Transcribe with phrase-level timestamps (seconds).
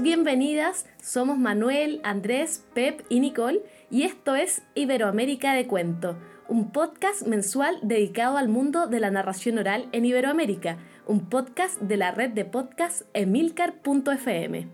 [0.00, 0.86] Bienvenidas.
[1.00, 7.78] Somos Manuel, Andrés, Pep y Nicole y esto es Iberoamérica de Cuento, un podcast mensual
[7.82, 12.44] dedicado al mundo de la narración oral en Iberoamérica, un podcast de la red de
[12.44, 14.68] podcast emilcar.fm.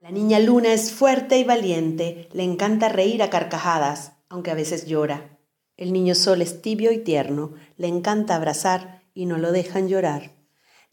[0.00, 4.86] La niña Luna es fuerte y valiente, le encanta reír a carcajadas, aunque a veces
[4.86, 5.38] llora.
[5.76, 10.37] El niño Sol es tibio y tierno, le encanta abrazar y no lo dejan llorar.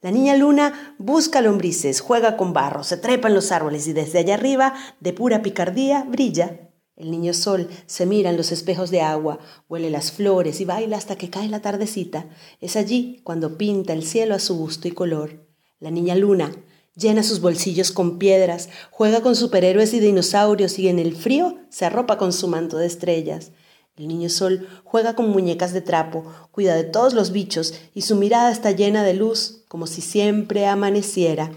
[0.06, 4.20] La niña Luna busca lombrices, juega con barro, se trepa en los árboles y desde
[4.20, 6.70] allá arriba, de pura picardía, brilla.
[6.96, 10.96] El niño Sol se mira en los espejos de agua, huele las flores y baila
[10.96, 12.30] hasta que cae la tardecita.
[12.62, 15.48] Es allí cuando pinta el cielo a su gusto y color.
[15.80, 16.52] La niña Luna
[16.94, 21.84] llena sus bolsillos con piedras, juega con superhéroes y dinosaurios y en el frío se
[21.84, 23.54] arropa con su manto de estrellas.
[23.98, 28.18] El niño sol juega con muñecas de trapo, cuida de todos los bichos y su
[28.18, 31.50] mirada está llena de luz, como si siempre amaneciera.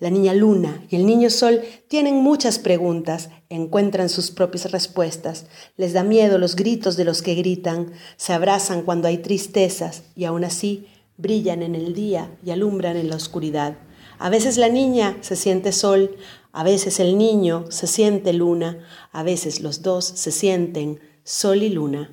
[0.00, 5.92] La niña luna y el niño sol tienen muchas preguntas, encuentran sus propias respuestas, les
[5.92, 10.42] da miedo los gritos de los que gritan, se abrazan cuando hay tristezas y aún
[10.42, 13.76] así brillan en el día y alumbran en la oscuridad.
[14.18, 16.16] A veces la niña se siente sol,
[16.50, 20.98] a veces el niño se siente luna, a veces los dos se sienten
[21.30, 22.08] Sol y Luna.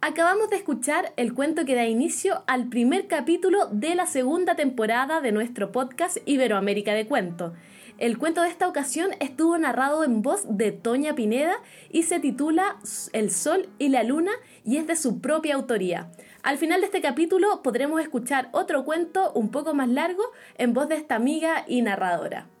[0.00, 5.20] Acabamos de escuchar el cuento que da inicio al primer capítulo de la segunda temporada
[5.20, 7.52] de nuestro podcast Iberoamérica de Cuento.
[7.98, 11.56] El cuento de esta ocasión estuvo narrado en voz de Toña Pineda
[11.90, 12.76] y se titula
[13.12, 14.30] El Sol y la Luna
[14.64, 16.12] y es de su propia autoría.
[16.44, 20.22] Al final de este capítulo podremos escuchar otro cuento un poco más largo
[20.58, 22.51] en voz de esta amiga y narradora.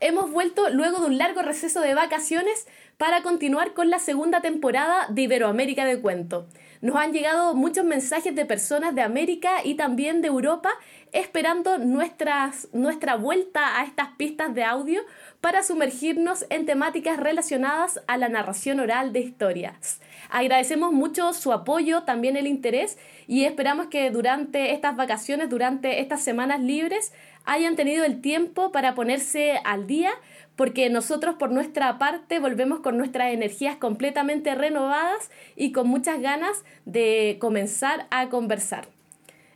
[0.00, 2.66] Hemos vuelto luego de un largo receso de vacaciones
[2.96, 6.46] para continuar con la segunda temporada de Iberoamérica de Cuento.
[6.82, 10.70] Nos han llegado muchos mensajes de personas de América y también de Europa
[11.12, 15.02] esperando nuestras, nuestra vuelta a estas pistas de audio
[15.42, 20.00] para sumergirnos en temáticas relacionadas a la narración oral de historias.
[20.30, 22.96] Agradecemos mucho su apoyo, también el interés
[23.26, 27.12] y esperamos que durante estas vacaciones, durante estas semanas libres,
[27.50, 30.12] hayan tenido el tiempo para ponerse al día,
[30.54, 36.64] porque nosotros por nuestra parte volvemos con nuestras energías completamente renovadas y con muchas ganas
[36.84, 38.86] de comenzar a conversar.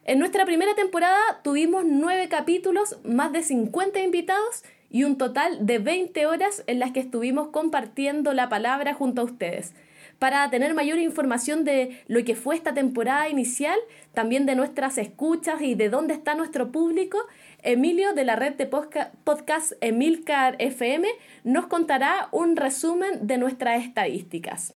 [0.04, 5.78] En nuestra primera temporada tuvimos nueve capítulos, más de 50 invitados y un total de
[5.78, 9.72] 20 horas en las que estuvimos compartiendo la palabra junto a ustedes.
[10.18, 13.78] Para tener mayor información de lo que fue esta temporada inicial,
[14.14, 17.18] también de nuestras escuchas y de dónde está nuestro público,
[17.64, 21.08] Emilio de la red de podcast Emilcar FM
[21.44, 24.73] nos contará un resumen de nuestras estadísticas.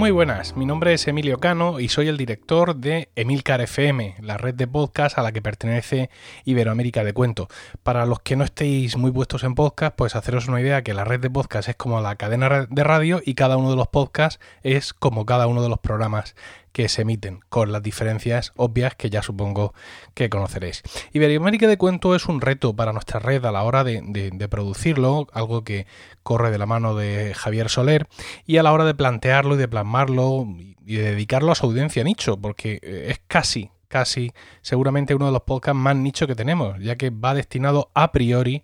[0.00, 4.38] Muy buenas, mi nombre es Emilio Cano y soy el director de Emilcar FM, la
[4.38, 6.08] red de podcast a la que pertenece
[6.46, 7.48] Iberoamérica de Cuento.
[7.82, 11.04] Para los que no estéis muy puestos en podcast, pues haceros una idea que la
[11.04, 14.40] red de podcast es como la cadena de radio y cada uno de los podcasts
[14.62, 16.34] es como cada uno de los programas
[16.72, 19.74] que se emiten, con las diferencias obvias que ya supongo
[20.14, 20.82] que conoceréis.
[21.12, 25.64] Iberoamérica de Cuento es un reto para nuestra red a la hora de, producirlo, algo
[25.64, 25.86] que
[26.22, 28.08] corre de la mano de Javier Soler,
[28.46, 30.46] y a la hora de plantearlo y de plasmarlo
[30.86, 34.32] y de dedicarlo a su audiencia nicho, porque eh, es casi casi
[34.62, 38.62] seguramente uno de los podcasts más nicho que tenemos, ya que va destinado a priori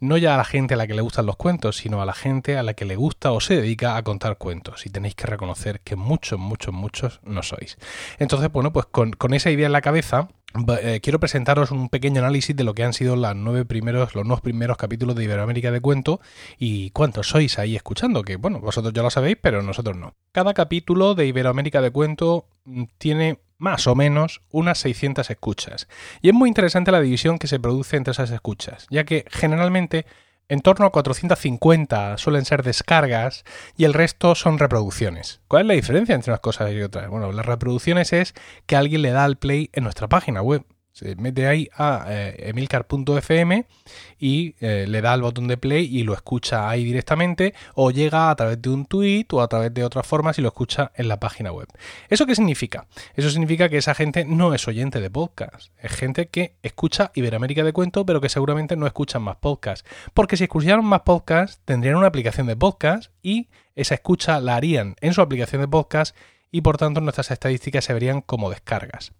[0.00, 2.12] no ya a la gente a la que le gustan los cuentos, sino a la
[2.12, 4.86] gente a la que le gusta o se dedica a contar cuentos.
[4.86, 7.78] Y tenéis que reconocer que muchos, muchos, muchos no sois.
[8.18, 10.28] Entonces, bueno, pues con, esa idea en la cabeza,
[10.82, 14.24] eh, quiero presentaros un pequeño análisis de lo que han sido los nueve primeros, los
[14.24, 16.20] nueve primeros capítulos de Iberoamérica de Cuento
[16.58, 20.14] y cuántos sois ahí escuchando, que bueno, vosotros ya lo sabéis, pero nosotros no.
[20.32, 25.88] Cada capítulo de Iberoamérica de Cuento mm, tiene más o menos unas 600 escuchas.
[26.22, 30.06] Y es muy interesante la división que se produce entre esas escuchas, ya que generalmente
[30.48, 33.44] en torno a 450 suelen ser descargas
[33.76, 35.40] y el resto son reproducciones.
[35.46, 37.10] ¿Cuál es la diferencia entre unas cosas y otras?
[37.10, 38.34] Bueno, las reproducciones es
[38.66, 40.64] que alguien le da al play en nuestra página web
[40.98, 43.66] se mete ahí a eh, emilcar.fm
[44.18, 48.30] y eh, le da al botón de play y lo escucha ahí directamente o llega
[48.30, 51.06] a través de un tweet o a través de otras formas y lo escucha en
[51.06, 51.68] la página web.
[52.08, 52.88] ¿Eso qué significa?
[53.14, 57.62] Eso significa que esa gente no es oyente de podcast, es gente que escucha Iberoamérica
[57.62, 59.88] de cuento pero que seguramente no escuchan más podcasts.
[60.14, 64.96] Porque si escucharan más podcasts tendrían una aplicación de podcast y esa escucha la harían
[65.00, 66.16] en su aplicación de podcast
[66.50, 69.12] y por tanto nuestras estadísticas se verían como descargas.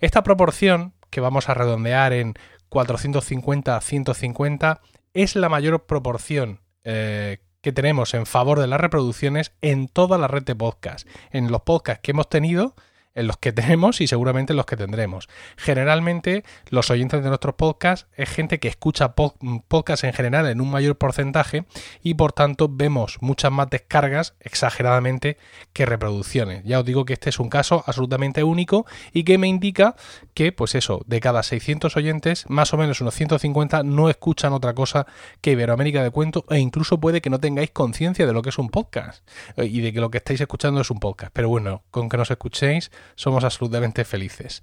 [0.00, 2.34] Esta proporción, que vamos a redondear en
[2.68, 4.80] 450 a 150,
[5.12, 10.28] es la mayor proporción eh, que tenemos en favor de las reproducciones en toda la
[10.28, 11.06] red de podcast.
[11.30, 12.74] En los podcasts que hemos tenido,
[13.14, 15.28] en los que tenemos y seguramente en los que tendremos.
[15.56, 20.70] Generalmente los oyentes de nuestros podcasts es gente que escucha podcasts en general en un
[20.70, 21.64] mayor porcentaje
[22.02, 25.38] y por tanto vemos muchas más descargas exageradamente
[25.72, 26.64] que reproducciones.
[26.64, 29.96] Ya os digo que este es un caso absolutamente único y que me indica
[30.34, 34.74] que pues eso, de cada 600 oyentes, más o menos unos 150 no escuchan otra
[34.74, 35.06] cosa
[35.40, 38.58] que Iberoamérica de cuento e incluso puede que no tengáis conciencia de lo que es
[38.58, 41.32] un podcast eh, y de que lo que estáis escuchando es un podcast.
[41.32, 44.62] Pero bueno, con que nos escuchéis somos absolutamente felices.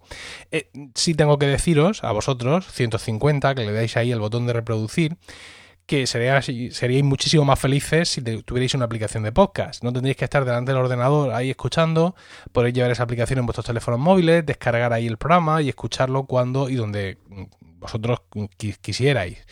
[0.52, 4.54] Eh, sí tengo que deciros a vosotros, 150, que le dais ahí el botón de
[4.54, 5.18] reproducir,
[5.88, 9.84] que seríais muchísimo más felices si tuvierais una aplicación de podcast.
[9.84, 12.14] No tendríais que estar delante del ordenador ahí escuchando,
[12.52, 16.70] podéis llevar esa aplicación en vuestros teléfonos móviles, descargar ahí el programa y escucharlo cuando
[16.70, 17.18] y donde
[17.80, 18.22] vosotros
[18.82, 19.46] quisierais,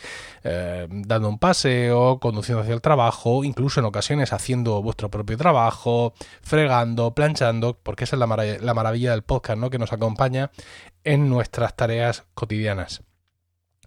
[0.44, 6.14] eh, dando un paseo, conduciendo hacia el trabajo, incluso en ocasiones haciendo vuestro propio trabajo,
[6.42, 8.26] fregando, planchando, porque esa es la,
[8.60, 9.70] la maravilla del podcast, ¿no?
[9.70, 10.50] Que nos acompaña
[11.04, 13.02] en nuestras tareas cotidianas.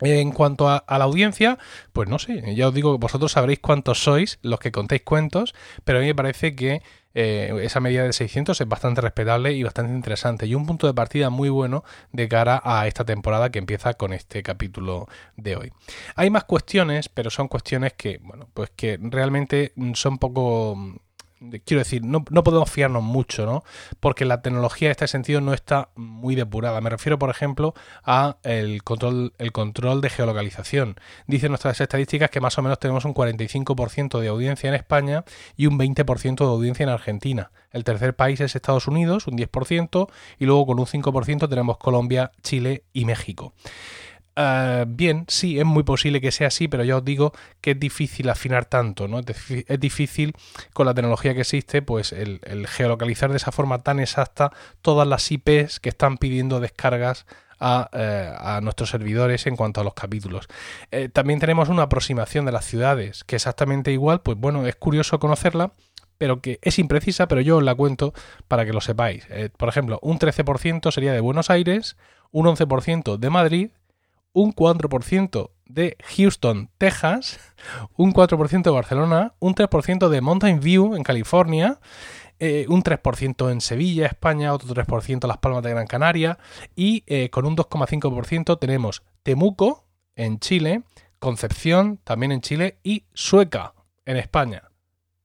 [0.01, 1.57] En cuanto a, la audiencia,
[1.91, 5.53] pues no sé, ya os digo que vosotros sabréis cuántos sois los que contéis cuentos,
[5.83, 6.81] pero a mí me parece que
[7.21, 10.93] eh, esa medida de 600 es bastante respetable y bastante interesante y un punto de
[10.93, 11.83] partida muy bueno
[12.13, 15.73] de cara a esta temporada que empieza con este capítulo de hoy.
[16.15, 20.77] Hay más cuestiones, pero son cuestiones que, bueno, pues que realmente son poco
[21.65, 23.63] quiero decir, no, podemos fiarnos mucho, ¿no?
[23.99, 26.81] Porque la tecnología en este sentido no está muy depurada.
[26.81, 30.95] Me refiero, por ejemplo, a el control, el control de geolocalización.
[31.27, 35.23] Dicen nuestras estadísticas que más o menos tenemos un 45% de audiencia en España
[35.55, 37.51] y un 20% de audiencia en Argentina.
[37.71, 40.09] El tercer país es Estados Unidos, un 10%,
[40.39, 43.53] y luego con un 5% tenemos Colombia, Chile y México.
[44.41, 47.79] Eh, bien, sí, es muy posible que sea así, pero ya os digo que es
[47.79, 49.19] difícil afinar tanto, ¿no?
[49.19, 50.33] Es difícil
[50.71, 55.29] con la tecnología que existe, pues el, geolocalizar de esa forma tan exacta todas las
[55.29, 57.25] IPs que están pidiendo descargas
[57.59, 60.47] a, eh, nuestros servidores en cuanto a los capítulos.
[60.91, 65.19] Eh, también tenemos una aproximación de las ciudades, que exactamente igual, pues bueno, es curioso
[65.19, 65.73] conocerla,
[66.17, 68.13] pero que es imprecisa, pero yo os la cuento
[68.47, 69.27] para que lo sepáis.
[69.57, 71.97] por ejemplo, un 13% sería de Buenos Aires,
[72.31, 73.69] un 11% de Madrid,
[74.33, 77.39] un 4% de Houston, Texas,
[77.95, 81.79] un 4% de Barcelona, un 3% de Mountain View en California,
[82.39, 86.37] eh, un 3% en Sevilla, España, otro 3% en Las Palmas de Gran Canaria
[86.75, 89.85] y eh, con un 2,5% tenemos Temuco
[90.15, 90.83] en Chile,
[91.19, 93.73] Concepción también en Chile y Sueca
[94.05, 94.68] en España.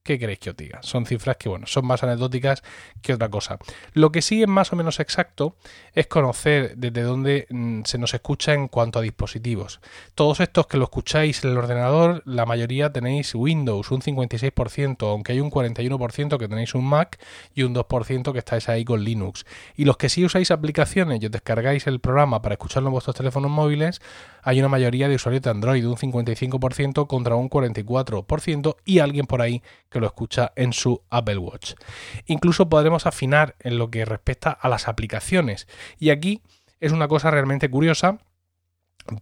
[0.05, 0.83] ¿Qué queréis que os diga?
[0.83, 2.61] Son cifras que, bueno, son más anecdóticas
[3.01, 3.57] que otra cosa.
[3.93, 5.55] Lo que sí es más o menos exacto
[5.95, 9.81] es conocer desde dónde mm, se nos escucha en cuanto a dispositivos.
[10.13, 15.31] Todos estos que lo escucháis en el ordenador, la mayoría tenéis Windows, un 56%, aunque
[15.31, 17.19] hay un 41% que tenéis un Mac
[17.55, 19.43] y un 2% que estáis ahí con Linux.
[19.75, 23.15] Y los que sí usáis aplicaciones y os descargáis el programa para escucharlo en vuestros
[23.15, 24.01] teléfonos móviles,
[24.43, 29.41] hay una mayoría de usuarios de Android, un 55% contra un 44% y alguien por
[29.41, 29.63] ahí
[29.95, 31.75] que lo escucha en su Apple Watch.
[32.25, 35.69] Incluso podremos afinar en lo que respecta a las aplicaciones.
[35.97, 36.41] Y aquí
[36.81, 38.19] es una cosa realmente curiosa,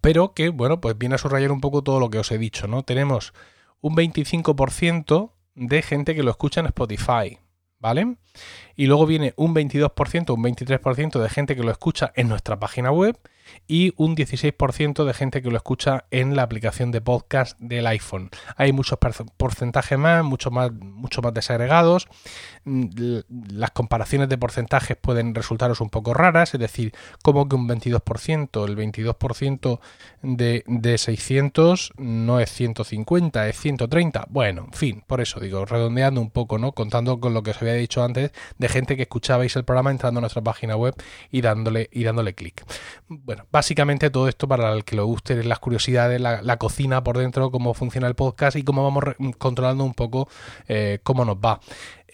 [0.01, 2.65] pero que, bueno, pues viene a subrayar un poco todo lo que os he dicho,
[2.65, 2.81] ¿no?
[2.81, 3.33] Tenemos
[3.81, 7.37] un 25% de gente que lo escucha en Spotify,
[7.77, 8.17] ¿vale?
[8.75, 12.91] Y luego viene un 22%, un 23% de gente que lo escucha en nuestra página
[12.91, 13.17] web
[13.67, 18.29] y un 16% de gente que lo escucha en la aplicación de podcast del iPhone.
[18.55, 18.97] Hay muchos
[19.37, 22.07] porcentajes más, mucho más, mucho más desagregados.
[22.65, 23.19] Mm,
[23.51, 28.65] las comparaciones de porcentajes pueden resultaros un poco raras, es decir, como que un 22%,
[28.67, 29.79] el 22%
[30.21, 34.27] de, de 600 no es 150, es 130.
[34.29, 36.71] Bueno, en fin, por eso digo, redondeando un poco, ¿no?
[36.73, 38.22] Contando con lo que os había dicho antes
[38.57, 40.95] de gente que escuchabais el programa entrando a nuestra página web
[41.31, 42.63] y dándole, y dándole clic.
[43.07, 47.51] Bueno, básicamente todo esto para el que le guste las curiosidades, la, cocina por dentro,
[47.51, 49.03] cómo funciona el podcast y cómo vamos
[49.37, 50.29] controlando un poco
[50.67, 51.59] eh, cómo nos va.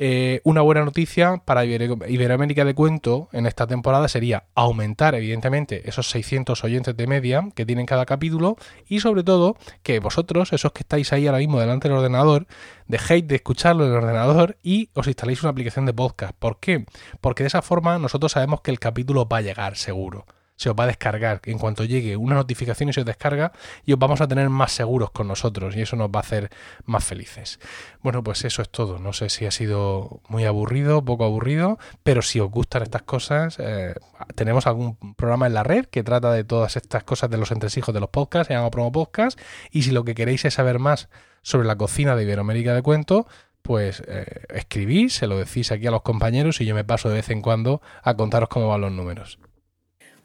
[0.01, 6.09] Eh, una buena noticia para Iberoamérica de Cuento en esta temporada sería aumentar, evidentemente, esos
[6.09, 8.55] 600 oyentes de media que tienen cada capítulo
[8.87, 12.47] y, sobre todo, que vosotros, esos que estáis ahí ahora mismo delante del ordenador,
[12.87, 16.33] dejéis de escucharlo en el ordenador y os instaléis una aplicación de podcast.
[16.33, 16.85] ¿Por qué?
[17.19, 20.25] Porque de esa forma nosotros sabemos que el capítulo va a llegar seguro
[20.59, 21.39] se os va a descargar.
[21.45, 23.53] En cuanto llegue una notificación y se os descarga,
[23.85, 26.49] y os vamos a tener más seguros con nosotros y eso nos va a hacer
[26.83, 27.59] más felices.
[28.01, 28.99] Bueno, pues eso es todo.
[28.99, 33.55] No sé si ha sido muy aburrido, poco aburrido, pero si os gustan estas cosas,
[33.57, 33.95] eh,
[34.35, 37.93] tenemos algún programa en la red que trata de todas estas cosas de los entresijos
[37.93, 39.39] de los podcasts, se llama Promo Podcast,
[39.71, 41.07] y si lo que queréis es saber más
[41.41, 43.27] sobre la cocina de Iberoamérica de Cuento,
[43.61, 47.15] pues eh, escribís, se lo decís aquí a los compañeros y yo me paso de
[47.15, 49.39] vez en cuando a contaros cómo van los números.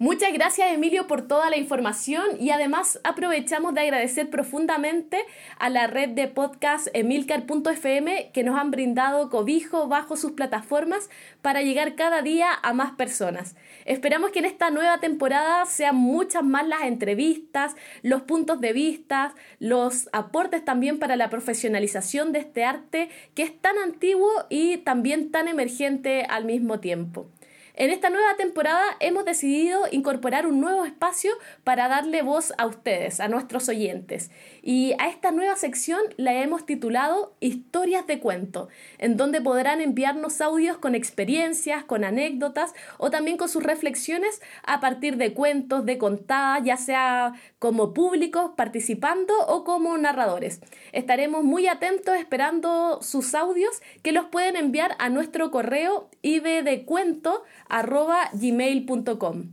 [0.05, 5.25] Muchas gracias Emilio por toda la información y además aprovechamos de agradecer profundamente
[5.59, 11.09] a la red de podcast emilcar.fm que nos han brindado cobijo bajo sus plataformas
[11.41, 13.57] para llegar cada día a más personas.
[13.87, 19.35] Esperamos que en esta nueva temporada sean muchas más las entrevistas, los puntos de vista,
[19.59, 25.31] los aportes también para la profesionalización de este arte que es tan antiguo y también
[25.31, 27.31] tan emergente al mismo tiempo.
[27.77, 31.33] En esta nueva temporada hemos decidido incorporar un nuevo espacio
[31.65, 34.31] para darle voz a ustedes, a nuestros oyentes.
[34.63, 40.41] Y a esta nueva sección la hemos titulado Historias de cuento, en donde podrán enviarnos
[40.41, 45.99] audios con experiencias, con anécdotas o también con sus reflexiones a partir de cuentos, de
[45.99, 47.33] contadas, ya sea
[47.65, 50.61] como públicos participando o como narradores.
[50.93, 58.29] Estaremos muy atentos esperando sus audios que los pueden enviar a nuestro correo ibdecuento arroba
[58.35, 59.45] gmail.com.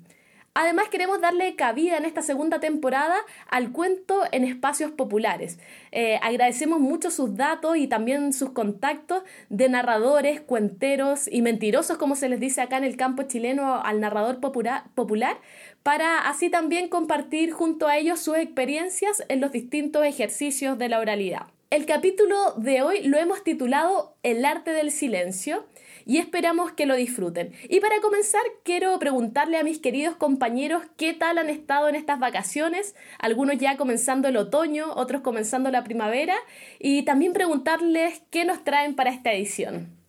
[0.54, 3.16] Además queremos darle cabida en esta segunda temporada
[3.48, 5.58] al cuento en espacios populares.
[5.94, 12.18] Eh, agradecemos mucho sus datos y también sus contactos de narradores, cuenteros y mentirosos, como
[12.18, 15.38] se les dice acá en el campo chileno al narrador popular
[15.84, 21.00] para así también compartir junto a ellos sus experiencias en los distintos ejercicios de la
[21.00, 21.48] oralidad.
[21.70, 25.66] El capítulo de hoy lo hemos titulado El arte del silencio
[26.06, 27.54] y esperamos que lo disfruten.
[27.70, 32.20] Y para comenzar, quiero preguntarle a mis queridos compañeros qué tal han estado en estas
[32.20, 36.36] vacaciones, algunos ya comenzando el otoño, otros comenzando la primavera,
[36.80, 40.01] y también preguntarles qué nos traen para esta edición.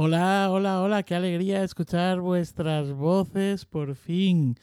[0.00, 4.56] Hola, hola, hola, qué alegría escuchar vuestras voces por fin.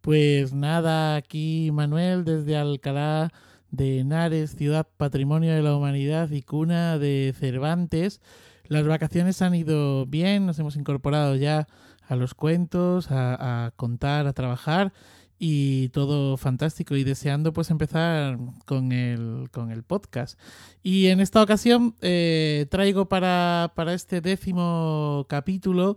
[0.00, 3.30] Pues nada, aquí Manuel desde Alcalá
[3.70, 8.22] de Henares, ciudad patrimonio de la humanidad y cuna de Cervantes.
[8.64, 11.68] Las vacaciones han ido bien, nos hemos incorporado ya
[12.06, 14.94] a los cuentos, a, contar, a trabajar
[15.38, 20.38] y todo fantástico y deseando pues empezar con el, con el podcast.
[20.82, 25.96] Y en esta ocasión eh, traigo para, para, este décimo capítulo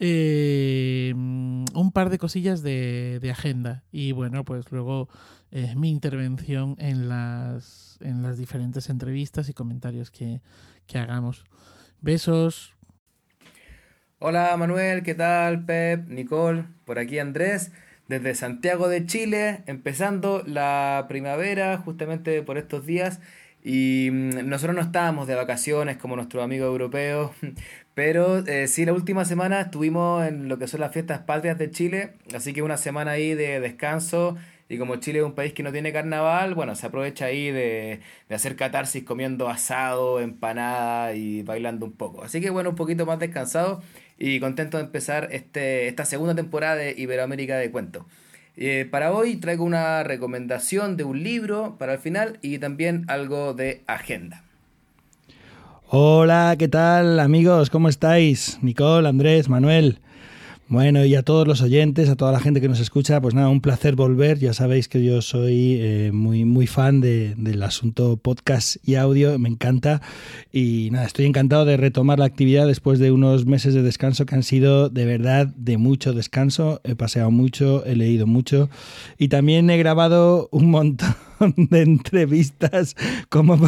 [0.00, 5.08] eh, un par de cosillas de, agenda y bueno pues luego
[5.50, 10.40] eh, mi intervención en las, en las diferentes entrevistas y comentarios que,
[10.86, 11.44] que hagamos.
[12.00, 12.74] Besos.
[14.20, 15.64] Hola Manuel, ¿qué tal?
[15.64, 17.72] Pep, Nicole, por aquí Andrés,
[18.08, 23.20] desde Santiago de Chile, empezando la primavera justamente por estos días.
[23.62, 27.32] Y mm, nosotros no estábamos de vacaciones como nuestros amigos europeos,
[27.94, 31.70] pero eh, sí la última semana estuvimos en lo que son las fiestas patrias de
[31.70, 34.36] Chile, así que una semana ahí de descanso
[34.70, 38.00] y como Chile es un país que no tiene carnaval, bueno, se aprovecha ahí de,
[38.28, 42.22] de hacer catarsis comiendo asado, empanada y bailando un poco.
[42.22, 43.82] Así que bueno, un poquito más descansado
[44.18, 48.06] y contento de empezar este, esta segunda temporada de Iberoamérica de Cuento.
[48.56, 53.54] Eh, para hoy traigo una recomendación de un libro para el final y también algo
[53.54, 54.42] de agenda.
[55.86, 57.70] Hola, ¿qué tal amigos?
[57.70, 58.58] ¿Cómo estáis?
[58.60, 60.00] Nicole, Andrés, Manuel.
[60.70, 63.48] Bueno, y a todos los oyentes, a toda la gente que nos escucha, pues nada,
[63.48, 64.38] un placer volver.
[64.38, 69.48] Ya sabéis que yo soy eh, muy, muy fan del asunto podcast y audio, me
[69.48, 70.02] encanta.
[70.52, 74.34] Y nada, estoy encantado de retomar la actividad después de unos meses de descanso que
[74.34, 76.82] han sido de verdad de mucho descanso.
[76.84, 78.68] He paseado mucho, he leído mucho
[79.16, 81.14] y también he grabado un montón
[81.56, 82.96] de entrevistas
[83.28, 83.58] como,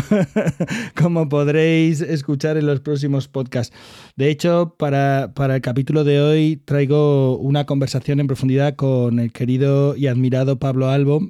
[0.97, 3.77] como podréis escuchar en los próximos podcasts.
[4.17, 9.33] De hecho, para, para el capítulo de hoy traigo una conversación en profundidad con el
[9.33, 11.21] querido y admirado Pablo Albo,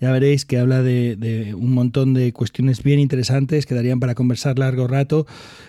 [0.00, 4.58] ya veréis que habla de, un montón de cuestiones bien interesantes que darían para conversar
[4.58, 5.26] largo rato.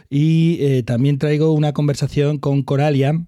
[0.10, 3.25] Y eh, también traigo una conversación con Coralia,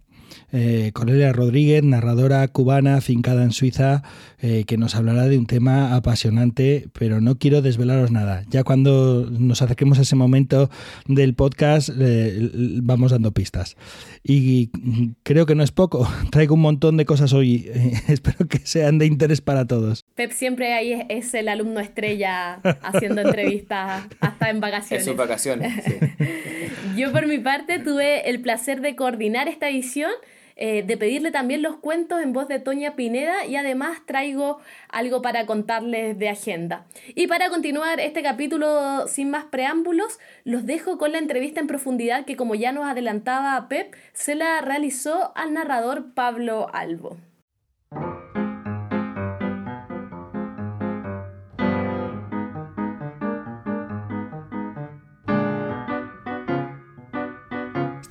[0.51, 4.03] eh, Cornelia Rodríguez, narradora cubana fincada en Suiza,
[4.41, 8.43] eh, que nos hablará de un tema apasionante, pero no quiero desvelaros nada.
[8.49, 10.69] Ya cuando nos acerquemos a ese momento
[11.07, 12.49] del podcast, eh,
[12.81, 13.77] vamos dando pistas.
[14.23, 14.69] Y
[15.23, 17.69] creo que no es poco, traigo un montón de cosas hoy,
[18.07, 20.03] espero que sean de interés para todos.
[20.15, 25.05] Pep siempre ahí es el alumno estrella haciendo entrevistas hasta en vacaciones.
[25.05, 25.83] En sus vacaciones,
[26.95, 30.11] Yo por mi parte tuve el placer de coordinar esta edición
[30.63, 35.23] eh, de pedirle también los cuentos en voz de Toña Pineda y además traigo algo
[35.23, 36.85] para contarles de agenda.
[37.15, 42.25] Y para continuar este capítulo sin más preámbulos, los dejo con la entrevista en profundidad
[42.25, 47.17] que como ya nos adelantaba Pep, se la realizó al narrador Pablo Albo.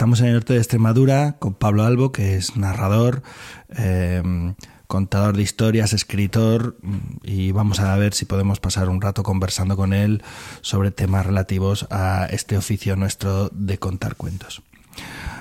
[0.01, 3.23] Estamos en el norte de Extremadura con Pablo Albo, que es narrador,
[3.69, 4.23] eh,
[4.87, 6.79] contador de historias, escritor,
[7.23, 10.23] y vamos a ver si podemos pasar un rato conversando con él
[10.63, 14.63] sobre temas relativos a este oficio nuestro de contar cuentos.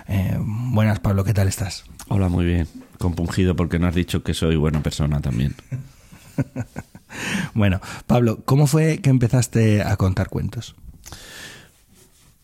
[0.10, 1.86] Eh, buenas, Pablo, ¿qué tal estás?
[2.10, 2.68] Hola, muy bien.
[2.98, 5.56] Compungido porque no has dicho que soy buena persona también.
[7.54, 10.75] bueno, Pablo, ¿cómo fue que empezaste a contar cuentos?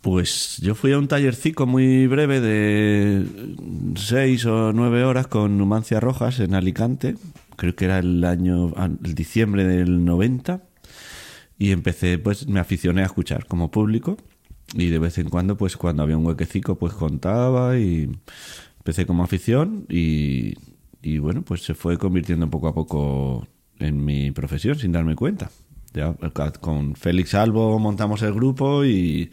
[0.06, 3.26] Pues yo fui a un tallercico muy breve de
[3.96, 7.16] seis o nueve horas con Numancia Rojas en Alicante.
[7.56, 8.72] Creo que era el año,
[9.04, 10.62] el diciembre del 90.
[11.58, 14.16] Y empecé, pues me aficioné a escuchar como público.
[14.76, 18.08] Y de vez en cuando, pues cuando había un huequecico, pues contaba y
[18.78, 19.88] empecé como afición.
[19.90, 20.54] Y,
[21.02, 23.48] y bueno, pues se fue convirtiendo poco a poco
[23.80, 25.50] en mi profesión sin darme cuenta.
[25.96, 26.14] Ya,
[26.62, 29.32] con Félix Albo montamos el grupo y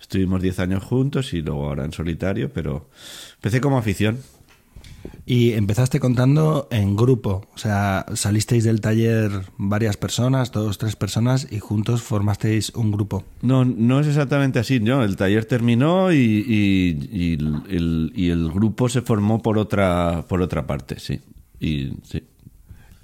[0.00, 2.88] Estuvimos 10 años juntos y luego ahora en solitario, pero
[3.36, 4.18] empecé como afición.
[5.26, 11.48] Y empezaste contando en grupo, o sea, salisteis del taller varias personas, dos, tres personas,
[11.50, 13.24] y juntos formasteis un grupo.
[13.40, 15.02] No, no es exactamente así, ¿no?
[15.02, 20.66] El taller terminó y, y, el, y el, grupo se formó por otra, por otra
[20.66, 21.20] parte, sí.
[21.58, 22.22] Y, sí.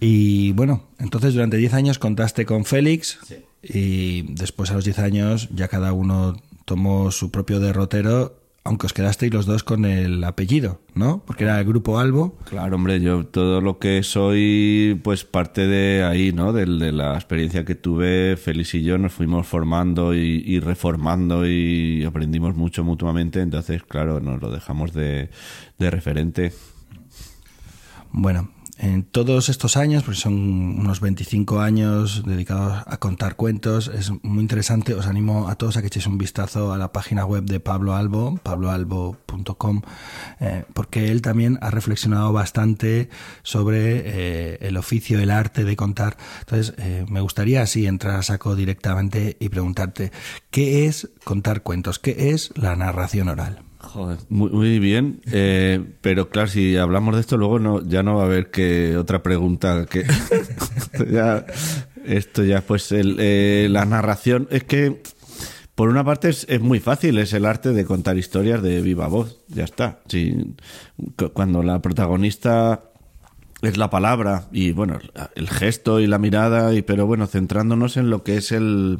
[0.01, 3.19] y bueno, entonces durante 10 años contaste con Félix
[3.63, 6.37] y después a los 10 años ya cada uno
[6.71, 11.21] tomó su propio derrotero, aunque os quedasteis los dos con el apellido, ¿no?
[11.27, 12.39] Porque era el grupo Albo.
[12.49, 16.53] Claro, hombre, yo todo lo que soy, pues parte de ahí, ¿no?
[16.53, 22.55] De, la experiencia que tuve, Félix y yo nos fuimos formando y, reformando y aprendimos
[22.55, 25.29] mucho mutuamente, entonces, claro, nos lo dejamos de,
[25.77, 26.53] de referente.
[28.13, 28.49] Bueno,
[28.81, 34.41] en todos estos años, porque son unos 25 años dedicados a contar cuentos, es muy
[34.41, 34.95] interesante.
[34.95, 37.95] Os animo a todos a que echéis un vistazo a la página web de Pablo
[37.95, 39.83] Albo, pabloalbo.com,
[40.41, 43.11] eh, porque él también ha reflexionado bastante
[43.43, 46.17] sobre eh, el oficio, el arte de contar.
[46.41, 50.11] Entonces, eh, me gustaría así entrar a saco directamente y preguntarte,
[50.51, 51.99] ¿qué es contar cuentos?
[51.99, 53.70] ¿Qué es la narración oral?
[53.83, 55.21] Joder, muy, bien.
[55.33, 58.97] Eh, pero claro, si hablamos de esto, luego no, ya no va a haber que
[58.97, 60.05] otra pregunta que.
[61.11, 61.47] ya,
[62.05, 64.49] esto ya, pues eh, la narración.
[64.51, 65.03] Es que,
[65.75, 69.41] por una parte, es, muy fácil, es el arte de contar historias de viva voz.
[69.49, 70.01] Ya está.
[70.09, 70.55] Si,
[71.33, 72.83] cuando la protagonista
[73.63, 74.99] es la palabra y, bueno,
[75.35, 78.99] el gesto y la mirada, y pero bueno, centrándonos en lo que es el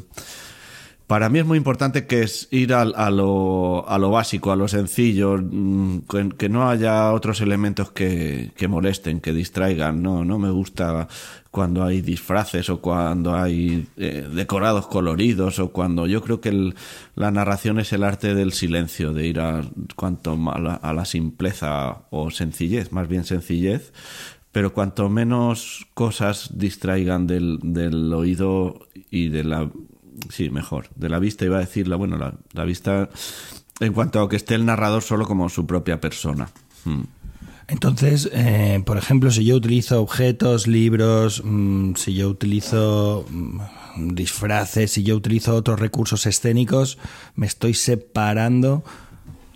[1.11, 4.69] para mí es muy importante que es ir a, lo, a lo, básico, a lo
[4.69, 6.03] sencillo, mm,
[6.39, 10.05] que, no haya otros elementos que, molesten, que distraigan.
[10.05, 11.09] No, no me gusta
[11.51, 16.75] cuando hay disfraces o cuando hay eh, decorados coloridos o cuando yo creo que
[17.17, 19.63] la narración es el arte del silencio, de ir a
[19.97, 23.93] cuanto a la, a la simpleza o sencillez, más bien sencillez,
[24.53, 29.69] pero cuanto menos cosas distraigan del, del oído y de la
[30.29, 30.89] sí, mejor.
[30.95, 32.19] De la vista iba a decir, la, bueno,
[32.53, 33.09] la, vista
[33.81, 36.51] en cuanto a que esté el narrador solo como su propia persona.
[36.85, 37.03] Hmm.
[37.69, 44.91] Entonces, eh, por ejemplo, si yo utilizo objetos, libros, mm, si yo utilizo mm, disfraces,
[44.91, 46.99] si yo utilizo otros recursos escénicos,
[47.37, 48.83] me estoy separando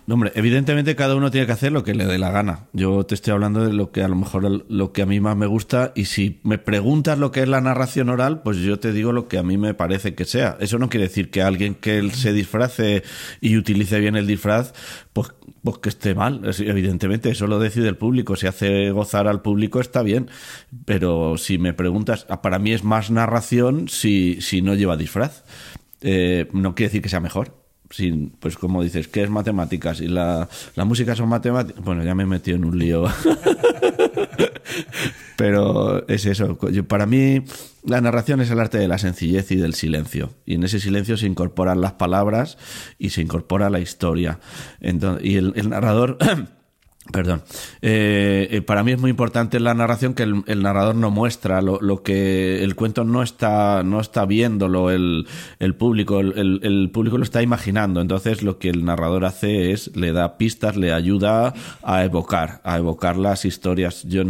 [0.07, 2.67] no, hombre, evidentemente cada uno tiene que hacer lo que le dé la gana.
[2.73, 5.35] Yo te estoy hablando de lo que a lo mejor lo que a mí más
[5.35, 8.91] me gusta y si me preguntas lo que es la narración oral, pues yo te
[8.91, 10.57] digo lo que a mí me parece que sea.
[10.59, 13.01] Eso no quiere decir que alguien que se disfrace
[13.41, 14.73] y utilice bien el disfraz,
[15.11, 15.29] pues,
[15.63, 16.41] pues que esté mal.
[16.59, 18.35] Evidentemente, eso lo decide el público.
[18.35, 20.29] Si hace gozar al público está bien.
[20.85, 25.45] Pero si me preguntas, ah, para mí es más narración si, si no lleva disfraz.
[26.01, 30.01] Eh, no quiere decir que sea mejor sin, pues como dices, ¿qué es matemáticas?
[30.01, 31.83] Y la, la música son matemáticas.
[31.83, 33.05] Bueno, ya me he metido en un lío.
[35.37, 36.57] Pero es eso.
[36.87, 37.43] para mí,
[37.83, 40.33] la narración es el arte de la sencillez y del silencio.
[40.45, 42.57] Y en ese silencio se incorporan las palabras
[42.97, 44.39] y se incorpora la historia.
[44.79, 46.17] Entonces, y el, el narrador
[47.11, 47.43] Perdón.
[47.83, 52.01] Eh, eh, para mí es muy importante la narración que el, narrador no muestra lo,
[52.01, 55.27] que el cuento no está, no está viéndolo el,
[55.59, 58.01] el público, el, el, público lo está imaginando.
[58.01, 62.77] Entonces lo que el narrador hace es le da pistas, le ayuda a evocar, a
[62.77, 64.03] evocar las historias.
[64.03, 64.23] Yo,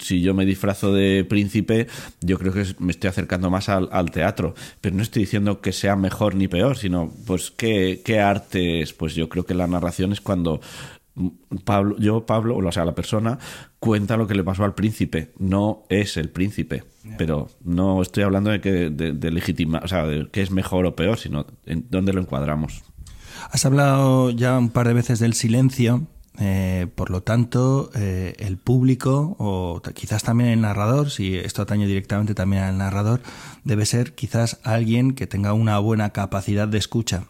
[0.00, 1.86] si yo me disfrazo de príncipe,
[2.22, 5.72] yo creo que me estoy acercando más al, al teatro, pero no estoy diciendo que
[5.72, 8.94] sea mejor ni peor, sino pues qué, qué arte es.
[8.94, 10.60] Pues yo creo que la narración es cuando
[11.64, 13.38] Pablo, yo, Pablo, o sea, la persona
[13.78, 16.84] cuenta lo que le pasó al príncipe, no es el príncipe.
[17.18, 20.94] Pero no estoy hablando de que de, legitima, o sea, de que es mejor o
[20.94, 22.82] peor, sino en dónde lo encuadramos.
[23.50, 26.06] Has hablado ya un par de veces del silencio,
[26.38, 31.86] eh, por lo tanto, eh, el público, o quizás también el narrador, si esto atañe
[31.86, 33.20] directamente también al narrador,
[33.64, 37.24] debe ser quizás alguien que tenga una buena capacidad de escucha.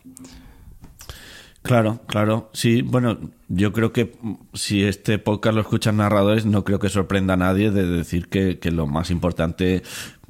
[1.62, 2.50] Claro, claro.
[2.52, 4.12] Sí, bueno, yo creo que
[4.52, 8.58] si este podcast lo escuchan narradores, no creo que sorprenda a nadie de decir que,
[8.72, 9.82] lo más importante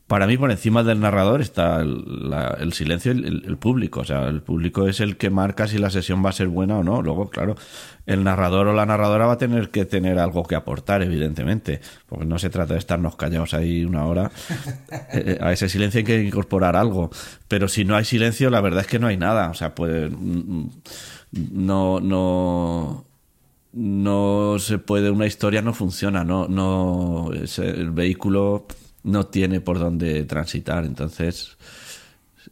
[0.07, 4.01] para mí por encima del narrador está el, silencio y el, público.
[4.01, 6.77] O sea, el público es el que marca si la sesión va a ser buena
[6.77, 7.01] o no.
[7.01, 7.55] Luego, claro,
[8.05, 11.81] el narrador o la narradora va a tener que tener algo que aportar, evidentemente.
[12.07, 14.31] Porque no se trata de estarnos callados ahí una hora.
[15.15, 17.11] Eh, a ese silencio hay que incorporar algo.
[17.49, 19.51] Pero si no hay silencio, la verdad es que no hay nada.
[19.51, 20.11] O sea, pues
[21.33, 23.05] no, no,
[23.73, 28.67] no se puede, una historia no funciona, no, no, el vehículo
[29.03, 31.57] no tiene por dónde transitar, entonces,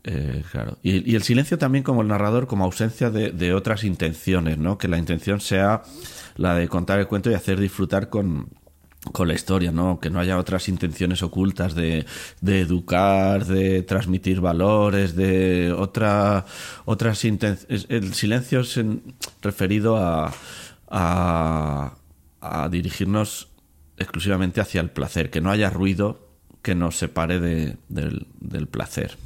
[0.04, 0.78] eh, claro.
[0.82, 4.78] Y, el silencio también como el narrador, como ausencia de, de, otras intenciones, ¿no?
[4.78, 5.82] Que la intención sea
[6.36, 8.48] la de contar el cuento y hacer disfrutar con,
[9.12, 10.00] con la historia, ¿no?
[10.00, 12.06] Que no haya otras intenciones ocultas de,
[12.42, 16.46] educar, de transmitir valores, de otra,
[16.84, 17.86] otras intenciones.
[17.88, 18.80] El silencio es
[19.42, 20.32] referido a,
[20.90, 23.48] a, dirigirnos
[23.96, 26.28] exclusivamente hacia el placer, que no haya ruido
[26.62, 29.16] que nos separe de, del, del placer.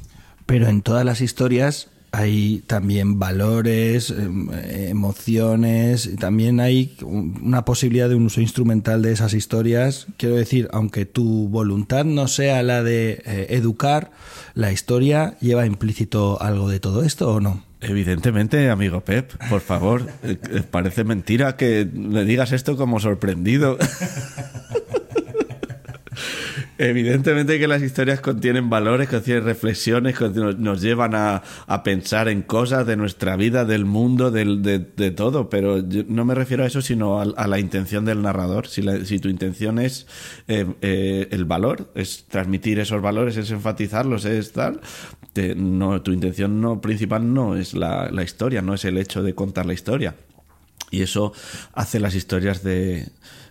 [0.45, 8.15] Pero en todas las historias hay también valores, em, emociones, también hay una posibilidad de
[8.15, 10.07] un uso instrumental de esas historias.
[10.17, 14.11] Quiero decir, aunque tu voluntad no sea la de eh, educar,
[14.53, 17.63] la historia lleva implícito algo de todo esto o no?
[17.81, 20.37] Evidentemente, amigo Pep, por favor, eh,
[20.71, 23.77] parece mentira que le digas esto como sorprendido.
[26.77, 31.41] Evidentemente que las historias contienen valores, contienen reflexiones, nos llevan a,
[31.83, 36.67] pensar en cosas de nuestra vida, del mundo, de, todo, pero no me refiero a
[36.67, 38.67] eso, sino a, la intención del narrador.
[38.67, 40.07] Si, tu intención es
[40.47, 44.81] eh, eh, el valor, es transmitir esos valores, es enfatizarlos, es tal,
[45.55, 49.33] no, tu intención no principal no es la, la historia, no es el hecho de
[49.33, 50.15] contar la historia.
[50.91, 51.33] Y eso
[51.73, 53.07] hace las historias de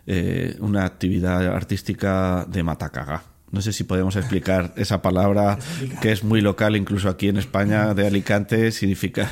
[0.07, 3.23] eh, una actividad artística de matacaga.
[3.51, 5.59] No sé si podemos explicar esa palabra
[6.03, 9.31] que es muy local, incluso aquí en España, de Alicante, significa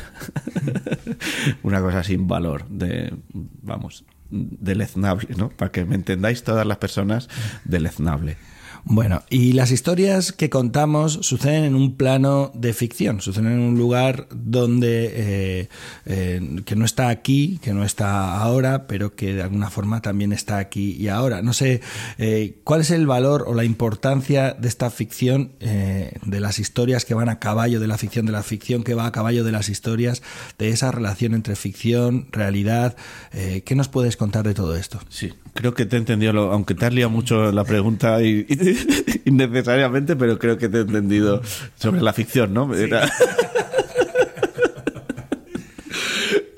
[1.63, 5.51] una cosa sin valor, de, vamos, deleznable, ¿no?
[5.51, 7.29] Para que me entendáis todas las personas,
[7.65, 8.37] deleznable.
[8.85, 13.79] Bueno, y las historias que contamos suceden en un plano de ficción, suceden en un
[13.79, 15.69] lugar donde eh,
[16.05, 20.33] eh, que no está aquí, que no está ahora, pero que de alguna forma también
[20.33, 21.43] está aquí y ahora.
[21.43, 21.81] No sé
[22.19, 27.15] eh, cuál es el valor o la importancia de esta ficción, de las historias que
[27.15, 29.69] van a caballo de la ficción, de la ficción que va a caballo de las
[29.69, 30.23] historias,
[30.59, 32.97] de esa relación entre ficción, realidad.
[33.31, 34.99] ¿Qué nos puedes contar de todo esto?
[35.09, 38.45] Sí, creo que te he entendido, aunque te has liado mucho la pregunta y
[39.25, 41.41] innecesariamente, pero creo que te he entendido
[41.77, 42.71] sobre la ficción, ¿no?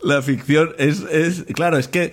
[0.02, 2.12] la ficción es, es, claro, es que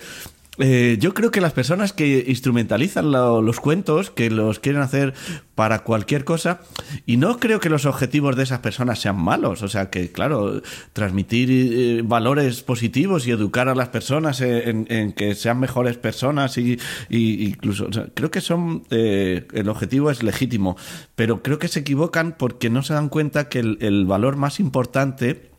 [0.58, 5.14] eh, yo creo que las personas que instrumentalizan los cuentos, que los quieren hacer
[5.56, 6.60] para cualquier cosa,
[7.06, 10.62] y no creo que los objetivos de esas personas sean malos, o sea que, claro,
[10.92, 16.78] transmitir eh, valores positivos y educar a las personas en, que sean mejores personas y,
[17.10, 20.76] incluso, creo que son, eh, el objetivo es legítimo,
[21.16, 24.60] pero creo que se equivocan porque no se dan cuenta que el, el valor más
[24.60, 25.50] importante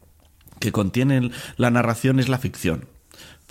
[0.61, 2.92] que contiene la narración es la ficción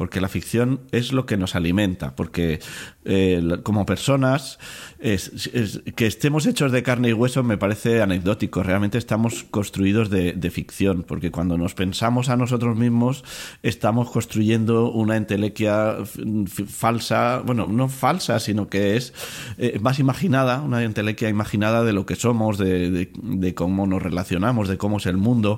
[0.02, 2.60] porque la ficción es lo que nos alimenta, porque
[3.06, 4.58] eh, como personas,
[5.02, 8.62] que estemos hechos de carne y hueso me parece anecdótico.
[8.62, 13.24] Realmente estamos construidos de, ficción, porque cuando nos pensamos a nosotros mismos,
[13.64, 15.98] estamos construyendo una entelequia
[16.68, 19.14] falsa, bueno, no falsa, sino que es
[19.58, 23.10] eh, más imaginada, una entelequia imaginada de lo que somos, de,
[23.56, 25.58] cómo nos relacionamos, de cómo es el mundo,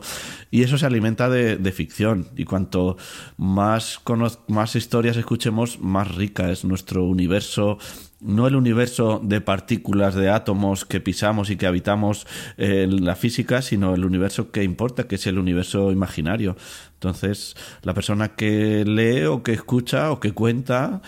[0.52, 2.28] y eso se alimenta de, ficción.
[2.38, 2.98] Y cuanto
[3.38, 4.00] más
[4.48, 7.78] más historias escuchemos, más rica es nuestro universo.
[8.24, 12.26] No el universo de partículas, de átomos que pisamos y que habitamos
[12.58, 16.56] eh, en la física, sino el universo que importa, que es el universo imaginario.
[16.94, 21.02] Entonces, la persona que lee o que escucha o que cuenta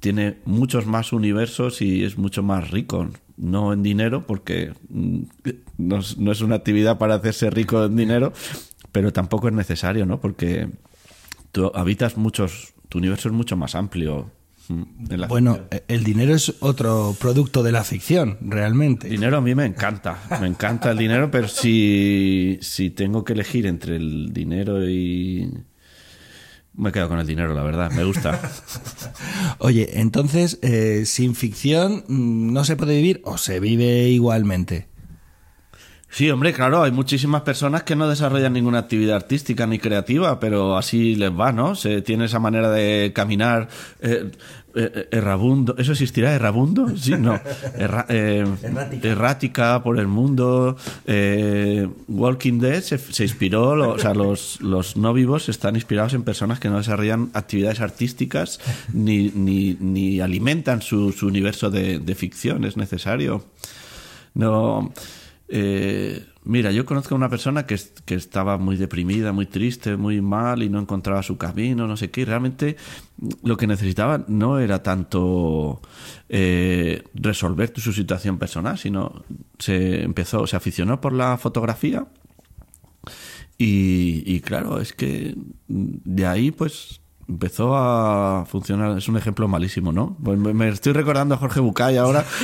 [0.00, 3.08] tiene muchos más universos y es mucho más rico.
[3.36, 5.22] No en dinero, porque mm,
[5.78, 8.32] no no es una actividad para hacerse rico en dinero,
[8.92, 10.20] pero tampoco es necesario, ¿no?
[10.20, 10.68] Porque
[11.74, 14.30] habitas muchos, tu universo es mucho más amplio.
[14.68, 19.08] Mm, Bueno, eh, el dinero es otro producto de la ficción, realmente.
[19.08, 23.66] dinero a mí me encanta, me encanta el dinero, pero si, si tengo que elegir
[23.66, 25.50] entre el dinero y...
[26.74, 28.40] Me quedo con el dinero, la verdad, me gusta.
[29.58, 34.86] Oye, entonces, eh, sin ficción mm, no se puede vivir o se vive igualmente.
[36.10, 40.76] Sí, hombre, claro, hay muchísimas personas que no desarrollan ninguna actividad artística ni creativa, pero
[40.78, 41.74] así les va, ¿no?
[41.74, 43.68] Se tiene esa manera de caminar
[44.00, 44.30] eh,
[44.74, 45.74] eh, errabundo.
[45.76, 46.34] ¿Eso existirá?
[46.34, 46.96] ¿Errabundo?
[46.96, 47.34] Sí, no.
[47.78, 48.42] Erra- eh,
[49.02, 50.78] errática por el mundo.
[51.06, 56.14] Eh, Walking Dead se, se inspiró, lo- o sea, los, los no vivos están inspirados
[56.14, 58.60] en personas que no desarrollan actividades artísticas
[58.94, 62.64] ni, ni, ni alimentan su, su universo de, de ficción.
[62.64, 63.44] Es necesario.
[64.34, 64.90] No.
[65.48, 69.96] Eh, mira, yo conozco a una persona que, es- que estaba muy deprimida, muy triste,
[69.96, 72.22] muy mal y no encontraba su camino, no sé qué.
[72.22, 72.76] y Realmente
[73.42, 75.80] lo que necesitaba no era tanto
[76.28, 79.24] eh, resolver su situación personal, sino
[79.58, 82.06] se empezó, se aficionó por la fotografía.
[83.60, 85.34] Y, y claro, es que
[85.66, 88.96] de ahí pues empezó a funcionar.
[88.98, 90.16] Es un ejemplo malísimo, ¿no?
[90.22, 92.24] Pues me estoy recordando a Jorge Bucay ahora.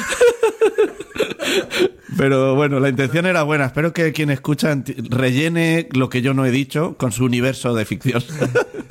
[2.17, 3.67] Pero bueno, la intención era buena.
[3.67, 4.77] Espero que quien escucha
[5.11, 8.23] rellene lo que yo no he dicho con su universo de ficción.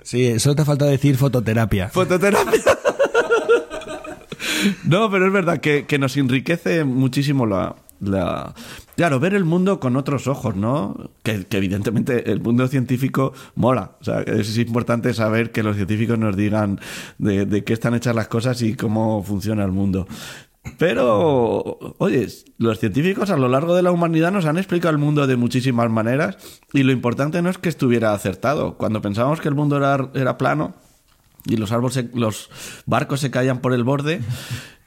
[0.06, 1.88] Sí, solo te falta decir fototerapia.
[1.88, 2.60] Fototerapia.
[4.86, 8.54] No, pero es verdad que, que nos enriquece muchísimo la, la-
[8.96, 11.10] Claro, ver el mundo con otros ojos, ¿no?
[11.24, 13.94] Que, que evidentemente el mundo científico mola.
[14.02, 16.80] O sea, es importante saber que los científicos nos digan
[17.18, 20.08] de, de qué están hechas las cosas y cómo funciona el mundo.
[20.78, 25.28] Pero, oye, los científicos a lo largo de la humanidad nos han explicado el mundo
[25.28, 26.38] de muchísimas maneras
[26.72, 28.76] y lo importante no es que estuviera acertado.
[28.78, 30.74] Cuando pensábamos que el mundo era, plano,
[31.46, 32.50] y los árboles, se- los
[32.86, 34.22] barcos se caían por el borde,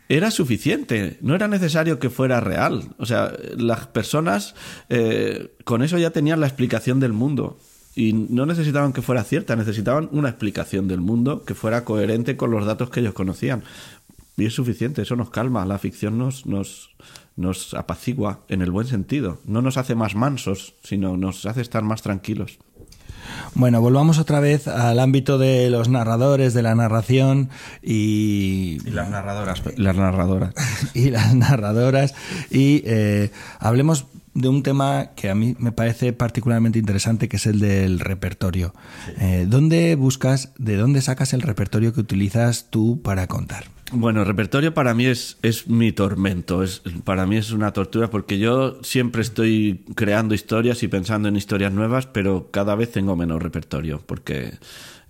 [0.09, 1.19] era suficiente.
[1.21, 2.95] No era necesario que fuera real.
[2.99, 4.55] O sea, las personas
[4.89, 7.59] eh, con eso ya tenían la explicación del mundo.
[7.99, 12.51] Y no necesitaban que fuera cierta, necesitaban una explicación del mundo que fuera coherente con
[12.51, 13.65] los datos que ellos conocían.
[14.37, 15.65] Y es suficiente, eso nos calma.
[15.65, 16.91] La ficción nos, nos,
[17.37, 19.41] nos apacigua en el buen sentido.
[19.47, 22.59] No nos hace más mansos, sino nos hace estar más tranquilos.
[23.55, 27.51] Bueno, volvamos otra vez al ámbito de los narradores, de la narración
[27.83, 29.63] y, Y las narradoras.
[29.77, 30.55] Las narradoras.
[30.95, 32.15] y las narradoras
[32.51, 37.47] y eh, hablemos de un tema que a mí me parece particularmente interesante, que es
[37.47, 38.75] el del repertorio.
[39.19, 43.65] Eh, ¿Dónde buscas, de dónde sacas el repertorio que utilizas tú para contar?
[43.93, 48.11] Bueno, el repertorio para mí es, es mi tormento, es, para mí es una tortura
[48.11, 53.17] porque yo siempre estoy creando historias y pensando en historias nuevas, pero cada vez tengo
[53.17, 54.59] menos repertorio porque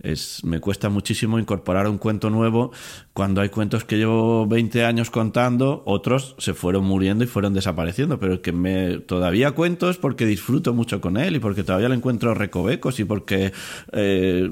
[0.02, 2.70] es, me cuesta muchísimo incorporar un cuento nuevo
[3.16, 8.20] cuando hay cuentos que llevo 20 años contando, otros se fueron muriendo y fueron desapareciendo,
[8.20, 11.94] pero que me todavía cuento es porque disfruto mucho con él y porque todavía le
[11.94, 13.54] encuentro recovecos y porque
[13.92, 14.50] eh,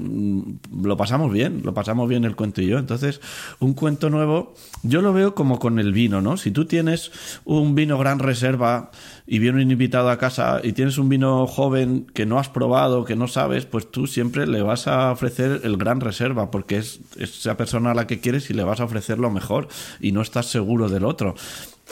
[0.81, 2.79] lo pasamos bien, lo pasamos bien el cuento y yo.
[2.79, 3.21] Entonces,
[3.59, 6.35] un cuento nuevo, yo lo veo como con el vino, ¿no?
[6.35, 7.11] Si tú tienes
[7.45, 8.89] un vino gran reserva
[9.27, 13.05] y viene un invitado a casa y tienes un vino joven que no has probado,
[13.05, 17.01] que no sabes, pues tú siempre le vas a ofrecer el gran reserva porque es
[17.19, 19.67] esa persona a la que quieres y le vas a ofrecer lo mejor
[19.99, 21.35] y no estás seguro del otro.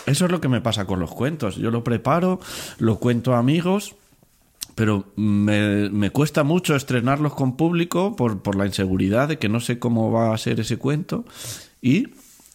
[0.05, 1.55] Eso es lo que me pasa con los cuentos.
[1.55, 2.39] Yo lo preparo,
[2.79, 3.95] lo cuento a amigos
[4.75, 9.59] pero me, me cuesta mucho estrenarlos con público por, por la inseguridad de que no
[9.59, 11.25] sé cómo va a ser ese cuento
[11.81, 12.09] y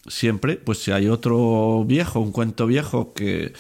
[0.07, 3.53] siempre pues si hay otro viejo un cuento viejo que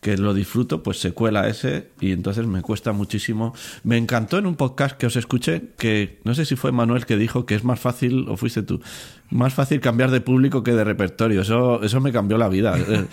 [0.00, 3.54] que lo disfruto, pues se cuela ese y entonces me cuesta muchísimo.
[3.84, 7.16] Me encantó en un podcast que os escuché, que no sé si fue Manuel que
[7.16, 8.80] dijo que es más fácil, o fuiste tú,
[9.28, 11.42] más fácil cambiar de público que de repertorio.
[11.42, 12.78] Eso, eso me cambió la vida.
[12.78, 13.06] Eh,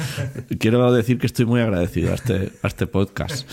[0.60, 3.50] Quiero decir que estoy muy agradecido a este, a este podcast.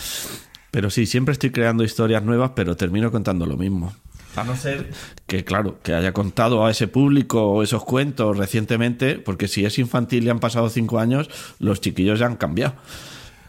[0.71, 3.93] Pero sí, siempre estoy creando historias nuevas, pero termino contando lo mismo.
[4.35, 4.89] A no ser
[5.27, 10.25] que, claro, que haya contado a ese público esos cuentos recientemente, porque si es infantil
[10.25, 12.75] y han pasado cinco años, los chiquillos ya han cambiado.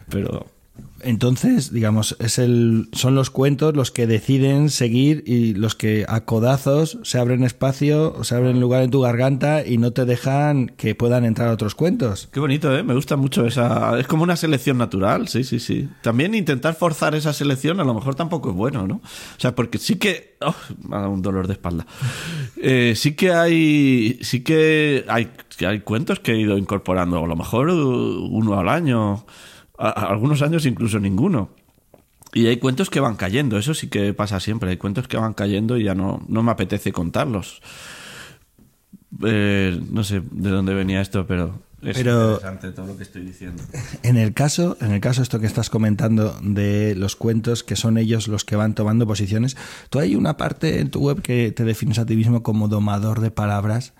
[0.09, 0.47] Pero
[1.01, 6.21] Entonces, digamos, es el, son los cuentos los que deciden seguir y los que a
[6.21, 10.95] codazos se abren espacio, se abren lugar en tu garganta y no te dejan que
[10.95, 12.29] puedan entrar otros cuentos.
[12.31, 12.83] Qué bonito, ¿eh?
[12.83, 13.99] Me gusta mucho esa...
[13.99, 15.87] Es como una selección natural, sí, sí, sí.
[16.01, 18.95] También intentar forzar esa selección a lo mejor tampoco es bueno, ¿no?
[18.95, 20.35] O sea, porque sí que...
[20.41, 20.55] Oh,
[20.87, 21.85] me ha dado un dolor de espalda.
[22.57, 24.19] Eh, sí que hay...
[24.21, 25.29] Sí que hay,
[25.65, 29.25] hay cuentos que he ido incorporando, a lo mejor uh, uno al año
[29.77, 31.49] a- a- algunos años incluso ninguno.
[32.33, 34.69] Y hay cuentos que van cayendo, eso sí que pasa siempre.
[34.69, 37.61] Hay cuentos que van cayendo y ya no, no me apetece contarlos.
[39.23, 43.23] Eh, no sé de dónde venía esto, pero es Pero- interesante todo lo que estoy
[43.23, 43.63] diciendo.
[44.03, 47.97] En el caso, en el caso esto que estás comentando de los cuentos que son
[47.97, 49.55] ellos los que van tomando posiciones,
[49.89, 53.21] tú hay una parte en tu web que te defines a ti mismo como domador
[53.21, 53.93] de palabras.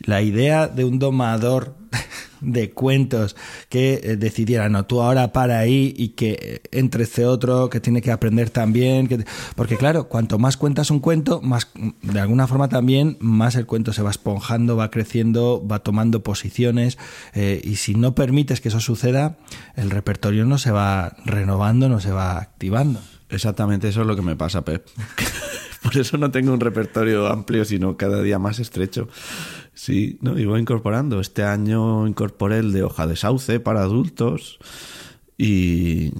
[0.00, 1.76] La idea de un domador
[2.40, 3.36] de cuentos
[3.68, 7.80] que eh, decidiera, no, tú ahora para ahí y que eh, entre este otro que
[7.80, 9.08] tiene que aprender también,
[9.56, 11.68] porque claro, cuanto más cuentas un cuento, más
[12.02, 16.98] de alguna forma también más el cuento se va esponjando, va creciendo, va tomando posiciones
[17.34, 19.38] eh, y si no permites que eso suceda,
[19.76, 23.00] el repertorio no se va renovando, no se va activando.
[23.28, 24.86] Exactamente eso es lo que me pasa, Pep.
[25.82, 29.08] Por eso no tengo un repertorio amplio, sino cada día más estrecho.
[29.82, 31.20] Sí, no, y voy incorporando.
[31.20, 34.58] Este año incorporé el de hoja de sauce para adultos
[35.38, 36.12] y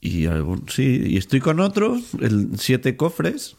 [0.00, 0.26] y
[0.68, 3.56] sí, y estoy con otro, el siete cofres,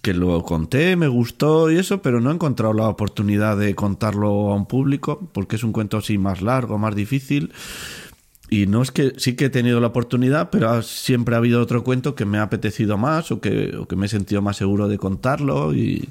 [0.00, 4.52] que lo conté, me gustó y eso, pero no he encontrado la oportunidad de contarlo
[4.52, 7.52] a un público, porque es un cuento así más largo, más difícil.
[8.48, 11.82] Y no es que sí que he tenido la oportunidad, pero siempre ha habido otro
[11.82, 14.86] cuento que me ha apetecido más o que, o que me he sentido más seguro
[14.86, 16.10] de contarlo y,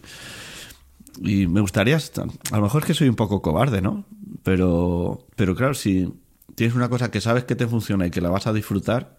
[1.21, 4.05] y me gustaría, a lo mejor es que soy un poco cobarde, ¿no?
[4.43, 6.13] Pero, pero claro, si
[6.55, 9.17] tienes una cosa que sabes que te funciona y que la vas a disfrutar,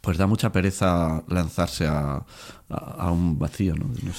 [0.00, 2.24] pues da mucha pereza lanzarse a,
[2.68, 3.86] a, un vacío, ¿no?
[3.86, 4.12] No.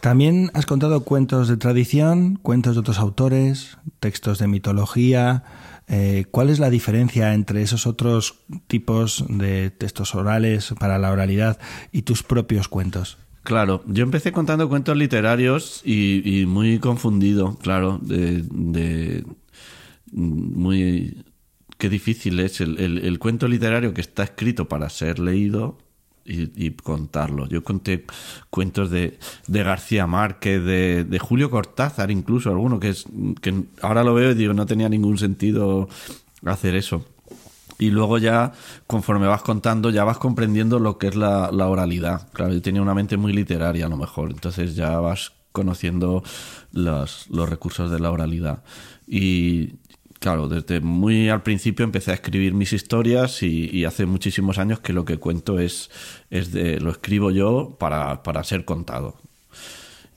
[0.00, 5.44] También has contado cuentos de tradición, cuentos de otros autores, textos de mitología.
[5.88, 11.58] Eh, ¿Cuál es la diferencia entre esos otros tipos de textos orales para la oralidad
[11.90, 13.18] y tus propios cuentos?
[13.42, 19.24] Claro, yo empecé contando cuentos literarios y, muy confundido, claro, de, de-
[20.12, 21.24] muy
[21.78, 25.78] qué difícil es el, el- el cuento literario que está escrito para ser leído
[26.24, 27.48] y, y contarlo.
[27.48, 28.06] Yo conté
[28.50, 33.06] cuentos de, de García Márquez, de, de Julio Cortázar, incluso alguno que es
[33.42, 35.88] que ahora lo veo y digo no tenía ningún sentido
[36.44, 37.04] hacer eso.
[37.80, 38.52] Y luego ya,
[38.86, 42.28] conforme vas contando, ya vas comprendiendo lo que es la, la oralidad.
[42.32, 46.22] Claro, yo tenía una mente muy literaria a lo mejor, entonces ya vas conociendo
[46.72, 48.62] los, los recursos de la oralidad.
[49.06, 49.78] Y
[50.18, 54.92] claro, desde muy al principio empecé a escribir mis historias y, hace muchísimos años que
[54.92, 55.90] lo que cuento es,
[56.28, 59.16] es de, lo escribo yo para, para ser contado.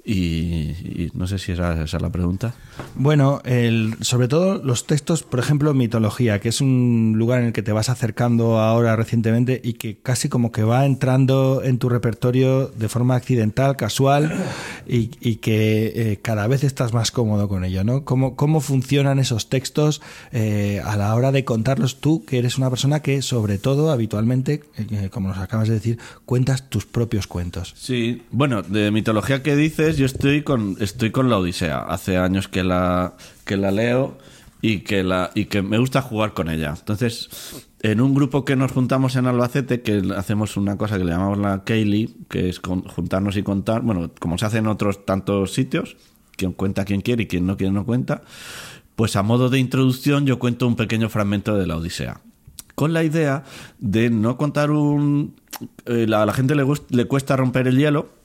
[0.05, 2.53] Y, y no sé si esa la pregunta.
[2.95, 7.53] Bueno, el, sobre todo los textos, por ejemplo, mitología, que es un lugar en el
[7.53, 11.87] que te vas acercando ahora recientemente y que casi como que va entrando en tu
[11.87, 14.33] repertorio de forma accidental, casual,
[14.87, 18.03] y, y que eh, cada vez estás más cómodo con ello, ¿no?
[18.03, 22.69] ¿Cómo, cómo funcionan esos textos eh, a la hora de contarlos tú, que eres una
[22.69, 27.73] persona que, sobre todo, habitualmente, eh, como nos acabas de decir, cuentas tus propios cuentos?
[27.77, 31.79] Sí, bueno, de mitología que dices, yo estoy con estoy con la Odisea.
[31.79, 33.13] Hace años que la
[33.45, 34.17] que la leo
[34.61, 36.73] y que la y que me gusta jugar con ella.
[36.77, 41.11] Entonces, en un grupo que nos juntamos en Albacete, que hacemos una cosa que le
[41.11, 45.53] llamamos la Kaylee, que es juntarnos y contar, bueno, como se hace en otros tantos
[45.53, 45.97] sitios,
[46.37, 48.21] quien cuenta quien quiere y quien no quiere no cuenta,
[48.95, 52.21] pues a modo de introducción yo cuento un pequeño fragmento de la Odisea.
[52.75, 53.43] Con la idea
[53.79, 55.35] de no contar un...
[55.85, 58.22] eh, a la gente le cuesta romper el hielo,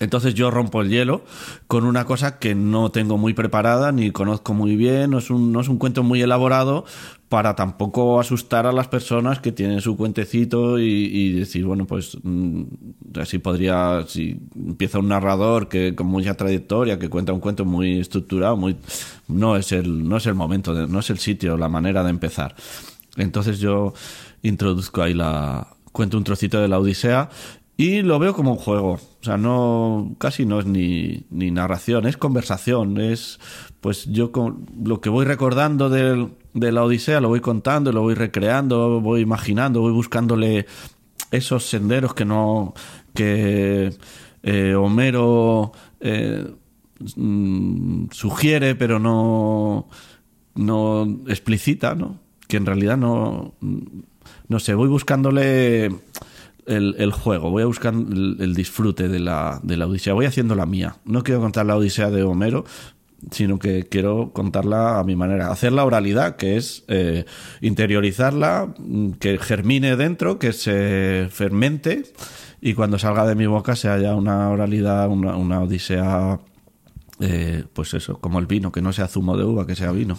[0.00, 1.24] entonces yo rompo el hielo
[1.66, 5.52] con una cosa que no tengo muy preparada ni conozco muy bien, no es un,
[5.52, 6.84] no es un cuento muy elaborado
[7.28, 12.16] para tampoco asustar a las personas que tienen su cuentecito y, y decir, bueno, pues
[12.22, 12.62] mm,
[13.20, 18.00] así podría, si empieza un narrador que con mucha trayectoria, que cuenta un cuento muy
[18.00, 18.76] estructurado, muy
[19.28, 22.54] no es el, no es el momento, no es el sitio, la manera de empezar.
[23.16, 23.92] Entonces yo
[24.42, 25.68] introduzco ahí la.
[25.92, 27.28] cuento un trocito de la Odisea
[27.78, 28.92] y lo veo como un juego.
[28.94, 30.14] O sea, no.
[30.18, 33.00] casi no es ni, ni narración, es conversación.
[33.00, 33.38] Es.
[33.80, 38.02] Pues yo con lo que voy recordando del- de la Odisea lo voy contando, lo
[38.02, 40.66] voy recreando, voy imaginando, voy buscándole
[41.30, 42.74] esos senderos que no.
[43.14, 43.92] que
[44.42, 45.72] eh, Homero.
[46.00, 46.46] eh,
[47.16, 49.88] mm, sugiere, pero no
[50.56, 52.18] no explicita, ¿no?
[52.48, 53.54] que en realidad no,
[54.48, 55.94] no sé, voy buscándole
[56.68, 60.54] el, el juego, voy a buscar el, disfrute de la, de la Odisea, voy haciendo
[60.54, 60.96] la mía.
[61.04, 62.64] No quiero contar la Odisea de Homero,
[63.30, 65.50] sino que quiero contarla a mi manera.
[65.50, 67.24] Hacer la oralidad, que es eh,
[67.60, 72.04] interiorizarla, mm, que germine dentro, que se fermente
[72.60, 76.40] y cuando salga de mi boca se haya una oralidad, una, una odisea,
[77.20, 80.18] eh, pues eso, como el vino, que no sea zumo de uva, que sea vino.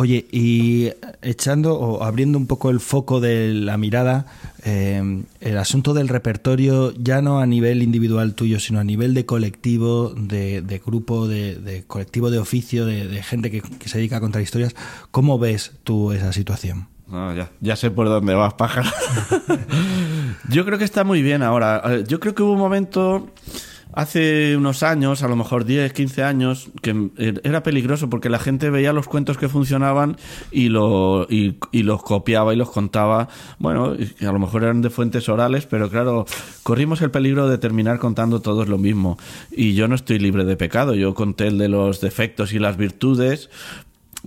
[0.00, 4.24] Oye, y echando o abriendo un poco el foco de la mirada,
[4.64, 9.26] eh, el asunto del repertorio, ya no a nivel individual tuyo, sino a nivel de
[9.26, 13.98] colectivo, de, de grupo, de, de, colectivo de oficio, de, de gente que, que, se
[13.98, 14.74] dedica a contar historias,
[15.10, 16.88] ¿cómo ves tú esa situación?
[17.06, 18.88] No, ya, ya sé por dónde vas, pájaro.
[20.48, 22.00] Yo creo que está muy bien ahora.
[22.04, 23.28] Yo creo que hubo un momento
[23.92, 27.10] hace unos años, a lo mejor 10, 15 años, que
[27.42, 30.16] era peligroso porque la gente veía los cuentos que funcionaban
[30.50, 33.28] y, lo, y, y los copiaba y los contaba.
[33.58, 36.26] Bueno, a lo mejor eran de fuentes orales, pero claro,
[36.62, 39.18] corrimos el peligro de terminar contando todos lo mismo.
[39.50, 40.94] Y yo no estoy libre de pecado.
[40.94, 43.50] Yo conté el de los defectos y las virtudes,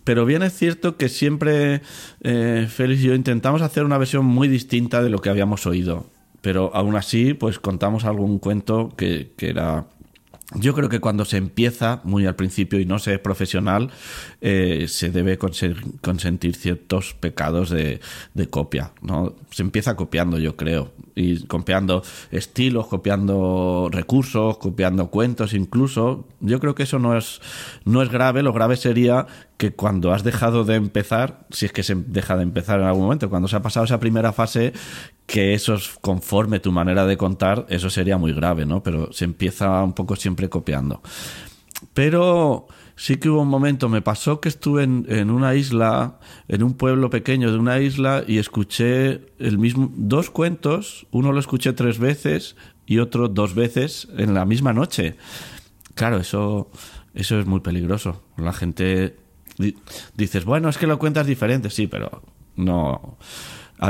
[0.04, 1.82] pero bien es cierto que siempre
[2.22, 6.06] eh, Félix y yo intentamos hacer una versión muy distinta de lo que habíamos oído
[6.44, 9.88] pero aún así, pues contamos algún cuento que, que era
[10.56, 13.92] yo creo que cuando se empieza muy al principio y no se es profesional,
[14.42, 18.02] eh, se debe consentir ciertos pecados de,
[18.34, 18.92] de, copia.
[19.02, 19.36] ¿no?
[19.52, 20.92] Se empieza copiando, yo creo.
[21.16, 26.26] Y copiando estilos, copiando recursos, copiando cuentos incluso.
[26.40, 27.40] Yo creo que eso no es,
[27.86, 28.44] no es grave.
[28.44, 32.44] Lo grave sería que cuando has dejado de empezar, si es que se deja de
[32.44, 34.74] empezar en algún momento, cuando se ha pasado esa primera fase,
[35.26, 38.84] que eso es conforme tu manera de contar, eso sería muy grave, ¿no?
[38.84, 41.02] Pero se empieza un poco siempre copiando.
[41.94, 46.74] Pero sí que hubo un momento, me pasó que estuve en, una isla, en un
[46.74, 52.00] pueblo pequeño de una isla, y escuché el mismo, dos cuentos, uno lo escuché tres
[52.00, 55.16] veces y otro dos veces en la misma noche.
[55.96, 56.70] Claro, eso,
[57.14, 58.24] eso es muy peligroso.
[58.38, 59.18] La gente
[60.16, 62.22] dices, bueno, es que lo cuentas diferente, sí, pero
[62.56, 63.18] no.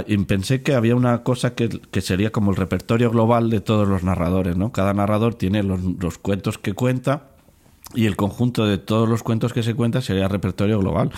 [0.08, 3.88] Y pensé que había una cosa que, que, sería como el repertorio global de todos
[3.88, 4.72] los narradores, ¿no?
[4.72, 7.33] Cada narrador tiene los, los cuentos que cuenta
[7.94, 11.12] y el conjunto de todos los cuentos que se cuentan sería repertorio global.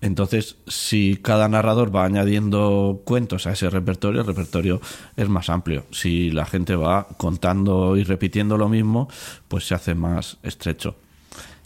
[0.00, 4.80] Entonces, si cada narrador va añadiendo cuentos a ese repertorio, el repertorio
[5.16, 5.84] es más amplio.
[5.90, 9.08] Si la gente va contando y repitiendo lo mismo,
[9.48, 10.96] pues se hace más estrecho.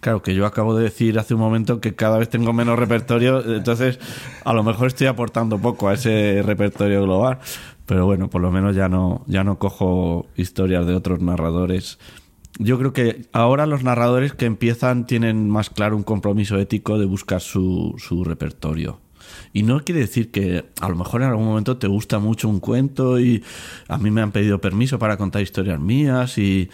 [0.00, 3.44] Claro, que yo acabo de decir hace un momento que cada vez tengo menos repertorio,
[3.56, 3.98] entonces
[4.44, 7.38] a lo mejor estoy aportando poco a ese repertorio global,
[7.84, 11.98] pero bueno, por lo menos ya no, ya no cojo historias de otros narradores.
[12.58, 17.06] Yo creo que ahora los narradores que empiezan tienen más claro un compromiso ético de
[17.06, 19.00] buscar su, su repertorio.
[19.52, 22.60] Y no quiere decir que a lo mejor en algún momento te gusta mucho un
[22.60, 23.42] cuento y
[23.88, 26.68] a mí me han pedido permiso para contar historias mías y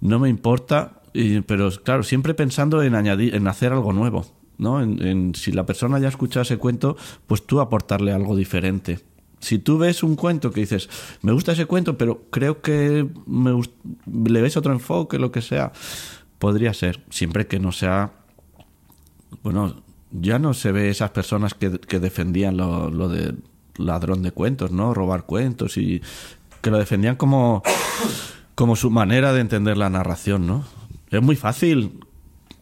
[0.00, 4.26] no me importa, y, pero claro, siempre pensando en añadir, en hacer algo nuevo,
[4.58, 4.82] ¿no?
[4.82, 9.00] En, en, si la persona ya ha escuchado ese cuento, pues tú aportarle algo diferente.
[9.42, 10.88] Si tú ves un cuento que dices,
[11.20, 13.60] me gusta ese cuento, pero creo que me
[14.24, 15.72] le ves otro enfoque, lo que sea,
[16.38, 18.12] podría ser, siempre que no sea,
[19.42, 23.34] bueno, ya no se ve esas personas que, defendían lo, lo de
[23.76, 24.94] ladrón de cuentos, ¿no?
[24.94, 26.00] Robar cuentos y
[26.60, 27.62] que lo defendían como
[28.54, 30.64] como su manera de entender la narración, ¿no?
[31.10, 32.04] Es muy fácil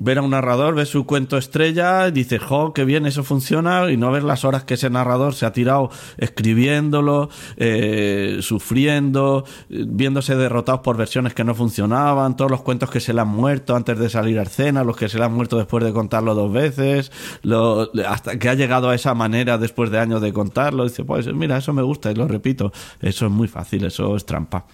[0.01, 3.90] ver a un narrador, ves su cuento estrella, y dices, jo, qué bien, eso funciona,
[3.90, 10.34] y no ver las horas que ese narrador se ha tirado escribiéndolo, eh, sufriendo, viéndose
[10.36, 13.98] derrotados por versiones que no funcionaban, todos los cuentos que se le han muerto antes
[13.98, 17.12] de salir a escena, los que se le han muerto después de contarlo dos veces,
[17.42, 21.26] lo, hasta que ha llegado a esa manera después de años de contarlo, dice, pues
[21.32, 24.64] mira, eso me gusta y lo repito, eso es muy fácil, eso es trampa.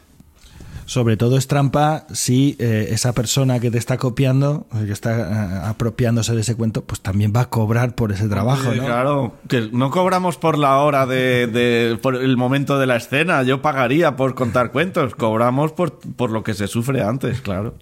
[0.86, 5.60] Sobre todo es trampa si eh, esa persona que te está copiando, que está eh,
[5.64, 8.72] apropiándose de ese cuento, pues también va a cobrar por ese trabajo.
[8.72, 8.84] ¿no?
[8.84, 13.42] Claro, que no cobramos por la hora de, de, por el momento de la escena.
[13.42, 17.74] Yo pagaría por contar cuentos, cobramos por, por lo que se sufre antes, claro.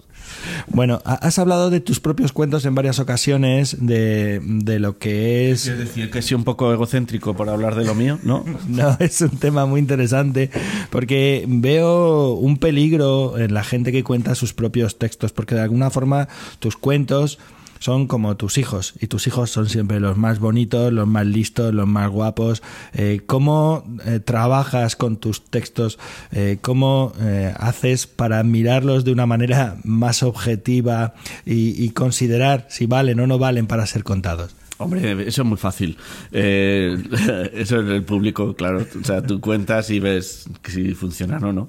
[0.69, 5.63] Bueno, has hablado de tus propios cuentos en varias ocasiones, de, de lo que es...
[5.63, 8.45] Quiero decir que soy un poco egocéntrico por hablar de lo mío, ¿no?
[8.69, 10.51] no, es un tema muy interesante
[10.91, 15.91] porque veo un peligro en la gente que cuenta sus propios textos, porque de alguna
[15.91, 17.39] forma tus cuentos
[17.85, 21.75] son como tus hijos y tus hijos son siempre los más bonitos, los más listos,
[21.75, 22.63] los más guapos.
[22.95, 25.99] Eh, ¿Cómo eh, trabajas con tus textos?
[26.33, 27.13] Eh, ¿Cómo
[27.59, 31.15] haces para mirarlos de una manera más objetiva
[31.45, 34.55] y, y, considerar si valen o no valen para ser contados?
[34.79, 35.97] Hombre, eso es muy fácil.
[36.33, 36.97] Eh,
[37.55, 38.87] eso es el público, claro.
[39.01, 41.69] O sea, tú cuentas y ves si funcionan o no.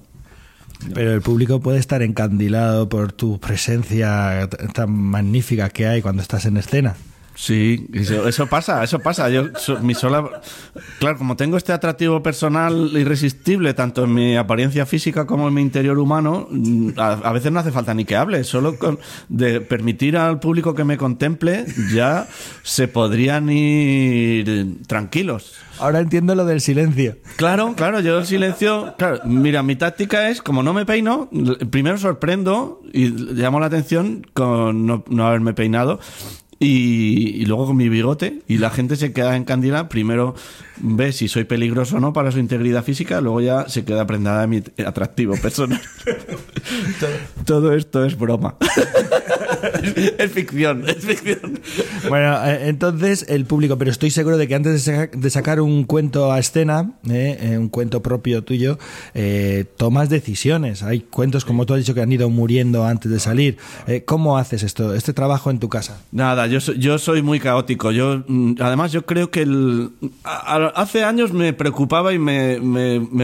[0.94, 6.46] Pero el público puede estar encandilado por tu presencia tan magnífica que hay cuando estás
[6.46, 6.96] en escena.
[7.36, 9.30] Sí, eso, eso, pasa, eso pasa.
[9.30, 9.44] Yo,
[9.82, 10.42] mi sola,
[11.00, 15.62] claro, como tengo este atractivo personal irresistible, tanto en mi apariencia física como en mi
[15.62, 18.46] interior humano, mm, a, veces no hace falta ni que hable.
[18.46, 22.26] Solo con, de permitir al público que me contemple, ya
[22.64, 25.56] se podrían ir tranquilos.
[25.78, 27.18] Ahora entiendo lo del silencio.
[27.36, 28.96] Claro, claro, yo el silencio.
[28.98, 31.30] Claro, mira, mi táctica es, como no me peino,
[31.70, 36.00] primero sorprendo y llamo la atención con no, no haberme peinado.
[36.60, 40.36] Y, luego con mi bigote y la gente se queda en candila primero
[40.78, 44.42] ve si soy peligroso o no para su integridad física luego ya se queda prendada
[44.42, 45.82] de mi atractivo personal
[47.46, 48.56] todo esto es broma
[50.18, 51.60] es ficción, es ficción.
[52.10, 56.32] Bueno, eh, entonces el público, pero estoy seguro de que antes de, sacar un cuento
[56.32, 58.78] a escena, eh, eh, un cuento propio tuyo,
[59.78, 60.84] tomas decisiones.
[60.84, 63.58] Hay cuentos, como tú has dicho, que han ido muriendo antes de salir.
[64.06, 66.02] ¿Cómo haces esto, este trabajo en tu casa?
[66.12, 67.92] Nada, yo yo soy muy caótico.
[67.92, 69.92] Yo, mm, además, yo creo que el,
[70.24, 72.60] hace años me preocupaba y me,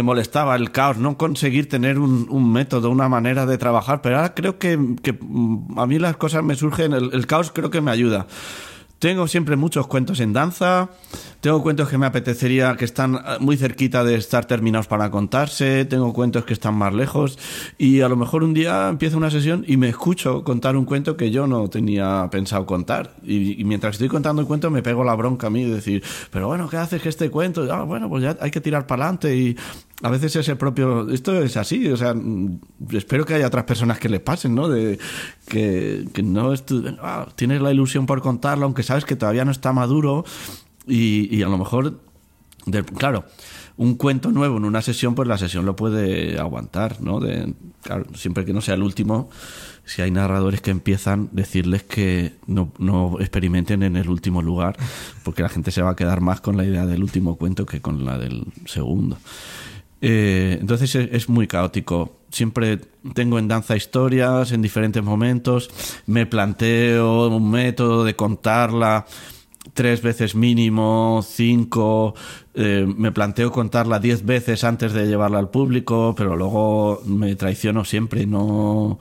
[0.03, 4.57] molestaba el caos, no conseguir tener un, método, una manera de trabajar, pero ahora creo
[4.59, 7.91] que, que mm, a mí las cosas me surgen, el, el caos creo que me
[7.91, 8.27] ayuda.
[9.01, 10.89] Tengo siempre muchos cuentos en danza,
[11.39, 15.85] tengo cuentos que me apetecería que están eh, muy cerquita de estar terminados para contarse,
[15.85, 17.39] tengo cuentos que están más lejos.
[17.79, 21.17] Y a lo mejor un día empiezo una sesión y me escucho contar un cuento
[21.17, 23.15] que yo no tenía pensado contar.
[23.23, 26.45] Y, mientras estoy contando el cuento me pego la bronca a mí de decir, pero
[26.45, 27.67] bueno, ¿qué haces que este cuento?
[27.73, 29.57] Ah, bueno, pues ya hay que tirar para adelante y
[30.03, 31.09] a veces es el propio.
[31.09, 32.59] Esto es así, o sea, mm,
[32.93, 34.67] espero que haya otras personas que les pasen, ¿no?
[34.67, 34.99] De
[35.47, 36.53] que, no
[37.01, 40.25] ah, tienes la ilusión por contarlo, aunque sabes que todavía no está maduro
[40.87, 41.99] y, a lo mejor,
[42.97, 43.25] claro,
[43.77, 47.19] un cuento nuevo en una sesión, pues la sesión lo puede aguantar, ¿no?
[47.19, 47.53] De,
[48.15, 49.29] siempre que no sea el último,
[49.85, 54.77] si hay narradores que empiezan, decirles que no, no, experimenten en el último lugar,
[55.23, 57.81] porque la gente se va a quedar más con la idea del último cuento que
[57.81, 59.17] con la del segundo.
[60.01, 62.17] Eh, entonces es, muy caótico.
[62.31, 62.79] Siempre
[63.13, 65.69] tengo en danza historias en diferentes momentos,
[66.07, 69.05] me planteo un método de contarla
[69.73, 72.15] tres veces mínimo, cinco,
[72.55, 77.85] eh, me planteo contarla diez veces antes de llevarla al público, pero luego me traiciono
[77.85, 78.99] siempre, no...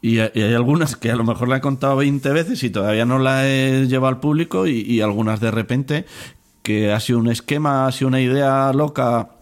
[0.00, 3.18] Y, hay algunas que a lo mejor la he contado 20 veces y todavía no
[3.18, 6.04] la he llevado al público y, y algunas de repente
[6.62, 9.37] que ha sido un esquema, ha sido una idea loca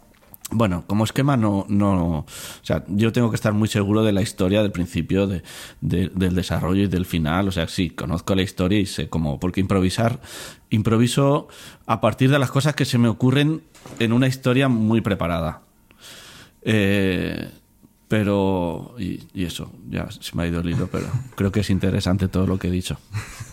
[0.50, 2.26] bueno, como esquema no, no, o
[2.62, 5.42] sea, yo tengo que estar muy seguro de la historia del principio, de,
[5.80, 9.60] del desarrollo y del final, o sea, sí, conozco la historia y sé cómo, porque
[9.60, 10.20] improvisar,
[10.70, 11.48] improviso
[11.86, 13.62] a partir de las cosas que se me ocurren
[13.98, 15.62] en una historia muy preparada.
[16.62, 17.50] Eh,
[18.08, 22.28] pero, y, eso, ya se me ha ido el hilo, pero creo que es interesante
[22.28, 22.98] todo lo que he dicho.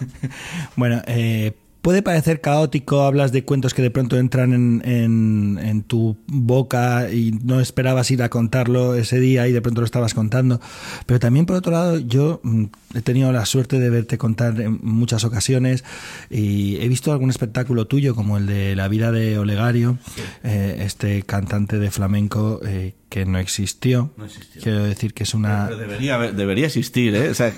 [0.76, 6.17] bueno, eh, puede parecer caótico, hablas de cuentos que de pronto entran en, en, tu
[6.27, 10.61] boca y no esperabas ir a contarlo ese día y de pronto lo estabas contando.
[11.05, 12.63] Pero también, por otro lado, yo mm,
[12.95, 15.84] he tenido la suerte de verte contar en muchas ocasiones
[16.29, 19.97] y he visto algún espectáculo tuyo, como el de La vida de Olegario,
[20.43, 22.61] eh, este cantante de flamenco.
[22.63, 24.11] Eh, que no existió.
[24.59, 25.67] Quiero decir que es una...
[25.67, 27.29] debería, debería existir, ¿eh?
[27.29, 27.53] O sea,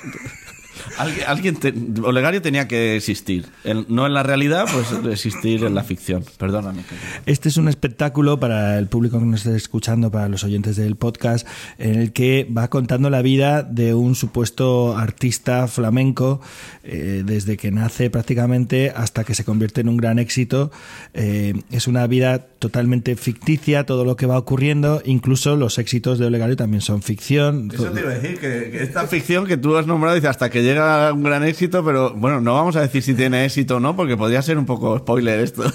[1.27, 1.57] Alguien,
[2.03, 3.47] Olegario tenía que existir.
[3.87, 6.23] no en la realidad, pues existir en la ficción.
[6.37, 6.83] Perdóname.
[7.25, 10.95] Este es un espectáculo para el público que nos esté escuchando, para los oyentes del
[10.95, 11.47] podcast,
[11.77, 16.41] en el que va contando la vida de un supuesto artista flamenco
[16.83, 20.71] eh, desde que nace prácticamente hasta que se convierte en un gran éxito.
[21.13, 26.25] Eh, es una vida totalmente ficticia, todo lo que va ocurriendo, incluso los éxitos de
[26.25, 27.69] Olegario también son ficción.
[27.71, 30.63] Eso te iba a decir, que, esta ficción que tú has nombrado dice hasta que
[30.63, 33.95] llega un gran éxito, pero bueno, no vamos a decir si tiene éxito o no,
[33.95, 35.63] porque podría ser un poco spoiler esto.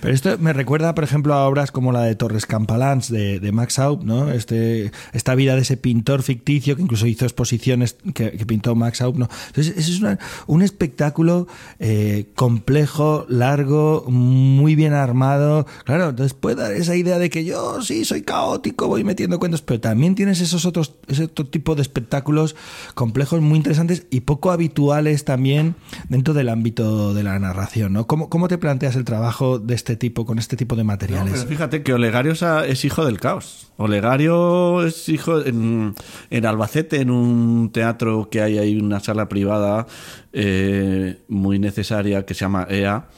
[0.00, 3.78] Pero esto me recuerda, por ejemplo, a obras como la de Torres Campalans de, Max
[3.78, 4.30] Aup, ¿no?
[4.30, 9.16] Este, esta vida de ese pintor ficticio que incluso hizo exposiciones que, pintó Max Aup,
[9.16, 9.28] ¿no?
[9.48, 10.00] Entonces, es
[10.46, 15.66] un espectáculo eh, complejo, largo, muy bien armado.
[15.84, 19.62] Claro, entonces puede dar esa idea de que yo sí soy caótico, voy metiendo cuentos,
[19.62, 22.56] pero también tienes esos otros, ese otro tipo de espectáculos
[22.94, 25.74] complejos muy interesantes y poco habituales también
[26.08, 28.06] dentro del ámbito de la narración, ¿no?
[28.06, 31.46] ¿Cómo, cómo te planteas el trabajo de este tipo, con este tipo de materiales?
[31.46, 33.72] fíjate que Olegario es hijo del caos.
[33.76, 35.94] Olegario es hijo en,
[36.30, 39.86] en Albacete, en un teatro que hay ahí, una sala privada
[40.32, 43.08] eh, muy necesaria que se llama EA,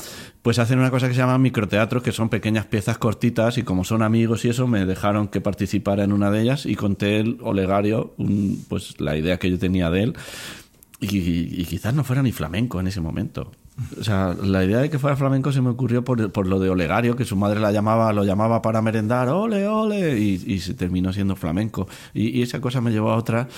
[0.43, 3.84] pues hacen una cosa que se llama microteatros, que son pequeñas piezas cortitas y como
[3.84, 7.38] son amigos y eso, me dejaron que participara en una de ellas y conté el
[7.43, 10.16] Olegario, un, pues la idea que yo tenía de él.
[11.01, 13.51] Y, quizás no fuera ni flamenco en ese momento.
[13.99, 16.70] O sea, la idea de que fuera flamenco se me ocurrió por, por lo de
[16.70, 21.12] Olegario, que su madre la llamaba, lo llamaba para merendar, ole, ole, y, se terminó
[21.12, 21.88] siendo flamenco.
[22.14, 23.49] Y, y, esa cosa me llevó a otra.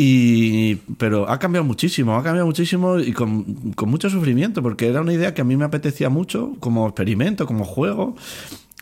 [0.00, 5.12] Y, pero ha cambiado muchísimo, ha cambiado muchísimo y con, mucho sufrimiento, porque era una
[5.12, 8.14] idea que a mí me apetecía mucho como experimento, como juego,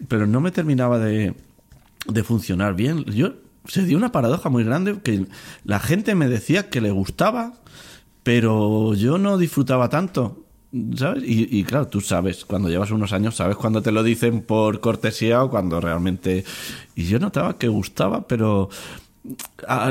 [0.08, 1.32] pero no me terminaba de,
[2.06, 3.02] de funcionar bien.
[3.06, 3.32] Yo
[3.64, 5.24] se dio una paradoja muy grande que
[5.64, 7.54] la gente me decía que le gustaba,
[8.22, 10.44] pero yo no disfrutaba tanto.
[10.96, 11.22] ¿Sabes?
[11.24, 14.80] Y, y, claro, tú sabes, cuando llevas unos años, sabes cuando te lo dicen por
[14.80, 16.44] cortesía o cuando realmente...
[16.94, 18.68] Y yo notaba que gustaba, pero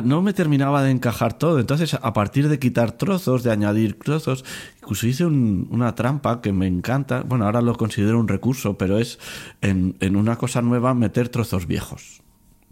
[0.04, 1.60] no me terminaba de encajar todo.
[1.60, 4.46] Entonces, a partir de quitar trozos, de añadir trozos,
[4.78, 7.22] incluso hice una trampa que me encanta.
[7.22, 9.20] Bueno, ahora lo considero un recurso, pero es
[9.62, 12.22] en, una cosa nueva meter trozos viejos.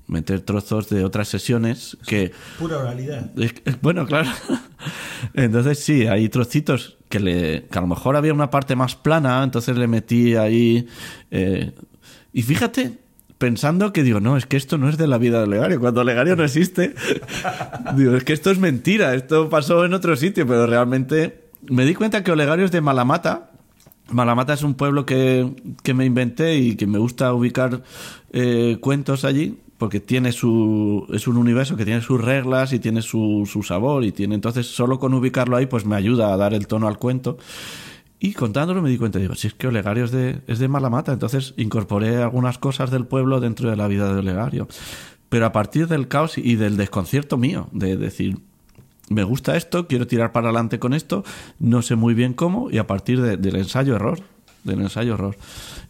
[0.08, 2.32] Meter trozos de otras sesiones que.
[2.60, 3.32] Pura oralidad.
[3.82, 4.30] Bueno, claro.
[5.34, 9.44] Entonces, sí, hay trocitos que, le, que a lo mejor había una parte más plana,
[9.44, 10.88] entonces le metí ahí.
[11.32, 11.72] Eh,
[12.34, 13.03] y fíjate
[13.44, 15.78] pensando que digo, no, es que esto no es de la vida de Olegario.
[15.82, 16.96] Cuando Olegario no existe,
[17.98, 21.94] digo, es que esto es mentira, esto pasó en otro sitio, pero realmente me di
[21.94, 23.52] cuenta que Olegario es de Malamata.
[24.12, 25.52] Malamata es un pueblo que,
[25.84, 27.84] que me inventé y que me gusta ubicar
[28.32, 33.02] eh, cuentos allí porque tiene su es un universo que tiene sus reglas y tiene
[33.02, 36.54] su, su sabor y tiene entonces solo con ubicarlo ahí pues me ayuda a dar
[36.54, 37.38] el tono al cuento
[38.24, 41.12] y contándolo me di cuenta, digo, si es que Olegario es de, es de Malamata,
[41.12, 44.70] entonces incorporé algunas cosas del pueblo dentro de la vida de Olegario.
[45.28, 48.38] Pero a partir del caos y del desconcierto mío, de decir,
[49.10, 51.26] me gusta esto, quiero tirar para adelante con esto,
[51.60, 54.22] no sé muy bien cómo, y a partir del ensayo-error,
[54.64, 55.36] del ensayo-error.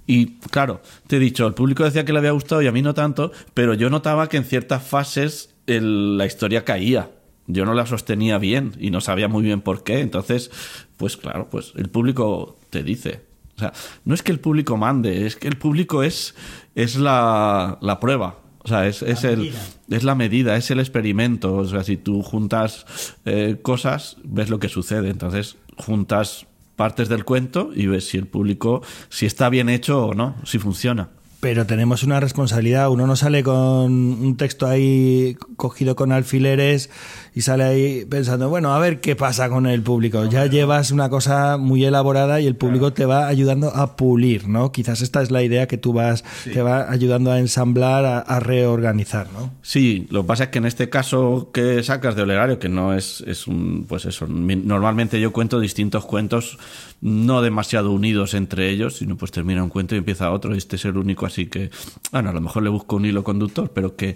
[0.07, 2.81] Y claro, te he dicho, el público decía que le había gustado y a mí
[2.81, 7.11] no tanto, pero yo notaba que en ciertas fases la historia caía
[7.47, 9.99] yo no la sostenía bien y no sabía muy bien por qué.
[9.99, 10.51] Entonces,
[10.97, 13.21] pues claro, pues el público te dice.
[13.55, 13.73] O sea,
[14.05, 16.35] no es que el público mande, es que el público es,
[16.75, 18.39] es la, la prueba.
[18.63, 19.53] O sea, es, es, el,
[19.89, 21.55] es la medida, es el experimento.
[21.55, 22.85] O sea, si tú juntas
[23.25, 25.09] eh, cosas, ves lo que sucede.
[25.09, 30.13] Entonces, juntas partes del cuento y ves si el público, si está bien hecho o
[30.13, 31.09] no, si funciona
[31.43, 32.89] pero tenemos una responsabilidad.
[32.89, 36.89] Uno no sale con un texto ahí cogido con alfileres
[37.35, 40.25] y sale ahí pensando, bueno, a ver qué pasa con el público.
[40.25, 44.71] Ya llevas una cosa muy elaborada y el público te va ayudando a pulir, ¿no?
[44.71, 49.31] Quizás esta es la idea que tú vas, te va ayudando a ensamblar, a, reorganizar,
[49.31, 49.51] ¿no?
[49.61, 52.93] Sí, lo que pasa es que en este caso que sacas de Olegario, que no
[52.93, 56.57] es, es un, pues eso, normalmente yo cuento distintos cuentos
[57.01, 60.75] no demasiado unidos entre ellos, sino pues termina un cuento y empieza otro y este
[60.75, 61.69] es el único así que,
[62.11, 64.15] bueno, a lo mejor le busco un hilo conductor, pero que,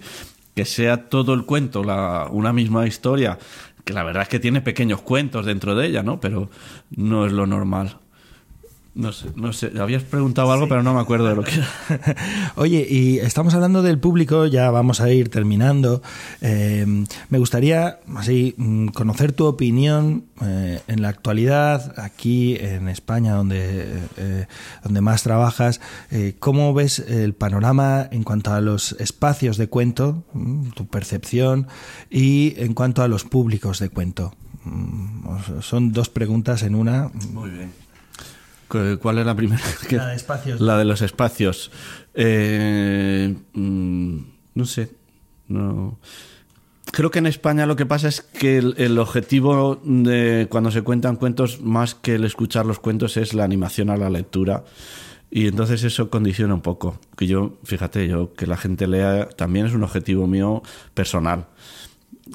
[0.58, 3.38] que sea todo el cuento la, una misma historia,
[3.84, 6.18] que la verdad es que tiene pequeños cuentos dentro de ella, ¿no?
[6.18, 6.50] Pero
[6.90, 7.98] no es lo normal.
[8.94, 11.52] No sé, no sé, habías preguntado algo, pero no me acuerdo de lo que
[12.56, 16.02] Oye, y estamos hablando del público, ya vamos a ir terminando.
[16.40, 16.84] Eh,
[17.28, 23.86] me gustaría, así, mm, conocer tu opinión eh, en la actualidad, aquí en España, donde,
[24.16, 24.46] eh,
[24.82, 25.80] donde más trabajas.
[26.40, 31.68] ¿Cómo ves el panorama en cuanto a los espacios de cuento, mm, tu percepción,
[32.10, 34.34] y en cuanto a los públicos de cuento?
[34.64, 37.10] Mm, son dos preguntas en una.
[37.32, 37.87] Muy bien.
[38.68, 39.62] ¿Cuál es la primera?
[39.90, 40.60] La de espacios.
[40.60, 41.70] La de los espacios.
[42.14, 44.18] Eh, mm,
[44.54, 44.90] no sé.
[45.48, 45.98] No.
[46.92, 51.16] Creo que en España lo que pasa es que el, objetivo de cuando se cuentan
[51.16, 54.64] cuentos, más que el escuchar los cuentos, es la animación a la lectura.
[55.30, 56.98] Y entonces eso condiciona un poco.
[57.16, 60.62] Que yo, fíjate, yo que la gente lea también es un objetivo mío
[60.94, 61.46] personal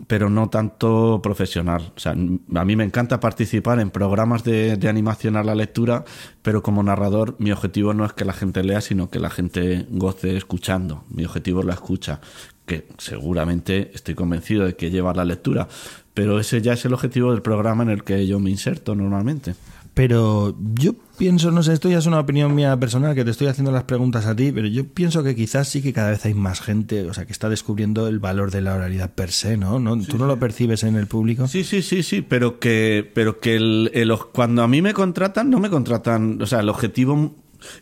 [0.08, 1.92] pero no tanto profesional.
[1.96, 6.04] O sea, a mí me encanta participar en programas de, animación a la lectura,
[6.42, 9.86] pero como narrador mi objetivo no es que la gente lea, sino que la gente
[9.90, 11.04] goce escuchando.
[11.10, 12.20] Mi objetivo es la escucha,
[12.66, 15.68] que seguramente estoy convencido de que lleva la lectura,
[16.14, 19.56] pero ese ya es el objetivo del programa en el que yo me inserto normalmente.
[19.94, 23.48] Pero yo pienso, no sé, esto ya es una opinión mía personal, que te estoy
[23.48, 26.34] haciendo las preguntas a ti, pero yo pienso que quizás sí que cada vez hay
[26.34, 29.80] más gente, o sea, que está descubriendo el valor de la oralidad per se, ¿no?
[29.80, 29.98] ¿No?
[30.02, 31.48] ¿Tú no lo percibes en el público?
[31.48, 33.92] Sí, sí, sí, sí, pero que, pero que el,
[34.32, 37.36] cuando a mí me contratan, no me contratan, o sea, el objetivo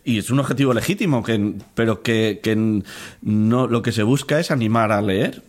[0.04, 2.82] y es un objetivo legítimo, que, pero que, que
[3.22, 5.42] no, lo que se busca es animar a leer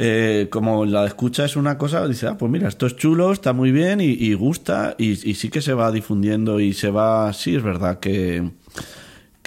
[0.00, 3.52] eh, como la escucha es una cosa, dice, ah, pues mira, esto es chulo, está
[3.52, 7.32] muy bien y, y gusta y, y sí que se va difundiendo y se va,
[7.32, 8.48] sí es verdad que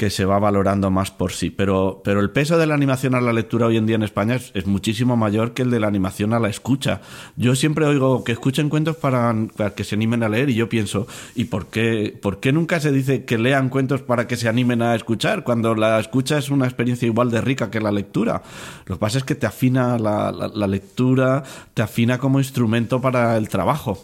[0.02, 1.52] que se va valorando más por sí.
[1.52, 4.34] Pero, pero el peso de la animación a la lectura hoy en día en España
[4.34, 7.02] es, es muchísimo mayor que el de la animación a la escucha.
[7.36, 10.68] Yo siempre oigo que escuchen cuentos para, para que se animen a leer y yo
[10.70, 14.50] pienso, ¿y por qué, por qué nunca se dice que lean cuentos para que se
[14.50, 18.42] animen a escuchar cuando la escucha es una experiencia igual de rica que la lectura?
[18.88, 21.44] Lo que pasa es que te afina la, la, la lectura,
[21.76, 24.00] te afina como instrumento para el trabajo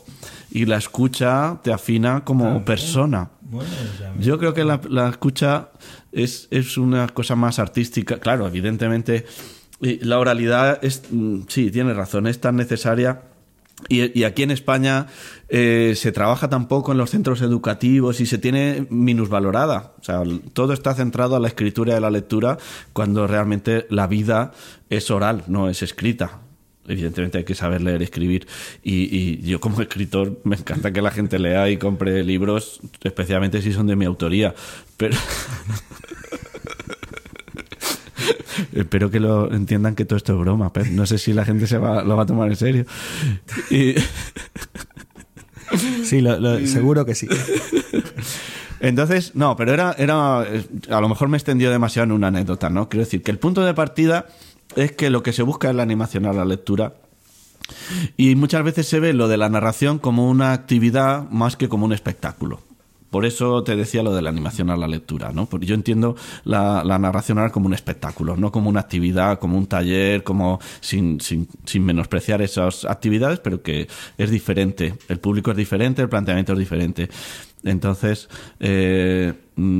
[0.52, 3.30] y la escucha te afina como persona.
[4.20, 5.70] Yo creo que la, la escucha
[6.24, 8.20] es, es, una cosa más artística.
[8.20, 9.26] Claro, evidentemente,
[9.80, 13.22] la oralidad es, mm, sí, tiene razón, es tan necesaria.
[13.90, 15.06] Y, aquí en España
[15.50, 19.94] eh, se trabaja tampoco en los centros educativos y se tiene minusvalorada.
[20.00, 22.58] O sea, todo está centrado a la escritura y a la lectura
[22.92, 24.52] cuando realmente la vida
[24.90, 26.40] es oral, no es escrita
[26.88, 28.48] evidentemente hay que saber leer y escribir.
[28.84, 33.62] Y, y, yo como escritor me encanta que la gente lea y compre libros, especialmente
[33.62, 34.56] si son de mi autoría.
[34.98, 35.18] Pero...
[38.74, 41.68] Espero que lo entiendan que todo esto es broma, pero no sé si la gente
[41.68, 42.86] se va, lo va a tomar en serio.
[43.70, 43.96] Y...
[46.06, 47.28] Sí, lo, lo, seguro que sí.
[48.80, 50.40] Entonces, no, pero era, era.
[50.42, 52.90] A lo mejor me extendió demasiado en una anécdota, ¿no?
[52.90, 54.28] Quiero decir que el punto de partida
[54.76, 56.94] es que lo que se busca es la animación a la lectura.
[58.16, 61.86] Y muchas veces se ve lo de la narración como una actividad más que como
[61.86, 62.62] un espectáculo.
[63.10, 65.46] Por eso te decía lo de la animación a la lectura, ¿no?
[65.46, 69.66] Porque yo entiendo la, narración ahora como un espectáculo, no como una actividad, como un
[69.66, 73.88] taller, como sin, sin, sin, menospreciar esas actividades, pero que
[74.18, 74.96] es diferente.
[75.08, 77.10] El público es diferente, el planteamiento es diferente.
[77.68, 79.34] Entonces, eh,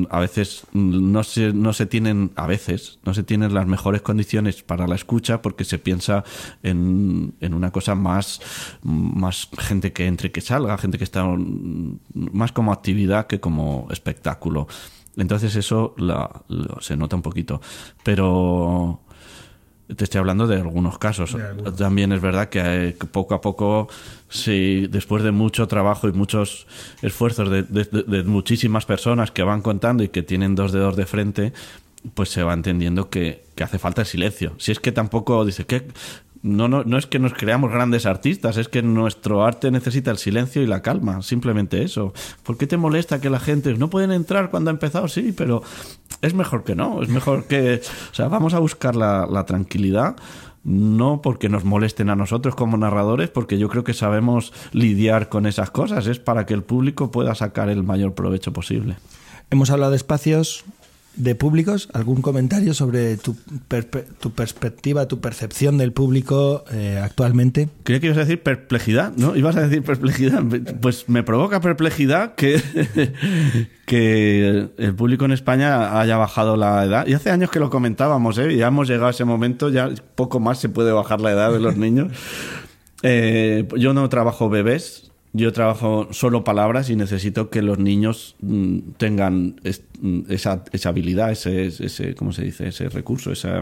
[0.10, 4.64] a veces no se, no se tienen, a veces, no se tienen las mejores condiciones
[4.64, 6.24] para la escucha porque se piensa
[6.64, 8.42] en, en una cosa más,
[8.82, 11.26] más gente que entre que salga, gente que está
[12.14, 14.68] más como actividad que como espectáculo.
[15.16, 15.96] Entonces eso
[16.80, 17.60] se nota un poquito.
[18.04, 19.02] Pero
[19.96, 21.34] te estoy hablando de algunos casos.
[21.34, 21.76] De algunos.
[21.76, 23.88] También es verdad que poco a poco,
[24.30, 26.68] sí, después de mucho trabajo y muchos
[27.02, 31.06] esfuerzos de, de, de, muchísimas personas que van contando y que tienen dos dedos de
[31.06, 31.54] frente,
[32.14, 34.54] pues se va entendiendo que, que hace falta el silencio.
[34.58, 35.88] Si es que tampoco dice que
[36.42, 40.18] no, no, no es que nos creamos grandes artistas, es que nuestro arte necesita el
[40.18, 42.14] silencio y la calma, simplemente eso.
[42.44, 45.08] ¿Por qué te molesta que la gente no pueden entrar cuando ha empezado?
[45.08, 45.64] Sí, pero
[46.22, 47.82] es mejor que no, es mejor que,
[48.12, 50.16] o sea, vamos a buscar la, la tranquilidad
[50.64, 55.46] no porque nos molesten a nosotros como narradores, porque yo creo que sabemos lidiar con
[55.46, 58.98] esas cosas, es para que el público pueda sacar el mayor provecho posible.
[59.50, 60.66] Hemos hablado de espacios
[61.18, 63.36] de públicos, algún comentario sobre tu,
[63.68, 67.70] per tu perspectiva, tu percepción del público eh, actualmente.
[67.84, 69.36] Creía que ibas a decir perplejidad, ¿no?
[69.36, 70.44] Ibas a decir perplejidad.
[70.80, 72.62] Pues me provoca perplejidad que,
[73.86, 77.08] que el público en España haya bajado la edad.
[77.08, 78.56] Y hace años que lo comentábamos, ¿eh?
[78.56, 81.60] Ya hemos llegado a ese momento, ya poco más se puede bajar la edad de
[81.60, 82.14] los niños.
[83.04, 88.78] Eh, yo no trabajo bebés, yo trabajo solo palabras y necesito que los niños mm,
[88.98, 89.60] tengan
[90.30, 92.70] esa, esa habilidad, ese, ese, ¿cómo se dice?
[92.70, 93.62] Ese recurso, esa,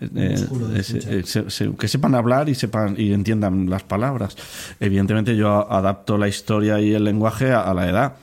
[0.00, 0.36] eh,
[0.76, 4.36] ese, ese, que sepan hablar y sepan y entiendan las palabras.
[4.78, 8.16] Evidentemente yo adapto la historia y el lenguaje a, a la edad,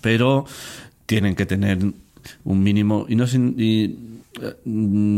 [0.00, 0.44] pero
[1.06, 1.78] tienen que tener
[2.44, 3.98] un mínimo y no y,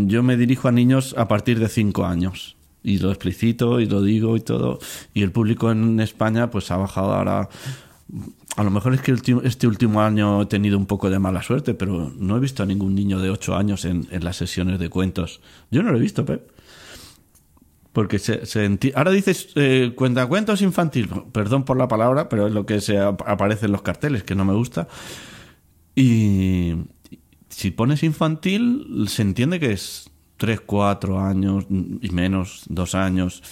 [0.06, 4.02] yo me dirijo a niños a partir de cinco años y lo explicito y lo
[4.02, 4.78] digo y todo.
[5.14, 7.48] Y el público en España pues ha bajado ahora.
[8.56, 9.14] A lo mejor es que
[9.44, 12.66] este último año he tenido un poco de mala suerte, pero no he visto a
[12.66, 15.40] ningún niño de 8 años en, en las sesiones de cuentos.
[15.70, 16.50] Yo no lo he visto, Pep.
[17.92, 22.64] Porque se, se ahora dices eh, cuentacuentos infantil, perdón por la palabra, pero es lo
[22.64, 24.88] que se aparece en los carteles, que no me gusta.
[25.94, 26.74] Y
[27.50, 30.10] si pones infantil, se entiende que es
[30.42, 33.44] 3, 4 años y menos, 2 años.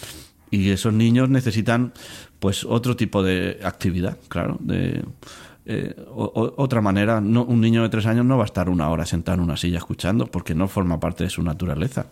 [0.51, 1.93] Y esos niños necesitan
[2.41, 5.05] pues otro tipo de actividad, claro, de
[5.66, 7.20] eh, o, otra manera.
[7.20, 9.57] No, un niño de 3 años no va a estar una hora sentado en una
[9.57, 12.07] silla escuchando porque no forma parte de su naturaleza.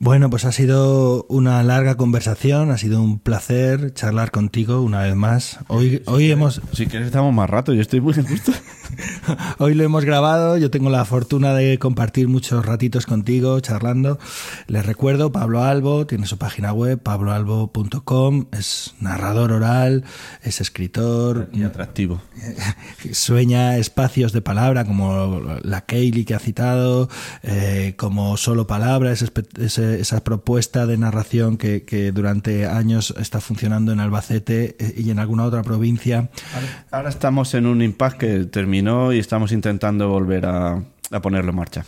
[0.00, 5.16] Bueno, pues ha sido una larga conversación, ha sido un placer charlar contigo una vez
[5.16, 5.58] más.
[5.66, 6.62] Hoy, hoy hemos...
[6.72, 8.52] Si quieres estamos más rato, yo estoy muy gusto.
[9.58, 14.18] Hoy lo hemos grabado, yo tengo la fortuna de compartir muchos ratitos contigo, charlando.
[14.66, 20.04] Les recuerdo, Pablo Albo tiene su página web, pabloalbo.com, es narrador oral,
[20.42, 21.48] es escritor.
[21.52, 22.20] Y atractivo.
[23.12, 27.08] Sueña espacios de palabra como la Kaylee que ha citado,
[27.42, 28.66] eh, como solo
[29.96, 35.44] esa propuesta de narración que, durante años está funcionando en Albacete eh, y en alguna
[35.44, 36.28] otra provincia.
[36.90, 41.56] Ahora, estamos en un impasse que terminó y estamos intentando volver a, a ponerlo en
[41.56, 41.84] marcha.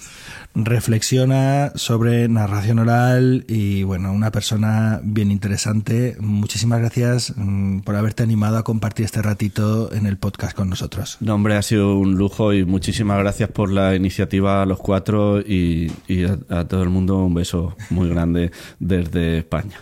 [0.55, 6.17] Reflexiona sobre narración oral y bueno, una persona bien interesante.
[6.21, 11.19] Muchísimas gracias mm, por haberte animado a compartir este ratito en el podcast con nosotros.
[11.21, 15.41] No, hombre, ha sido un lujo y muchísimas gracias por la iniciativa a los cuatro
[15.41, 19.81] y, y a, a todo el mundo un beso muy grande desde España.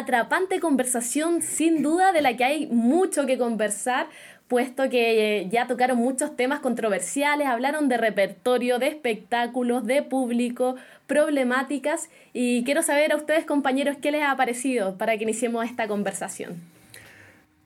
[0.00, 4.08] Atrapante conversación sin duda de la que hay mucho que conversar,
[4.48, 10.74] puesto que eh, ya tocaron muchos temas controversiales, hablaron de repertorio, de espectáculos, de público,
[11.06, 15.86] problemáticas y quiero saber a ustedes compañeros qué les ha parecido para que iniciemos esta
[15.86, 16.56] conversación.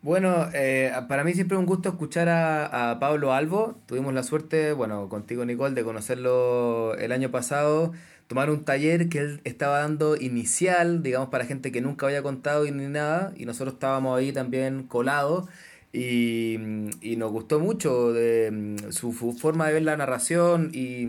[0.03, 3.77] Bueno, eh, para mí siempre un gusto escuchar a, a Pablo Albo.
[3.87, 7.93] Tuvimos la suerte, bueno, contigo Nicole, de conocerlo el año pasado
[8.27, 12.65] tomar un taller que él estaba dando inicial, digamos, para gente que nunca había contado
[12.65, 15.49] ni nada, y nosotros estábamos ahí también colados.
[15.93, 16.59] Y,
[17.03, 21.09] y nos gustó mucho de, su, forma de ver la narración y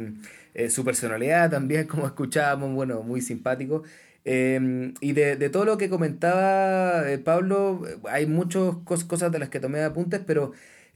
[0.54, 3.84] eh, su personalidad también, como escuchábamos, bueno, muy simpático.
[4.26, 8.76] Em, y de, de, todo lo que comentaba eh, Pablo, hay muchas
[9.08, 10.52] cosas de las que tomé apuntes, pero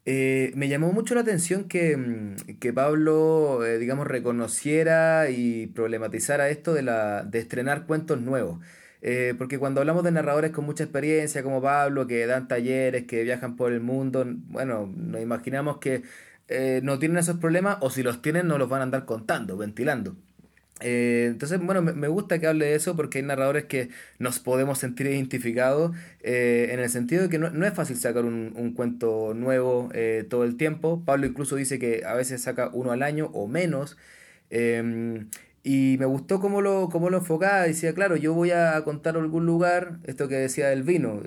[0.05, 6.49] eh, me llamó mucho la atención que, mm, que Pablo, eh, digamos, reconociera y problematizara
[6.49, 8.59] esto de, la, de estrenar cuentos nuevos.
[9.01, 13.23] Eh, porque cuando hablamos de narradores con mucha experiencia, como Pablo, que dan talleres, que
[13.23, 16.03] viajan por el mundo, bueno, nos imaginamos que
[16.81, 20.15] no tienen esos problemas o si los tienen no los van a andar contando, ventilando.
[20.81, 24.79] Eh, entonces, bueno, me, gusta que hable de eso porque hay narradores que nos podemos
[24.79, 29.33] sentir identificados eh, en el sentido de que no, es fácil sacar un, un cuento
[29.33, 31.03] nuevo eh, todo el tiempo.
[31.05, 33.97] Pablo incluso dice que a veces saca uno al año o menos.
[34.49, 35.29] Em,
[35.63, 37.63] y me gustó cómo lo, cómo lo enfocaba.
[37.63, 41.21] Decía, claro, yo voy a contar algún lugar, esto que decía del vino.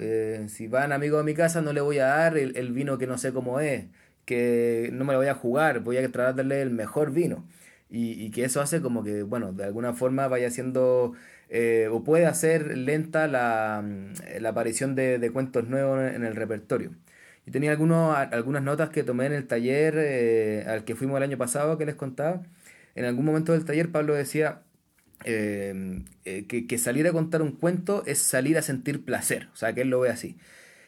[0.48, 3.06] si van amigos a mi casa, no le voy a dar el, el vino que
[3.06, 3.84] no sé cómo es,
[4.24, 7.44] que no me lo voy a jugar, voy a tratar de darle el mejor vino
[7.94, 11.12] y, que eso hace como que, bueno, de alguna forma vaya siendo
[11.50, 16.92] eh, o puede hacer lenta la, mm, aparición de, cuentos nuevos en el repertorio.
[17.46, 21.24] y tenía algunos, algunas notas que tomé en el taller eh, al que fuimos el
[21.24, 22.42] año pasado que les contaba.
[22.94, 24.62] En algún momento del taller Pablo decía
[25.24, 29.74] eh, que, que salir a contar un cuento es salir a sentir placer, o sea,
[29.74, 30.36] que él lo ve así.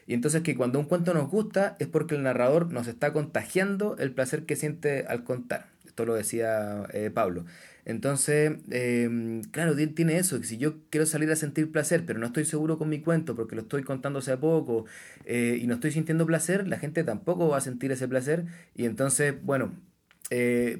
[0.07, 3.97] Y entonces que cuando un cuento nos gusta es porque el narrador nos está contagiando
[3.99, 5.74] el placer que siente al contar.
[5.95, 7.45] Esto lo decía eh, Pablo.
[7.85, 12.25] Entonces, eh, claro, tiene eso, que si yo quiero salir a sentir placer, pero no
[12.25, 14.83] estoy seguro con mi cuento porque lo estoy contando hace poco
[15.23, 18.43] eh, y no estoy sintiendo placer, la gente tampoco va a sentir ese placer
[18.75, 19.71] y entonces, bueno,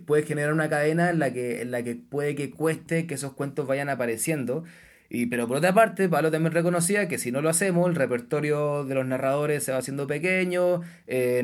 [0.06, 3.32] puede generar una cadena en la, que, en la que puede que cueste que esos
[3.32, 4.66] cuentos vayan apareciendo.
[5.08, 8.84] Y, pero por otra parte, Pablo también reconocía que si no lo hacemos, el repertorio
[8.84, 10.82] de los narradores se va haciendo pequeño,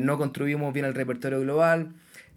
[0.02, 1.94] no construimos bien el repertorio global.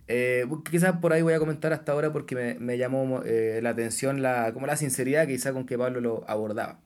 [0.07, 3.71] Eh, quizás por ahí voy a comentar hasta ahora porque me, me llamó eh, la
[3.71, 6.79] atención la, como la sinceridad quizás con que Pablo lo abordaba.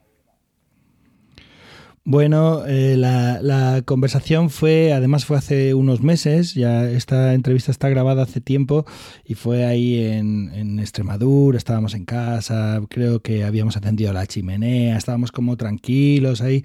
[2.05, 7.87] Bueno, eh, la, la, conversación fue, además fue hace unos meses, ya esta entrevista está
[7.89, 8.85] grabada hace tiempo
[9.25, 14.97] y fue ahí en, en Extremadura, estábamos en casa, creo que habíamos encendido la chimenea,
[14.97, 16.63] estábamos como tranquilos ahí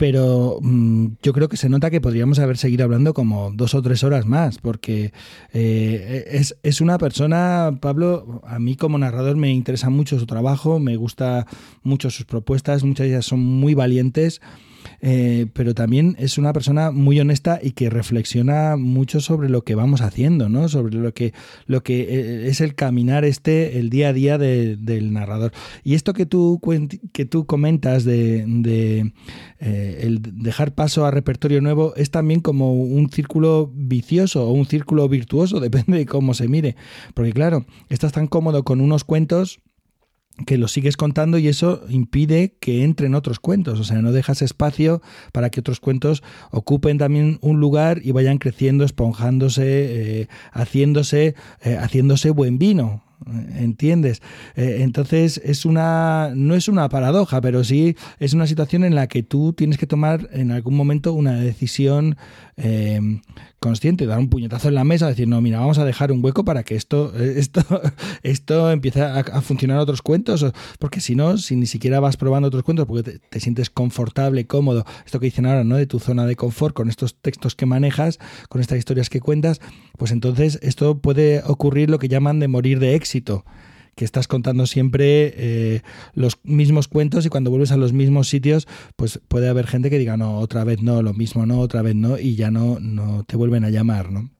[0.00, 3.82] pero mm, yo creo que se nota que podríamos haber seguido hablando como dos o
[3.82, 5.12] tres horas más, porque
[5.52, 10.78] eh, es, es, una persona, Pablo, a mí como narrador me interesa mucho su trabajo,
[10.78, 11.46] me gusta
[11.82, 14.40] mucho sus propuestas, muchas de ellas son muy valientes.
[15.02, 19.74] Eh, pero también es una persona muy honesta y que reflexiona mucho sobre lo que
[19.74, 20.68] vamos haciendo, ¿no?
[20.68, 21.32] Sobre lo que,
[21.66, 25.52] lo que eh, es el caminar este, el día a día del narrador.
[25.84, 26.60] Y esto que tú,
[27.12, 29.12] que tú comentas de, de
[29.58, 35.08] eh, dejar paso a repertorio nuevo es también como un círculo vicioso o un círculo
[35.08, 36.76] virtuoso, depende de cómo se mire.
[37.14, 39.60] Porque claro, estás tan cómodo con unos cuentos
[40.46, 44.42] que lo sigues contando y eso impide que entren otros cuentos, o sea, no dejas
[44.42, 49.62] espacio para que otros cuentos ocupen también un lugar y vayan creciendo, esponjándose,
[50.20, 53.02] eh, haciéndose, eh, haciéndose buen vino.
[53.54, 54.22] ¿entiendes?
[54.56, 59.08] Eh, entonces es una, no es una paradoja, pero sí es una situación en la
[59.08, 62.16] que tú tienes que tomar en algún momento una decisión
[62.56, 63.20] eh,
[63.60, 66.44] consciente, dar un puñetazo en la mesa, decir, no, mira, vamos a dejar un hueco
[66.44, 67.62] para que esto, esto,
[68.22, 70.44] esto empiece a, funcionar otros cuentos,
[70.78, 74.84] porque si no, si ni siquiera vas probando otros cuentos, porque te, sientes confortable, cómodo,
[75.04, 75.76] esto que dicen ahora, ¿no?
[75.76, 79.60] De tu zona de confort, con estos textos que manejas, con estas historias que cuentas,
[79.98, 83.44] pues entonces esto puede ocurrir lo que llaman de morir de éxito
[84.00, 85.82] que estás contando siempre eh,
[86.14, 89.98] los mismos cuentos y cuando vuelves a los mismos sitios, pues puede haber gente que
[89.98, 93.24] diga, no, otra vez no, lo mismo no, otra vez no, y ya no, no
[93.24, 94.30] te vuelven a llamar, ¿no?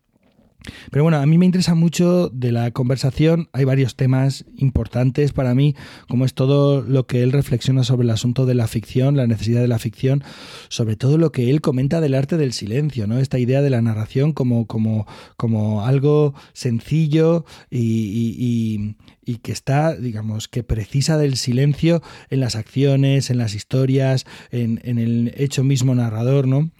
[0.90, 3.48] Pero bueno, a mí me interesa mucho de la conversación.
[3.52, 5.74] Hay varios temas importantes para mí,
[6.08, 9.61] como es todo lo que él reflexiona sobre el asunto de la ficción, la necesidad
[9.61, 10.22] de la ficción,
[10.68, 13.18] sobre todo lo que él comenta del arte del silencio, ¿no?
[13.18, 15.06] Esta idea de la narración como, como,
[15.36, 18.96] como algo sencillo y, y
[19.37, 25.33] que está, digamos, que precisa del silencio en las acciones, en las historias, en, el
[25.37, 26.70] hecho mismo narrador, ¿no?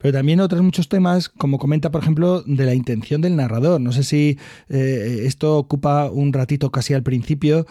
[0.00, 3.80] Pero también otros muchos temas, como comenta, por ejemplo, de la intención del narrador.
[3.80, 4.38] No sé si
[4.68, 7.66] eh, esto ocupa un ratito casi al principio,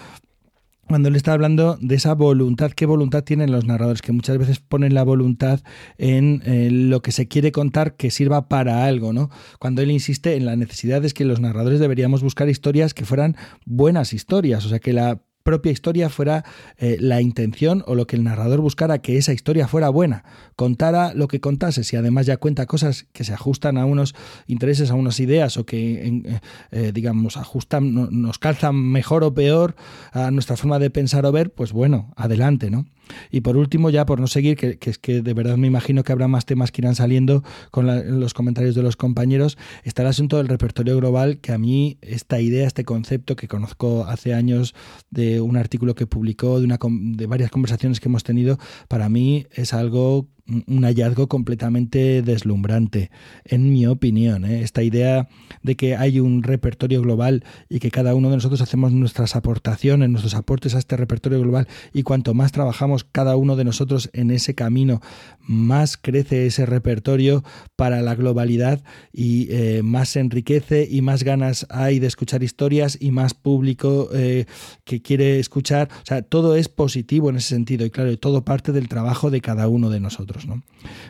[0.87, 4.59] cuando él está hablando de esa voluntad, qué voluntad tienen los narradores, que muchas veces
[4.59, 5.61] ponen la voluntad
[5.97, 9.29] en eh, lo que se quiere contar que sirva para algo, ¿no?
[9.59, 13.35] Cuando él insiste en la necesidad de que los narradores deberíamos buscar historias que fueran
[13.65, 16.43] buenas historias, o sea, que la propia historia fuera
[16.77, 20.25] eh, la intención o lo que el narrador buscara que esa historia fuera buena,
[20.57, 24.13] contara lo que contase, si además ya cuenta cosas que se ajustan a unos
[24.47, 26.41] intereses, a unas ideas o que, eh,
[26.71, 29.77] eh, digamos, ajustan, nos calzan mejor o peor
[30.11, 32.85] a nuestra forma de pensar o ver, pues bueno, adelante, ¿no?
[33.31, 36.11] Y por último, ya por no seguir, que, es que de verdad me imagino que
[36.11, 40.37] habrá más temas que irán saliendo con los comentarios de los compañeros, está el asunto
[40.37, 44.75] del repertorio global, que a mí esta idea, este concepto que conozco hace años
[45.09, 49.45] de un artículo que publicó, de, una, de varias conversaciones que hemos tenido, para mí
[49.51, 50.27] es algo
[50.67, 53.11] un hallazgo completamente deslumbrante,
[53.45, 54.45] en mi opinión.
[54.45, 54.61] ¿eh?
[54.61, 55.27] Esta idea
[55.61, 60.09] de que hay un repertorio global y que cada uno de nosotros hacemos nuestras aportaciones,
[60.09, 64.31] nuestros aportes a este repertorio global y cuanto más trabajamos cada uno de nosotros en
[64.31, 65.01] ese camino,
[65.39, 67.43] más crece ese repertorio
[67.75, 68.81] para la globalidad
[69.11, 74.09] y eh, más se enriquece y más ganas hay de escuchar historias y más público
[74.13, 74.45] eh,
[74.83, 75.89] que quiere escuchar.
[75.91, 79.41] O sea, todo es positivo en ese sentido y claro, todo parte del trabajo de
[79.41, 80.36] cada uno de nosotros.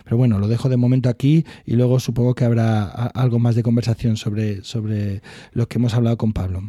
[0.03, 3.63] Pero bueno, lo dejo de momento aquí y luego supongo que habrá algo más de
[3.63, 5.21] conversación sobre, sobre
[5.51, 6.61] lo que hemos hablado con Pablo.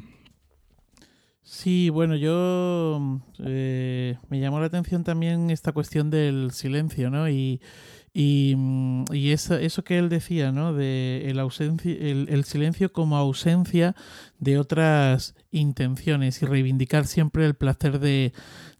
[1.51, 7.31] Sí, bueno, yo eh, me llamó la atención también esta cuestión del silencio, ¿no?
[7.31, 7.63] Y,
[8.13, 8.55] y,
[9.13, 10.75] y eso, eso, que él decía, ¿no?
[10.75, 13.97] De el, ausencia, el, silencio como ausencia
[14.39, 18.35] de otras intenciones y reivindicar siempre el placer de,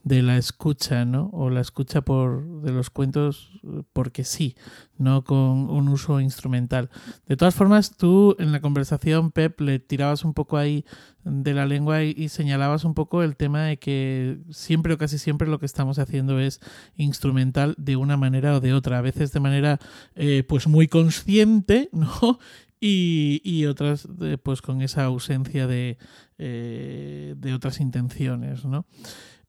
[0.09, 1.29] de la escucha, ¿no?
[1.35, 3.61] O la escucha por de los cuentos
[3.93, 4.57] porque sí,
[4.97, 6.89] no con un uso instrumental.
[7.27, 10.87] De todas formas, tú en la conversación, Pep, le tirabas un poco ahí
[11.25, 15.47] de la lengua y, señalabas un poco el tema de que siempre o casi siempre
[15.47, 16.61] lo que estamos haciendo es
[16.97, 19.79] instrumental de una manera o de otra, a veces de manera
[20.15, 22.39] eh, pues muy consciente, ¿no?
[22.81, 24.09] Y, y otras
[24.43, 25.99] pues con esa ausencia de,
[26.39, 28.87] eh, de otras intenciones, ¿no?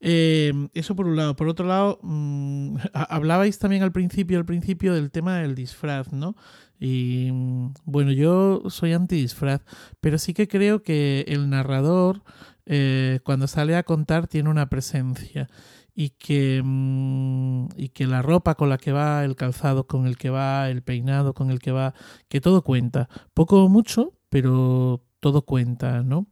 [0.01, 1.35] Eh, eso por un lado.
[1.35, 6.35] Por otro lado, mm, hablabais también al principio, al principio del tema del disfraz, ¿no?
[6.79, 9.61] Y mm, bueno, yo soy anti-disfraz,
[9.99, 12.23] pero sí que creo que el narrador,
[12.65, 15.49] eh, cuando sale a contar, tiene una presencia.
[15.95, 20.17] Y que, mm, y que la ropa con la que va, el calzado con el
[20.17, 21.93] que va, el peinado con el que va,
[22.29, 23.09] que todo cuenta.
[23.33, 26.27] Poco o mucho, pero todo cuenta, ¿no?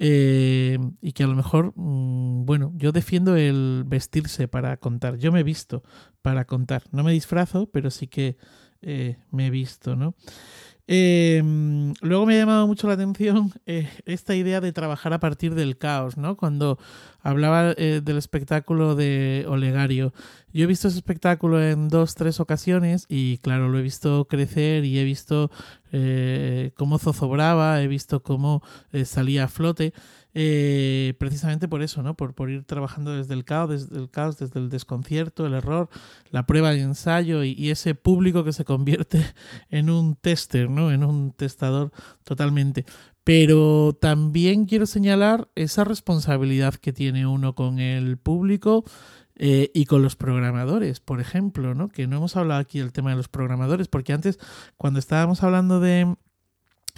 [0.00, 5.16] Eh, y que a lo mejor, mm, bueno, yo defiendo el vestirse para contar.
[5.18, 5.82] Yo me he visto
[6.22, 6.84] para contar.
[6.92, 8.36] No me disfrazo, pero sí que
[8.80, 10.14] eh, me he visto, ¿no?
[10.90, 11.42] Eh,
[12.00, 16.16] luego me ha llamado mucho la atención esta idea de trabajar a partir del caos,
[16.16, 16.36] ¿no?
[16.36, 16.78] Cuando
[17.22, 20.14] hablaba del espectáculo de Olegario.
[20.52, 24.84] Yo he visto ese espectáculo en dos, tres ocasiones y claro, lo he visto crecer
[24.84, 25.50] y he visto
[25.92, 28.62] eh, cómo zozobraba, he visto cómo
[28.92, 29.92] eh, salía a flote,
[30.34, 32.14] eh, precisamente por eso, ¿no?
[32.14, 35.88] Por, por ir trabajando desde el caos, desde el caos, desde el desconcierto, el error,
[36.30, 39.24] la prueba de ensayo y, ese público que se convierte
[39.70, 40.92] en un tester, ¿no?
[40.92, 41.92] En un testador
[42.24, 42.84] totalmente.
[43.24, 48.84] Pero también quiero señalar esa responsabilidad que tiene uno con el público
[49.36, 51.88] eh, y con los programadores, por ejemplo, ¿no?
[51.88, 54.38] Que no hemos hablado aquí del tema de los programadores, porque antes,
[54.76, 56.16] cuando estabais hablando de.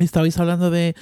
[0.00, 0.94] Estabais hablando de,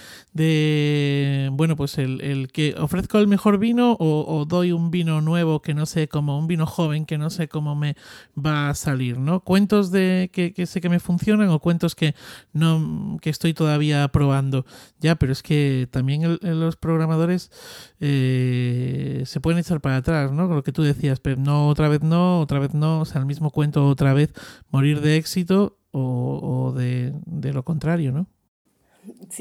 [1.53, 5.87] bueno, pues el, que ofrezco el mejor vino o, doy un vino nuevo que no
[5.87, 7.95] sé cómo, un vino joven que no sé cómo me
[8.37, 9.39] va a salir, ¿no?
[9.39, 12.17] Cuentos de que, sé que me funcionan o cuentos que
[12.53, 14.67] no, que estoy todavía probando.
[14.99, 17.53] Ya, pero es que también los programadores
[18.01, 20.49] eh, se pueden echar para atrás, ¿no?
[20.49, 23.21] Con lo que tú decías, pero no, otra vez no, otra vez no, o sea,
[23.21, 24.33] el mismo cuento otra vez,
[24.71, 28.29] morir de éxito o, de, de lo contrario, ¿no?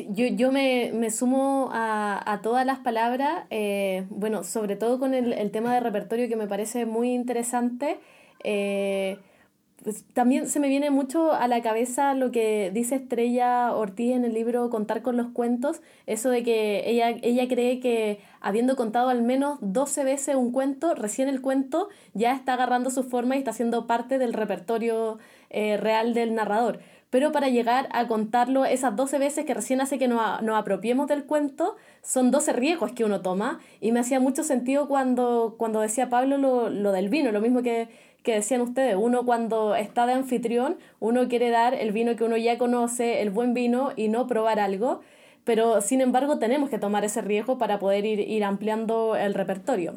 [0.09, 5.13] Yo, yo me, me sumo a, a, todas las palabras, eh, bueno, sobre todo con
[5.13, 7.99] el, el, tema de repertorio que me parece muy interesante.
[8.43, 9.17] Eh,
[9.83, 14.25] pues también se me viene mucho a la cabeza lo que dice Estrella Ortiz en
[14.25, 19.09] el libro Contar con los cuentos, eso de que ella, ella cree que habiendo contado
[19.09, 23.39] al menos 12 veces un cuento, recién el cuento ya está agarrando su forma y
[23.39, 25.19] está siendo parte del repertorio
[25.51, 26.79] eh, real del narrador
[27.09, 31.07] pero para llegar a contarlo esas 12 veces que recién hace que nos, nos apropiemos
[31.07, 33.59] del cuento, son 12 riesgos que uno toma.
[33.79, 37.61] Y me hacía mucho sentido cuando, cuando decía Pablo lo, lo del vino, lo mismo
[37.61, 37.87] que,
[38.23, 42.35] que decían ustedes, uno cuando está de anfitrión, uno quiere dar el vino que uno
[42.35, 44.99] ya conoce, el buen vino y no probar algo,
[45.45, 49.93] pero sin embargo tenemos que tomar ese riesgo para poder ir, ir ampliando el repertorio.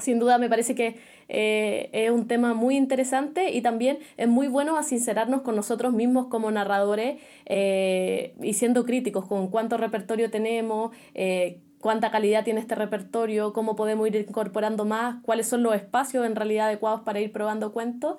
[0.00, 0.96] Sin duda me parece que
[1.28, 5.92] eh, es un tema muy interesante y también es muy bueno a sincerarnos con nosotros
[5.92, 12.60] mismos como narradores eh, y siendo críticos con cuánto repertorio tenemos, eh, cuánta calidad tiene
[12.60, 17.20] este repertorio, cómo podemos ir incorporando más, cuáles son los espacios en realidad adecuados para
[17.20, 18.16] ir probando cuentos.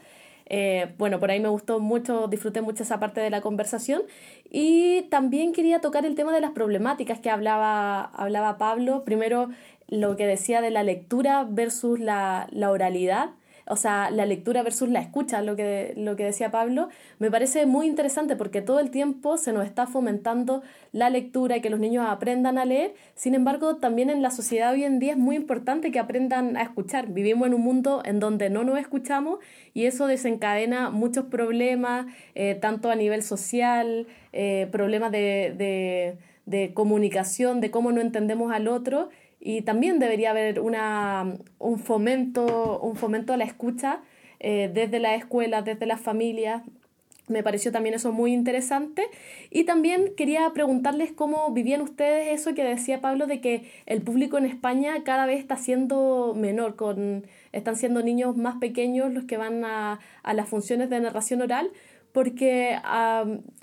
[0.97, 4.01] bueno, por ahí me gustó mucho, disfruté mucho esa parte de la conversación
[4.49, 9.03] y también quería tocar el tema de las problemáticas que hablaba, hablaba Pablo.
[9.03, 9.49] Primero,
[9.89, 13.31] lo que decía de la lectura versus la, la oralidad,
[13.69, 17.67] o sea, la lectura versus la escucha, lo que, lo que decía Pablo, me parece
[17.67, 21.79] muy interesante porque todo el tiempo se nos está fomentando la lectura y que los
[21.79, 22.95] niños aprendan a leer.
[23.13, 26.63] Sin embargo, también en la sociedad hoy en día es muy importante que aprendan a
[26.63, 27.09] escuchar.
[27.09, 29.37] Vivimos en un mundo en donde no nos escuchamos
[29.75, 36.17] y eso desencadena muchos problemas, eh, tanto a nivel social, eh, problemas de, de,
[36.47, 39.09] de comunicación, de cómo no entendemos al otro
[39.39, 44.01] y también debería haber una, un, fomento, un fomento a la escucha
[44.39, 46.63] eh, desde la escuela, desde las familias.
[47.27, 49.07] Me pareció también eso muy interesante.
[49.49, 54.37] Y también quería preguntarles cómo vivían ustedes eso que decía Pablo de que el público
[54.37, 59.37] en España cada vez está siendo menor, con, están siendo niños más pequeños los que
[59.37, 61.71] van a, a las funciones de narración oral,
[62.11, 62.77] porque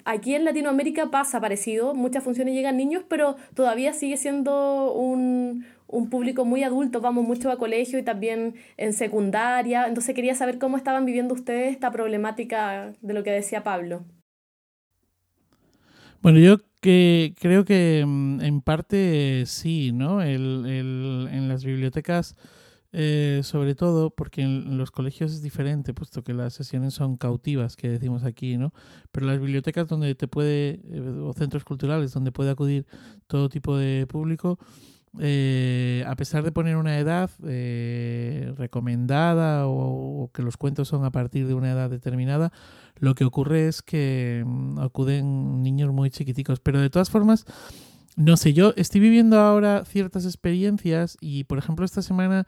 [0.05, 6.11] aquí en Latinoamérica pasa parecido, muchas funciones llegan niños, pero todavía sigue siendo un, un
[6.11, 10.77] público muy adulto, vamos mucho a colegio y también en secundaria, entonces quería saber cómo
[10.77, 14.05] estaban viviendo ustedes esta problemática de lo que decía Pablo.
[16.23, 20.23] Bueno, yo que creo que mm, en parte sí, ¿no?
[20.23, 22.37] El, el, en las bibliotecas
[22.99, 27.77] eh, sobre todo porque en los colegios es diferente, puesto que las sesiones son cautivas,
[27.77, 28.73] que decimos aquí, ¿no?
[29.13, 32.87] Pero las bibliotecas donde te puede, eh, o centros culturales donde puede acudir
[33.27, 34.59] todo tipo de público,
[35.21, 37.29] eh, a pesar de poner una edad
[38.57, 42.51] recomendada o, que los cuentos son a partir de una edad determinada,
[42.99, 46.61] lo que ocurre es que mm, acuden niños muy chiquiticos.
[46.61, 47.45] Pero de todas formas,
[48.17, 52.47] no sé, yo estoy viviendo ahora ciertas experiencias y, por ejemplo, esta semana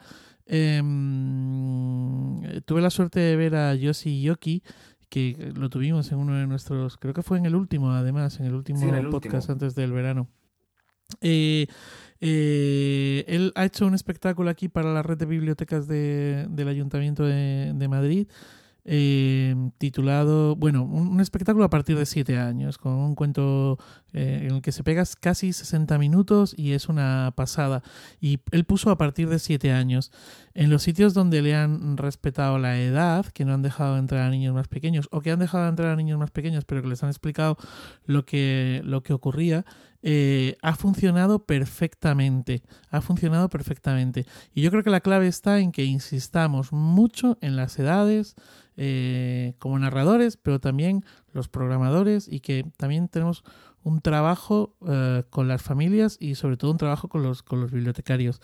[0.50, 4.62] Em, tuve la suerte de ver a Yoshi Yoki,
[5.10, 8.46] que lo tuvimos en uno de nuestros, creo que fue en el último, además, en
[8.46, 8.80] el último
[9.10, 10.28] podcast antes del verano.
[11.20, 11.66] Eh,
[12.20, 17.72] eh, él ha hecho un espectáculo aquí para la red de bibliotecas del Ayuntamiento de,
[17.74, 18.26] de Madrid
[18.84, 23.78] eh, titulado, bueno, un, espectáculo a partir de siete años, con un cuento
[24.12, 27.82] eh, en el que se pegas casi 60 minutos y es una pasada.
[28.20, 30.10] Y él puso a partir de siete años.
[30.54, 34.30] En los sitios donde le han respetado la edad, que no han dejado entrar a
[34.30, 37.02] niños más pequeños, o que han dejado entrar a niños más pequeños, pero que les
[37.02, 37.58] han explicado
[38.06, 39.64] lo que, lo que ocurría,
[40.02, 42.62] eh, ha funcionado perfectamente.
[42.90, 44.26] Ha funcionado perfectamente.
[44.54, 48.34] Y yo creo que la clave está en que insistamos mucho en las edades,
[48.76, 53.42] eh, como narradores, pero también los programadores y que también tenemos
[53.82, 57.72] un trabajo eh, con las familias y sobre todo un trabajo con los, con los
[57.72, 58.40] bibliotecarios.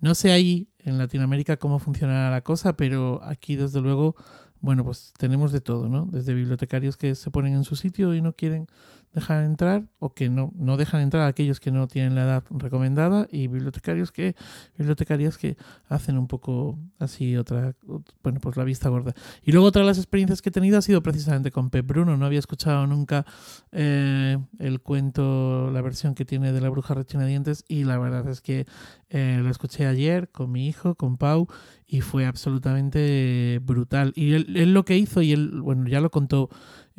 [0.00, 4.16] No sé ahí en Latinoamérica cómo funcionará la cosa, pero aquí desde luego,
[4.60, 6.06] bueno, pues tenemos de todo, ¿no?
[6.06, 8.66] Desde bibliotecarios que se ponen en su sitio y no quieren
[9.12, 12.44] dejan entrar o que no, no dejan entrar a aquellos que no tienen la edad
[12.50, 14.36] recomendada y bibliotecarios que
[14.78, 15.56] bibliotecarias que
[15.88, 17.74] hacen un poco así otra
[18.22, 19.14] bueno pues la vista gorda.
[19.42, 22.16] Y luego otra de las experiencias que he tenido ha sido precisamente con Pep Bruno.
[22.16, 23.26] No había escuchado nunca
[23.72, 28.28] eh, el cuento la versión que tiene de la bruja rechina dientes y la verdad
[28.28, 28.66] es que
[29.08, 31.48] eh, lo escuché ayer con mi hijo con Pau
[31.86, 34.12] y fue absolutamente brutal.
[34.14, 36.48] Y él, él lo que hizo y él bueno ya lo contó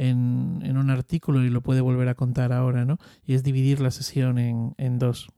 [0.01, 2.97] en, en, un artículo y lo puede volver a contar ahora, ¿no?
[3.23, 5.29] Y es dividir la sesión en, en dos.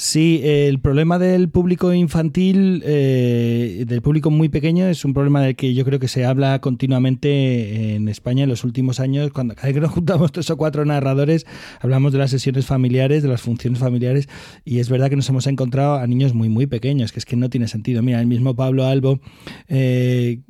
[0.00, 5.56] Sí, el problema del público infantil, eh, del público muy pequeño, es un problema del
[5.56, 9.32] que yo creo que se habla continuamente en España en los últimos años.
[9.32, 11.46] Cuando cada vez que nos juntamos tres o cuatro narradores,
[11.80, 14.28] hablamos de las sesiones familiares, de las funciones familiares,
[14.64, 17.34] y es verdad que nos hemos encontrado a niños muy, muy pequeños, que es que
[17.34, 18.00] no tiene sentido.
[18.00, 19.18] Mira, el mismo Pablo Albo,
[19.66, 20.42] eh,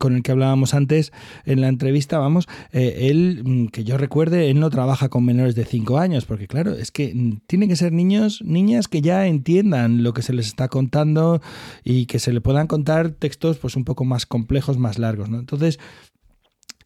[0.00, 1.12] con el que hablábamos antes
[1.44, 5.54] en la entrevista, vamos, eh, él, mm, que yo recuerde, él no trabaja con menores
[5.54, 9.26] de cinco años, porque claro, es que mm, tienen que ser niños, niñas, que ya
[9.26, 11.40] entiendan lo que se les está contando
[11.84, 15.28] y que se le puedan contar textos pues un poco más complejos, más largos.
[15.28, 15.38] ¿no?
[15.38, 15.78] Entonces,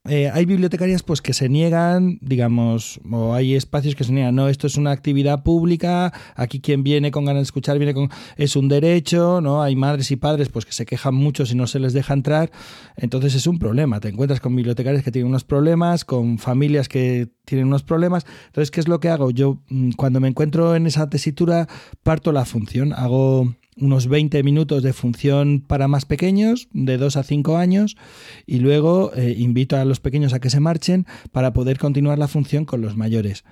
[0.06, 4.50] eh, hay bibliotecarias pues que se niegan, digamos, o hay espacios que se niegan, no,
[4.50, 8.54] esto es una actividad pública, aquí quien viene con ganas de escuchar viene con es
[8.54, 9.62] un derecho, ¿no?
[9.62, 12.50] Hay madres y padres pues que se quejan mucho si no se les deja entrar,
[12.96, 17.28] entonces es un problema, te encuentras con bibliotecarias que tienen unos problemas, con familias que
[17.46, 19.30] tienen unos problemas, entonces ¿qué es lo que hago?
[19.30, 21.66] Yo mm, cuando me encuentro en esa tesitura
[22.02, 27.22] parto la función, hago unos 20 minutos de función para más pequeños, de 2 a
[27.22, 27.96] 5 años,
[28.46, 32.28] y luego eh, invito a los pequeños a que se marchen para poder continuar la
[32.28, 33.44] función con los mayores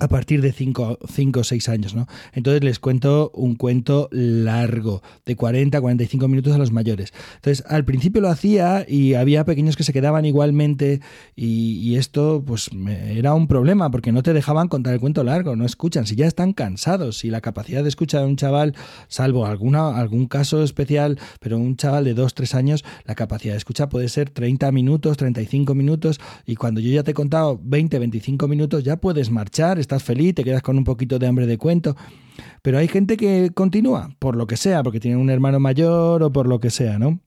[0.00, 2.06] a partir de 5 o 6 años, ¿no?
[2.32, 7.12] Entonces les cuento un cuento largo, de 40 a 45 minutos a los mayores.
[7.36, 11.00] Entonces, al principio lo hacía y había pequeños que se quedaban igualmente
[11.36, 12.70] y, esto pues
[13.08, 16.26] era un problema porque no te dejaban contar el cuento largo, no escuchan, si ya
[16.26, 18.74] están cansados, si la capacidad de escucha de un chaval,
[19.08, 23.58] salvo alguna, algún caso especial, pero un chaval de 2, 3 años, la capacidad de
[23.58, 27.98] escucha puede ser 30 minutos, 35 minutos y cuando yo ya te he contado 20,
[27.98, 31.58] 25 minutos ya puedes marchar, estás feliz, te quedas con un poquito de hambre de
[31.58, 31.96] cuento.
[32.62, 36.32] Pero hay gente que continúa, por lo que sea, porque tiene un hermano mayor o
[36.32, 37.20] por lo que sea, ¿no?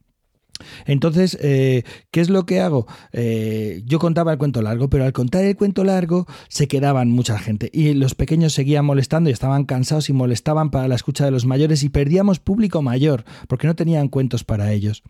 [0.85, 2.87] Entonces, eh, ¿qué es lo que hago?
[3.11, 7.37] Eh, yo contaba el cuento largo, pero al contar el cuento largo se quedaban mucha
[7.37, 11.31] gente y los pequeños seguían molestando y estaban cansados y molestaban para la escucha de
[11.31, 15.03] los mayores y perdíamos público mayor porque no tenían cuentos para ellos.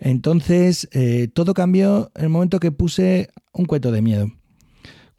[0.00, 4.39] Entonces, eh, todo cambió en el momento que puse un cuento de miedo.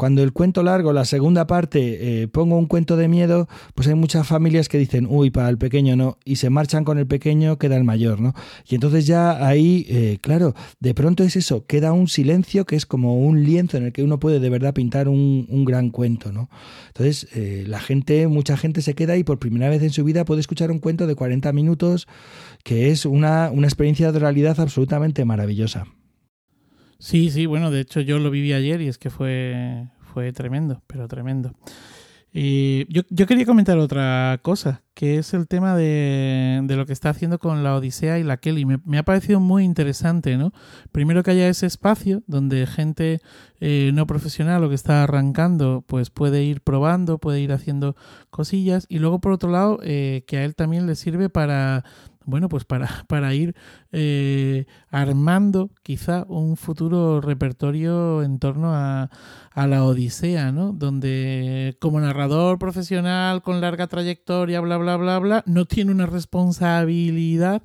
[0.01, 3.93] Cuando el cuento largo, la segunda parte, eh, pongo un cuento de miedo, pues hay
[3.93, 7.59] muchas familias que dicen, uy, para el pequeño no, y se marchan con el pequeño,
[7.59, 8.33] queda el mayor, ¿no?
[8.67, 12.87] Y entonces ya ahí, eh, claro, de pronto es eso, queda un silencio que es
[12.87, 16.49] como un lienzo en el que uno puede de verdad pintar un, gran cuento, ¿no?
[16.87, 20.25] Entonces, eh, la gente, mucha gente se queda y por primera vez en su vida
[20.25, 22.07] puede escuchar un cuento de 40 minutos,
[22.63, 25.85] que es una, una experiencia de realidad absolutamente maravillosa.
[27.01, 30.83] Sí, sí, bueno, de hecho yo lo viví ayer y es que fue, fue tremendo,
[30.85, 31.51] pero tremendo.
[32.31, 36.93] Y yo, yo quería comentar otra cosa, que es el tema de, de, lo que
[36.93, 38.65] está haciendo con la Odisea y la Kelly.
[38.65, 40.53] Me, me, ha parecido muy interesante, ¿no?
[40.91, 43.19] Primero que haya ese espacio donde gente
[43.59, 47.95] eh, no profesional o que está arrancando, pues puede ir probando, puede ir haciendo
[48.29, 48.85] cosillas.
[48.89, 51.83] Y luego, por otro lado, eh, que a él también le sirve para
[52.31, 53.53] bueno, pues para, para ir
[53.91, 59.11] eh, armando quizá un futuro repertorio en torno a,
[59.51, 60.71] a, la Odisea, ¿no?
[60.73, 67.61] Donde como narrador profesional con larga trayectoria, bla, bla, bla, bla, no tiene una responsabilidad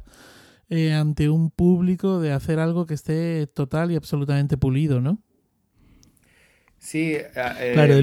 [0.68, 5.22] eh, ante un público de hacer algo que esté total y absolutamente pulido, ¿no?
[6.78, 7.94] Sí, eh, claro,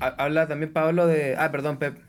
[0.00, 1.36] habla también Pablo de...
[1.36, 2.07] Ah, perdón, Pep.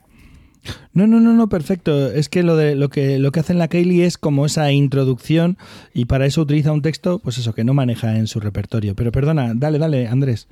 [0.94, 2.11] No, no, no, no, perfecto.
[2.11, 5.57] Es que lo de lo que lo que hace la Kaylee es como esa introducción
[5.94, 8.95] y para eso utiliza un texto, pues eso que no maneja en su repertorio.
[8.95, 10.48] Pero perdona, dale, dale, Andrés.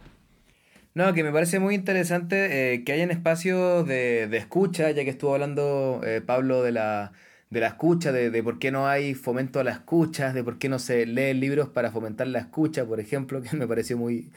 [0.94, 5.04] No, que me parece muy interesante eh, que haya un espacio de, de, escucha, ya
[5.04, 7.12] que estuvo hablando eh, Pablo de la,
[7.52, 10.58] de la escucha, de, de, por qué no hay fomento a la escucha, de por
[10.58, 14.32] qué no se leen libros para fomentar la escucha, por ejemplo, que me pareció muy,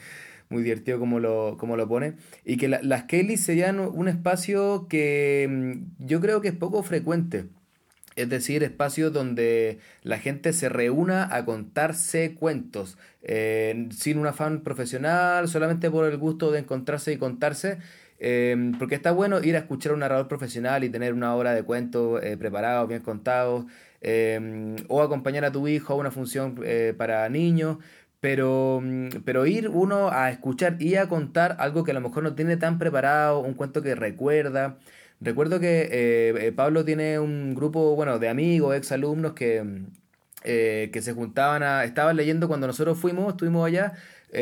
[0.51, 2.15] muy divertido como lo, como lo pone,
[2.45, 7.45] y que las Kelly serían un espacio que mm, yo creo que es poco frecuente.
[8.15, 14.61] Es decir, espacios donde la gente se reúna a contarse cuentos, eh, sin un afán
[14.63, 17.77] profesional, solamente por el gusto de encontrarse y contarse,
[18.19, 21.53] eh, porque está bueno ir a escuchar a un narrador profesional y tener una hora
[21.53, 23.65] de cuentos eh, preparados, bien contados,
[24.87, 26.59] o acompañar a tu hijo a una función
[26.97, 27.77] para niños,
[28.21, 32.23] pero, mm, pero ir uno a escuchar y a contar algo que a lo mejor
[32.23, 34.77] no tiene tan preparado, un cuento que recuerda.
[35.19, 39.85] Recuerdo que eh, eh, Pablo tiene un grupo, bueno, de amigos, ex alumnos que, mm,
[40.43, 41.83] eh, que se juntaban a...
[41.83, 43.93] Estaban leyendo cuando nosotros fuimos, estuvimos allá,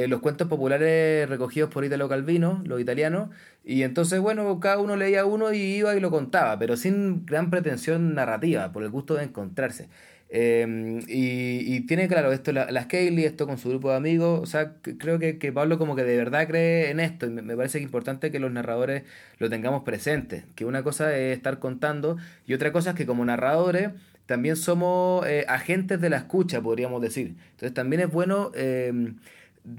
[0.07, 3.29] los cuentos populares recogidos por Italo Calvino, los italianos,
[3.63, 7.49] y entonces, bueno, cada uno leía uno y iba y lo contaba, pero sin gran
[7.49, 9.89] pretensión narrativa, por el gusto de encontrarse.
[10.31, 14.39] Em, y, tiene claro esto, la, las Kaylee, esto con su grupo de amigos.
[14.41, 17.25] O sea, creo que, Pablo como que de verdad cree en esto.
[17.25, 19.03] Y me, parece que es importante que los narradores
[19.39, 20.45] lo tengamos presente.
[20.55, 23.89] Que una cosa es estar contando y otra cosa es que como narradores
[24.27, 27.35] también somos eh, agentes de la escucha, podríamos decir.
[27.51, 28.51] Entonces también es bueno...
[28.55, 29.13] Eh,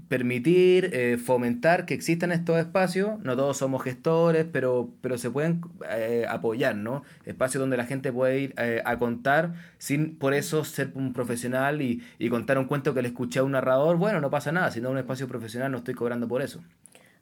[0.09, 3.19] permitir, eh, fomentar que existan estos espacios.
[3.21, 7.03] No todos somos gestores, pero, pero se pueden eh, apoyar, ¿no?
[7.25, 11.83] Espacios donde la gente puede ir eh, a contar sin por eso ser un profesional
[11.83, 13.97] y, y, contar un cuento que le escuché a un narrador.
[13.97, 16.63] Bueno, no pasa nada, si no es un espacio profesional no estoy cobrando por eso.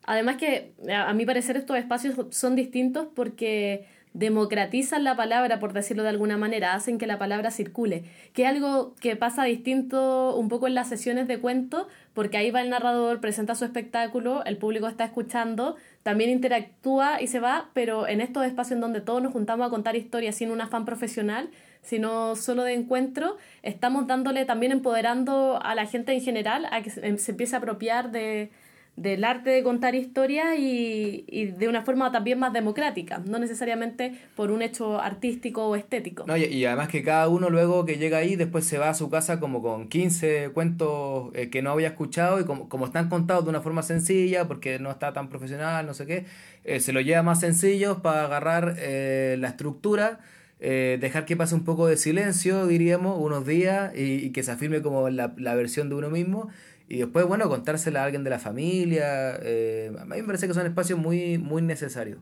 [0.05, 6.03] Además que a mi parecer estos espacios son distintos porque democratizan la palabra, por decirlo
[6.03, 10.49] de alguna manera, hacen que la palabra circule, que es algo que pasa distinto un
[10.49, 14.57] poco en las sesiones de cuento, porque ahí va el narrador, presenta su espectáculo, el
[14.57, 19.23] público está escuchando, también interactúa y se va, pero en estos espacios en donde todos
[19.23, 21.51] nos juntamos a contar historias sin un afán profesional,
[21.83, 26.91] sino solo de encuentro, estamos dándole también empoderando a la gente en general a que
[26.91, 28.51] se empiece a apropiar de,
[28.99, 34.13] del arte de contar historias y, y, de una forma también más democrática, no necesariamente
[34.35, 36.25] por un hecho artístico o estético.
[36.27, 39.09] No, y, además que cada uno luego que llega ahí después se va a su
[39.09, 43.45] casa como con 15 cuentos eh, que no había escuchado y como, como están contados
[43.45, 46.25] de una forma sencilla porque no está tan profesional, no sé qué,
[46.65, 50.21] eh, se lo lleva más sencillo para agarrar eh, la estructura.
[50.61, 54.83] dejar que pase un poco de silencio, diríamos, unos días y, y que se afirme
[54.83, 56.49] como la, la versión de uno mismo
[56.89, 59.39] y después, bueno, contársela a alguien de la familia.
[59.43, 62.19] Eh, a mí me parece que son espacios muy, muy necesarios.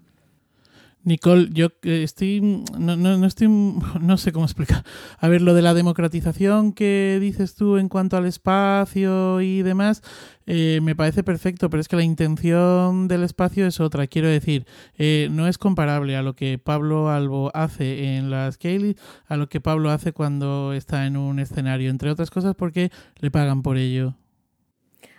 [1.07, 4.85] Nicole, yo eh, estoy no, no, no, estoy no sé cómo explicar.
[5.21, 10.03] A ver, lo de la democratización que dices tú en cuanto al espacio y demás,
[10.47, 14.09] eh, me parece perfecto, pero es que la intención del espacio es otra.
[14.09, 14.67] Quiero decir,
[14.99, 18.97] eh, no es comparable a lo que Pablo Albo hace en las Kaylee
[19.29, 22.91] a lo que Pablo hace cuando está en un escenario, entre otras cosas porque
[23.21, 24.17] le pagan por ello.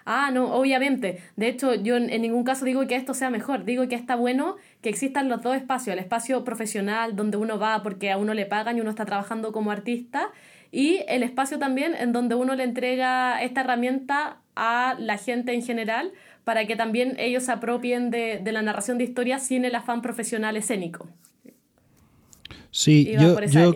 [0.10, 1.22] Ah, no, obviamente.
[1.36, 3.66] De hecho, yo en, ningún caso digo que esto sea mejor.
[3.66, 5.94] Digo que está bueno que existan los dos espacios.
[5.94, 9.52] El espacio profesional donde uno va porque a uno le pagan y uno está trabajando
[9.52, 10.30] como artista.
[10.72, 15.62] Y el espacio también en donde uno le entrega esta herramienta a la gente en
[15.62, 16.14] general
[16.46, 20.02] para que también ellos se apropien de, de la narración de historias sin el afán
[20.02, 21.10] profesional escénico.
[22.72, 23.74] Sí, yo, yo,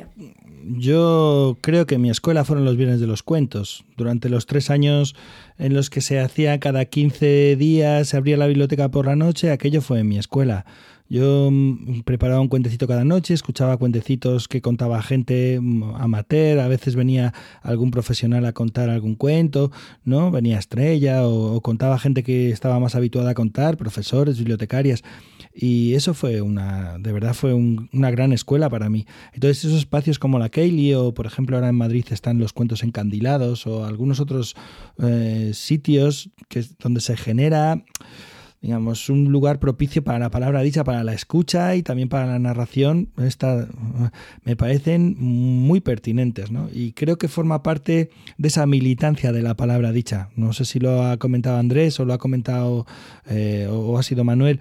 [0.66, 3.84] yo creo que mi escuela fueron los viernes de los cuentos.
[3.98, 5.16] Durante los tres años
[5.58, 9.52] en los que se hacía cada 15 días, se abría la biblioteca por la noche,
[9.52, 10.66] aquello fue en mi escuela.
[11.10, 16.70] Yo mm, preparaba un cuentecito cada noche, escuchaba cuentecitos que contaba gente mm, amateur, a
[16.70, 19.72] veces venía algún profesional a contar algún cuento,
[20.06, 20.32] ¿no?
[20.32, 25.04] Venía Estrella o, o contaba gente que estaba más habituada a contar, profesores, bibliotecarias.
[25.53, 29.06] Y eso fue una, de verdad fue una gran escuela para mí.
[29.34, 32.84] Entonces esos espacios como la Kaylee o por ejemplo ahora en Madrid están los cuentos
[32.84, 34.56] encandilados o algunos otros
[35.02, 37.84] eh, sitios que, donde se genera
[38.61, 42.38] digamos, un lugar propicio para la palabra dicha, para la escucha y también para la
[42.38, 43.68] narración, esta,
[44.44, 46.69] me parecen muy pertinentes, ¿no?
[46.72, 50.30] Y creo que forma parte de esa militancia de la palabra dicha.
[50.36, 52.86] No sé si lo ha comentado Andrés o lo ha comentado
[53.28, 54.60] eh, o ha sido Manuel.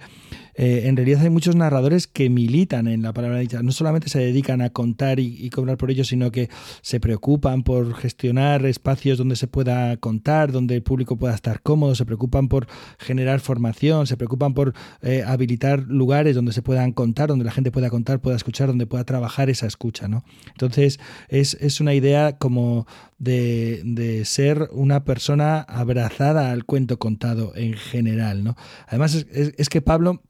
[0.55, 3.61] Eh, en realidad hay muchos narradores que militan en la palabra dicha.
[3.63, 6.49] No solamente se dedican a contar y, cobrar por ello, sino que
[6.81, 11.95] se preocupan por gestionar espacios donde se pueda contar, donde el público pueda estar cómodo,
[11.95, 12.67] se preocupan por
[12.99, 17.71] generar formación, se preocupan por eh, habilitar lugares donde se puedan contar, donde la gente
[17.71, 20.07] pueda contar, pueda escuchar, donde pueda trabajar esa escucha.
[20.07, 20.23] ¿no?
[20.51, 22.87] Entonces es, es una idea como
[23.17, 28.43] de, de, ser una persona abrazada al cuento contado en general.
[28.43, 28.55] ¿no?
[28.87, 30.21] Además es, es que Pablo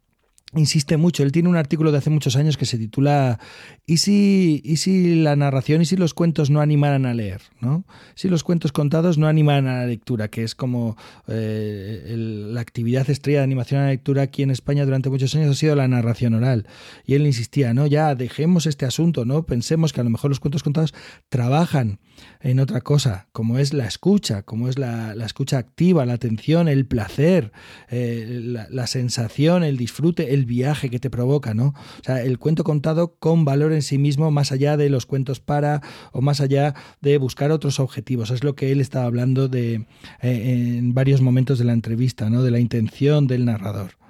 [0.53, 1.23] insiste mucho.
[1.23, 3.39] Él tiene un artículo de hace muchos años que se titula
[3.85, 7.41] ¿Y si, ¿Y si la narración y si los cuentos no animaran a leer?
[7.59, 7.85] ¿no?
[8.15, 10.97] Si los cuentos contados no animaran a la lectura, que es como
[11.27, 15.51] eh, la actividad estrella de animación a la lectura aquí en España durante muchos años
[15.51, 16.67] ha sido la narración oral.
[17.05, 19.43] Y él insistía, no, ya dejemos este asunto, ¿no?
[19.43, 20.93] Pensemos que a lo mejor los cuentos contados
[21.29, 21.99] trabajan
[22.41, 26.85] en otra cosa, como es la escucha, como es la, escucha activa, la atención, el
[26.85, 27.53] placer,
[27.89, 31.67] eh, la sensación, el disfrute, el el viaje que te provoca, ¿no?
[31.67, 35.39] O sea, el cuento contado con valor en sí mismo, más allá de los cuentos
[35.39, 35.81] para
[36.11, 38.31] o más allá de buscar otros objetivos.
[38.31, 39.85] Es lo que él estaba hablando de
[40.21, 42.41] eh, en varios momentos de la entrevista, ¿no?
[42.41, 44.00] De la intención del narrador.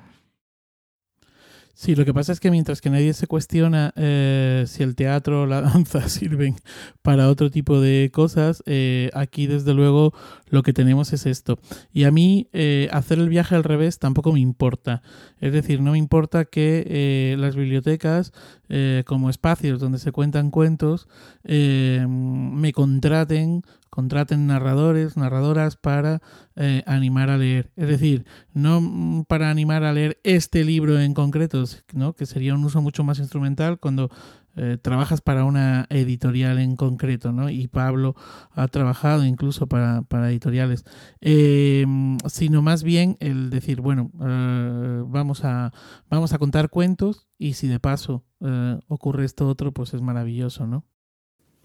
[1.82, 5.42] Sí, lo que pasa es que mientras que nadie se cuestiona eh, si el teatro
[5.42, 6.56] o la danza sirven
[7.02, 10.14] para otro tipo de cosas, eh, aquí desde luego
[10.52, 11.58] lo que tenemos es esto.
[11.92, 15.02] Y a mí eh, hacer el viaje al revés tampoco me importa.
[15.40, 18.32] Es decir, no me importa que las bibliotecas
[19.08, 21.08] como espacios donde se cuentan cuentos
[21.44, 26.22] me contraten contraten narradores, narradoras para
[26.56, 27.72] eh, animar a leer.
[27.76, 32.14] Es decir, no para animar a leer este libro en concreto, ¿no?
[32.14, 34.10] que sería un uso mucho más instrumental cuando
[34.56, 37.50] eh, trabajas para una editorial en concreto, ¿no?
[37.50, 38.16] Y Pablo
[38.52, 40.84] ha trabajado incluso para, editoriales,
[41.22, 41.86] eh,
[42.28, 45.72] sino más bien el decir, bueno, vamos, a,
[46.10, 48.26] vamos a contar cuentos y si de paso
[48.88, 50.86] ocurre esto otro, pues es maravilloso, ¿no?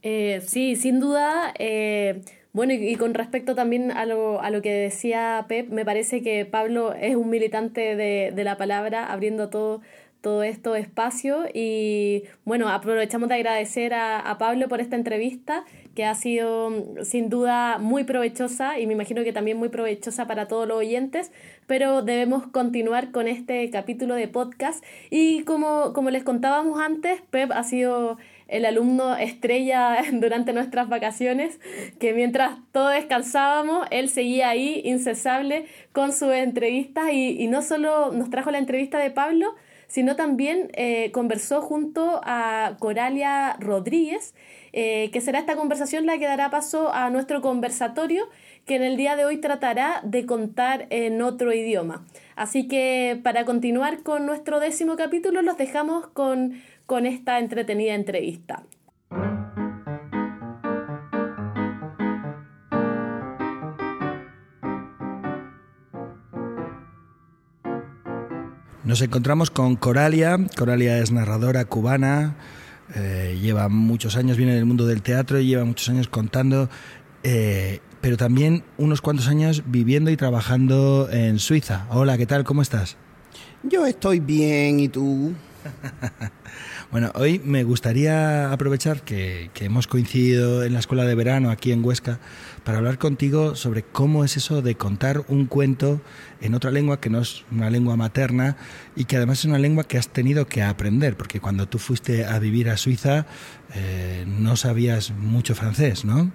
[0.08, 1.52] Eh, sí, sin duda.
[1.58, 2.22] Eh,
[2.52, 6.44] bueno, y, con respecto también a lo, a lo que decía Pep, me parece que
[6.44, 9.80] Pablo es un militante de, de la palabra, abriendo todo,
[10.20, 11.46] todo esto espacio.
[11.52, 15.64] Y bueno, aprovechamos de agradecer a, a, Pablo por esta entrevista,
[15.96, 16.70] que ha sido
[17.02, 21.32] sin duda muy provechosa y me imagino que también muy provechosa para todos los oyentes.
[21.66, 24.84] Pero debemos continuar con este capítulo de podcast.
[25.10, 28.18] Y como, como les contábamos antes, Pep ha sido
[28.48, 31.60] el alumno estrella durante nuestras vacaciones,
[31.98, 38.28] que mientras todos descansábamos, él seguía ahí incesable con sus entrevistas y, no solo nos
[38.30, 39.54] trajo la entrevista de Pablo,
[39.86, 44.34] sino también eh, conversó junto a Coralia Rodríguez,
[44.72, 48.28] eh, que será esta conversación la que dará paso a nuestro conversatorio,
[48.66, 52.04] que en el día de hoy tratará de contar en otro idioma.
[52.34, 58.62] Así que para continuar con nuestro décimo capítulo, los dejamos con con esta entretenida entrevista.
[68.84, 70.38] Nos encontramos con Coralia.
[70.56, 72.36] Coralia es narradora cubana,
[72.94, 76.70] eh, lleva muchos años, viene del mundo del teatro y lleva muchos años contando,
[77.24, 81.86] eh, pero también unos cuantos años viviendo y trabajando en Suiza.
[81.90, 82.44] Hola, ¿qué tal?
[82.44, 82.96] ¿Cómo estás?
[83.64, 85.34] Yo estoy bien, ¿y tú?
[86.92, 91.84] Bueno, hoy me gustaría aprovechar que, hemos coincidido en la escuela de verano aquí en
[91.84, 92.20] Huesca
[92.62, 96.00] para hablar contigo sobre cómo es eso de contar un cuento
[96.40, 98.56] en otra lengua que no es una lengua materna
[98.94, 102.24] y que además es una lengua que has tenido que aprender, porque cuando tú fuiste
[102.24, 103.26] a vivir a Suiza
[103.74, 106.30] eh, no sabías mucho francés, ¿no?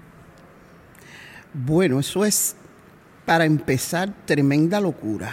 [1.53, 2.57] Bueno, eso es,
[3.25, 5.31] para empezar, tremenda locura.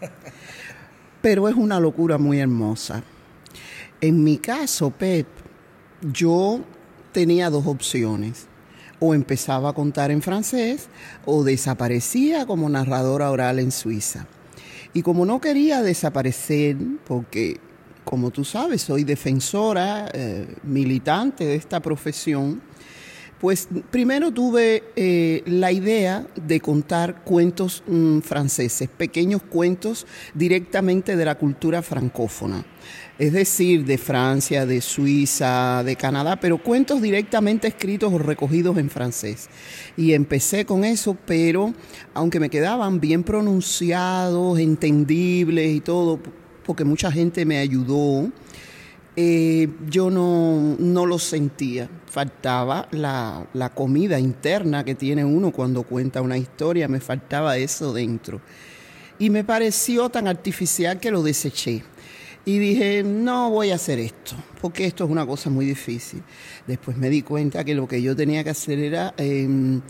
[1.22, 3.02] Pero es una locura muy hermosa
[4.00, 5.26] en mi caso, Pep,
[6.12, 6.60] yo
[7.12, 8.46] tenía dos opciones.
[9.00, 10.88] O empezaba a contar en francés
[11.24, 14.26] o desaparecía como narradora oral en Suiza.
[14.92, 16.76] Y como no quería desaparecer,
[17.06, 17.60] porque
[18.04, 22.60] como tú sabes, soy defensora, eh, militante de esta profesión,
[23.38, 31.24] pues primero tuve eh, la idea de contar cuentos mm, franceses, pequeños cuentos directamente de
[31.24, 32.64] la cultura francófona
[33.18, 38.88] es decir, de Francia, de Suiza, de Canadá, pero cuentos directamente escritos o recogidos en
[38.88, 39.48] francés.
[39.96, 41.74] Y empecé con eso, pero
[42.14, 46.20] aunque me quedaban bien pronunciados, entendibles y todo,
[46.64, 48.30] porque mucha gente me ayudó,
[49.16, 51.90] eh, yo no, no lo sentía.
[52.06, 57.92] Faltaba la, la comida interna que tiene uno cuando cuenta una historia, me faltaba eso
[57.92, 58.40] dentro.
[59.18, 61.82] Y me pareció tan artificial que lo deseché
[62.48, 66.22] y dije, no voy a hacer esto, porque esto es una cosa muy difícil.
[66.66, 69.82] Después me di cuenta que lo que yo tenía que hacer era em,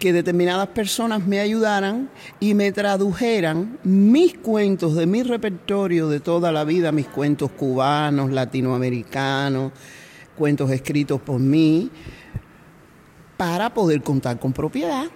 [0.00, 6.50] que determinadas personas me ayudaran y me tradujeran mis cuentos de mi repertorio de toda
[6.50, 9.70] la vida, mis cuentos cubanos, latinoamericanos,
[10.36, 11.92] cuentos escritos por mí,
[13.36, 15.06] para poder contar con propiedad.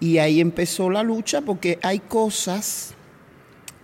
[0.00, 2.94] Y ahí empezó la lucha porque hay cosas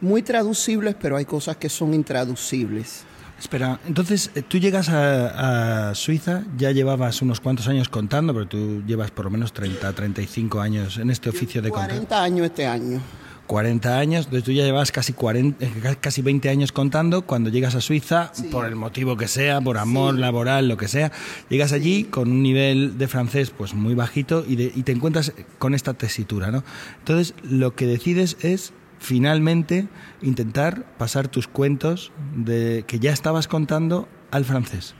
[0.00, 3.04] muy traducibles, pero hay cosas que son intraducibles.
[3.38, 8.82] Espera, entonces eh, tú llegas a, Suiza, ya llevabas unos cuantos años contando, pero tú
[8.84, 11.90] llevas por lo menos 30, 35 años en este oficio de contar.
[11.90, 13.00] 40 años este año.
[13.46, 17.74] 40 años, entonces tú ya llevas casi, 40, eh, casi 20 años contando, cuando llegas
[17.76, 21.12] a Suiza, por el motivo que sea, por amor laboral, lo que sea,
[21.48, 25.74] llegas allí con un nivel de francés pues muy bajito y, y te encuentras con
[25.74, 26.62] esta tesitura, ¿no?
[26.98, 29.88] Entonces lo que decides es finalmente
[30.22, 34.94] intentar pasar tus cuentos de, que ya estabas contando al francés?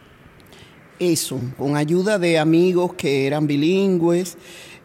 [0.99, 4.37] Eso, con ayuda de amigos que eran bilingües,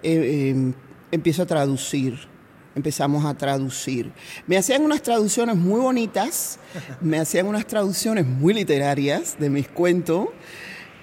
[0.04, 0.74] eh, eh,
[1.12, 2.32] empiezo a traducir.
[2.76, 4.12] Empezamos a traducir.
[4.48, 6.60] Me hacían unas traducciones muy bonitas,
[7.02, 10.30] me hacían unas traducciones muy literarias de mis cuentos.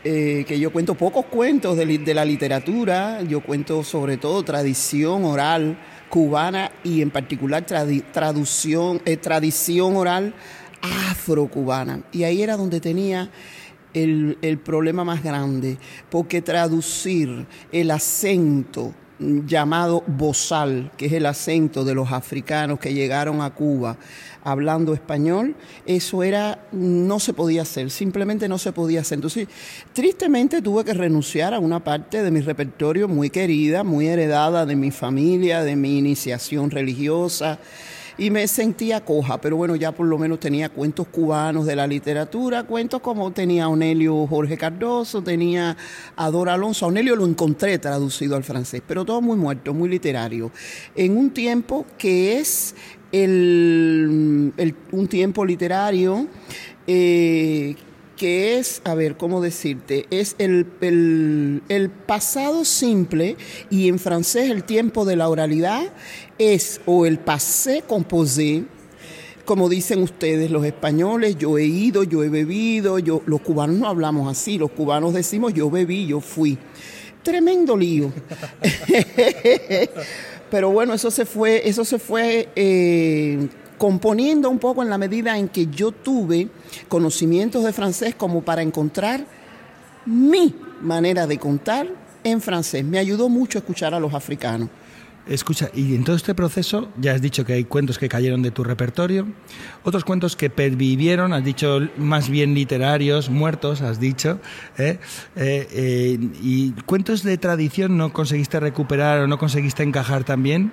[0.02, 5.78] Eh, que yo cuento pocos cuentos de, la literatura, yo cuento sobre todo tradición oral
[6.10, 10.34] cubana y en particular traducción, eh, tradición oral
[10.82, 12.02] afrocubana.
[12.12, 13.30] Y ahí era donde tenía
[13.94, 15.78] el, el problema más grande,
[16.10, 23.42] porque traducir el acento llamado bozal, que es el acento de los africanos que llegaron
[23.42, 23.96] a Cuba
[24.42, 29.16] hablando español, eso era, no se podía hacer, simplemente no se podía hacer.
[29.16, 29.48] Entonces,
[29.92, 34.76] tristemente tuve que renunciar a una parte de mi repertorio muy querida, muy heredada de
[34.76, 37.58] mi familia, de mi iniciación religiosa
[38.20, 41.86] y me sentía coja, pero bueno, ya por lo menos tenía cuentos cubanos de la
[41.86, 45.74] literatura, cuentos como tenía Onelio Jorge Cardoso, tenía
[46.16, 46.86] a Dora Alonso.
[46.86, 50.52] Onelio lo encontré traducido al francés, pero todo muy muerto, muy literario.
[50.94, 52.74] En un tiempo que es
[53.10, 54.52] el,
[54.92, 56.26] un tiempo literario
[56.86, 57.74] eh,
[58.20, 60.06] que es, a ver, ¿cómo decirte?
[60.10, 63.38] Es el, el, pasado simple
[63.70, 65.90] y en francés el tiempo de la oralidad
[66.40, 68.64] es o el passé composé,
[69.44, 73.86] como dicen ustedes los españoles, yo he ido, yo he bebido, yo, los cubanos no
[73.86, 76.56] hablamos así, los cubanos decimos yo bebí, yo fui.
[77.22, 78.10] Tremendo lío.
[80.50, 83.46] Pero bueno, eso se fue, eso se fue eh,
[83.76, 86.48] componiendo un poco en la medida en que yo tuve
[86.88, 89.26] conocimientos de francés como para encontrar
[90.06, 91.86] mi manera de contar
[92.24, 92.82] en francés.
[92.82, 94.70] Me ayudó mucho escuchar a los africanos.
[95.28, 98.50] Escucha, y en todo este proceso ya has dicho que hay cuentos que cayeron de
[98.50, 99.26] tu repertorio,
[99.84, 104.40] otros cuentos que pervivieron, has dicho más bien literarios, muertos, has dicho,
[104.78, 104.98] ¿eh?
[105.36, 110.72] Eh, eh, y cuentos de tradición no conseguiste recuperar o no conseguiste encajar también.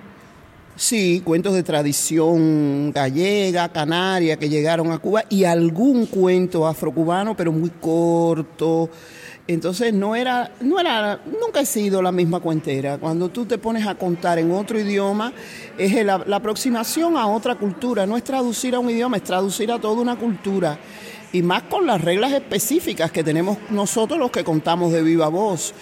[0.78, 7.50] Sí, cuentos de tradición gallega, canaria, que llegaron a Cuba y algún cuento afrocubano, pero
[7.50, 8.88] muy corto.
[9.48, 12.98] Entonces no era, no era, nunca he sido la misma cuentera.
[12.98, 15.32] Cuando tú te pones a contar en otro idioma,
[15.78, 18.06] es la, la aproximación a otra cultura.
[18.06, 20.78] No es traducir a un idioma, es traducir a toda una cultura
[21.32, 25.74] y más con las reglas específicas que tenemos nosotros los que contamos de viva voz.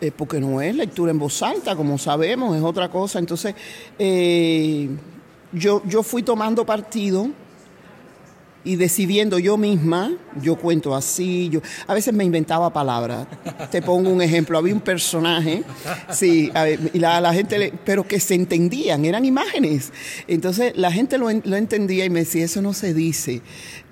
[0.00, 3.18] Eh, porque no es lectura en voz alta, como sabemos, es otra cosa.
[3.18, 3.54] Entonces,
[3.98, 4.88] eh,
[5.52, 7.28] yo, yo fui tomando partido
[8.64, 10.12] y decidiendo yo misma,
[10.42, 13.26] yo cuento así, yo a veces me inventaba palabras.
[13.70, 15.62] Te pongo un ejemplo, había un personaje,
[16.10, 16.50] sí,
[16.92, 19.92] y la, la gente, pero que se entendían, eran imágenes.
[20.28, 23.40] Entonces la gente lo, lo, entendía y me decía, eso no se dice,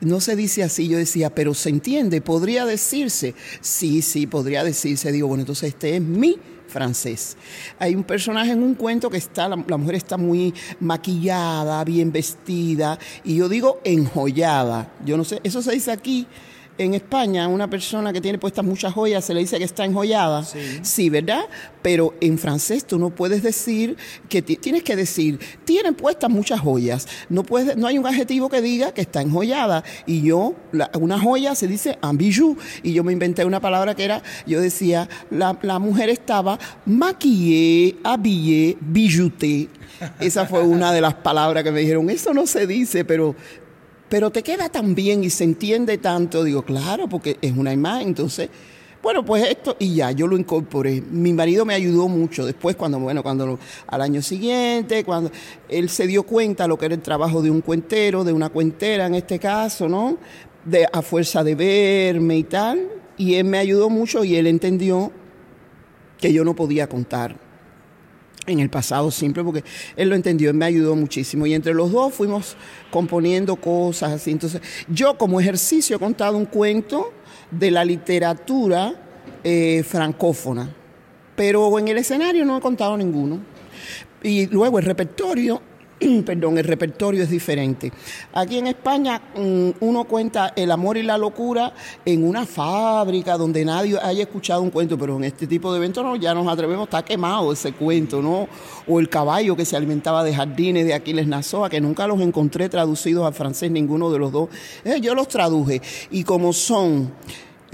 [0.00, 0.88] no se dice así.
[0.88, 3.34] Yo decía, pero se entiende, podría decirse.
[3.60, 5.12] Sí, sí, podría decirse.
[5.12, 6.38] Digo, bueno, entonces este es mi
[6.68, 7.36] francés.
[7.78, 12.98] Hay un personaje en un cuento que está, la, mujer está muy maquillada, bien vestida,
[13.24, 14.92] y yo digo enjollada.
[15.04, 16.26] Yo no sé, eso se dice aquí
[16.78, 20.44] en España una persona que tiene puestas muchas joyas se le dice que está enjollada.
[20.82, 21.10] Sí.
[21.10, 21.42] ¿verdad?
[21.82, 23.96] Pero en francés tú no puedes decir
[24.28, 27.06] que tienes que decir, tienen puestas muchas joyas.
[27.28, 29.84] No puedes, no hay un adjetivo que diga que está enjollada.
[30.06, 30.54] Y yo,
[31.00, 32.56] una joya se dice un bijou.
[32.82, 37.96] Y yo me inventé una palabra que era, yo decía, la, la mujer estaba maquillée,
[38.04, 39.68] habillée, bijoutée.
[40.20, 43.34] Esa fue una de las palabras que me dijeron, eso no se dice, pero
[44.08, 46.44] pero te queda tan bien y se entiende tanto.
[46.44, 48.08] Digo, claro, porque es una imagen.
[48.08, 48.48] Entonces,
[49.02, 51.00] bueno, pues esto, y ya, yo lo incorporé.
[51.00, 55.30] Mi marido me ayudó mucho después, cuando, bueno, cuando al año siguiente, cuando
[55.68, 59.06] él se dio cuenta lo que era el trabajo de un cuentero, de una cuentera
[59.06, 60.18] en este caso, ¿no?
[60.64, 62.88] De, a fuerza de verme y tal.
[63.16, 65.12] Y él me ayudó mucho y él entendió
[66.18, 67.47] que yo no podía contar
[68.48, 69.64] en el pasado simple, porque
[69.96, 71.46] él lo entendió, él me ayudó muchísimo.
[71.46, 72.56] Y entre los dos fuimos
[72.90, 74.30] componiendo cosas así.
[74.30, 77.12] Entonces, yo como ejercicio he contado un cuento
[77.50, 78.94] de la literatura
[79.44, 80.74] eh, francófona,
[81.36, 83.40] pero en el escenario no he contado ninguno.
[84.22, 85.62] Y luego el repertorio
[86.24, 87.92] perdón, el repertorio es diferente.
[88.32, 91.72] Aquí en España mm, uno cuenta el amor y la locura
[92.04, 96.04] en una fábrica donde nadie haya escuchado un cuento, pero en este tipo de eventos
[96.04, 98.48] no, ya nos atrevemos, está quemado ese cuento, ¿no?
[98.86, 102.68] O el caballo que se alimentaba de jardines de Aquiles Nazoa, que nunca los encontré
[102.68, 104.48] traducidos al francés, ninguno de los dos.
[104.84, 107.12] Eh, yo los traduje y como son,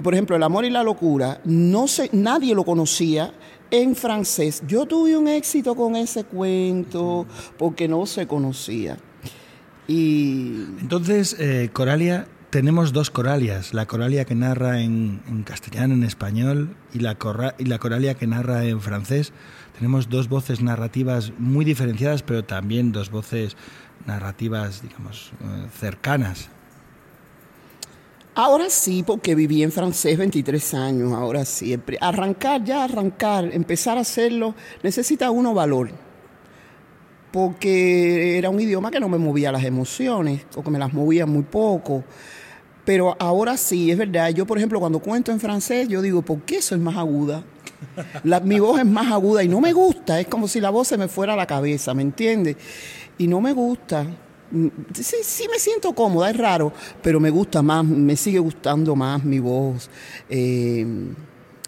[0.02, 3.32] por ejemplo, el amor y la locura, no sé, nadie lo conocía
[3.74, 4.62] en francés.
[4.68, 7.26] Yo tuve un éxito con ese cuento
[7.58, 8.98] porque no se conocía.
[9.88, 16.76] Y Entonces, eh, Coralia, tenemos dos Coralias, la Coralia que narra en, castellano, en español,
[16.92, 17.18] y la,
[17.58, 19.32] y la Coralia que narra en francés.
[19.76, 23.56] Tenemos dos voces narrativas muy diferenciadas, pero también dos voces
[24.06, 26.48] narrativas, digamos, eh, cercanas.
[28.34, 31.78] Ahora sí, porque viví en francés 23 años, ahora sí.
[32.00, 35.90] Arrancar, ya arrancar, empezar a hacerlo, necesita uno valor.
[37.32, 41.26] Porque era un idioma que no me movía las emociones, o que me las movía
[41.26, 42.04] muy poco.
[42.84, 44.28] Pero ahora sí, es verdad.
[44.30, 47.42] Yo, por ejemplo, cuando cuento en francés, yo digo, ¿por qué soy más aguda?
[48.44, 50.20] Mi voz es más aguda y no me gusta.
[50.20, 52.56] Es como si la voz se me fuera a la cabeza, ¿me entiendes?
[53.18, 54.06] Y no me gusta.
[54.50, 56.72] Mm, Sí, me siento cómoda, es raro,
[57.02, 59.88] pero me gusta más, me sigue gustando más mi voz,
[60.28, 60.86] eh,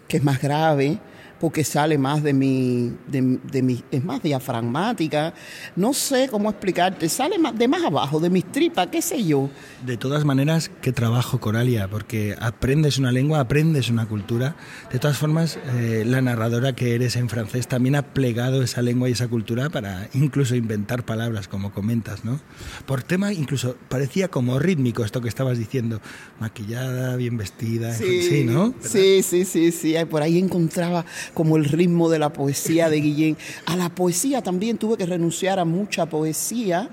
[0.07, 0.99] que es más grave,
[1.39, 5.33] porque sale más de mi, de, de mi, es más diafragmática.
[5.75, 9.49] No sé cómo explicarte, sale más, de más abajo, de mis tripas, qué sé yo.
[9.85, 14.55] De todas maneras, qué trabajo, Coralia, porque aprendes una lengua, aprendes una cultura.
[14.91, 19.09] De todas formas, eh, la narradora que eres en francés también ha plegado esa lengua
[19.09, 22.39] y esa cultura para incluso inventar palabras, como comentas, ¿no?
[22.85, 26.01] Por tema, incluso parecía como rítmico esto que estabas diciendo.
[26.39, 28.73] Maquillada, bien vestida, en fin, sí, ¿no?
[28.81, 29.95] Sí, sí, sí, sí.
[29.95, 33.37] Ay, Por ahí encontraba como el ritmo de la poesía de Guillén.
[33.65, 36.89] A la poesía también tuve que renunciar a mucha poesía,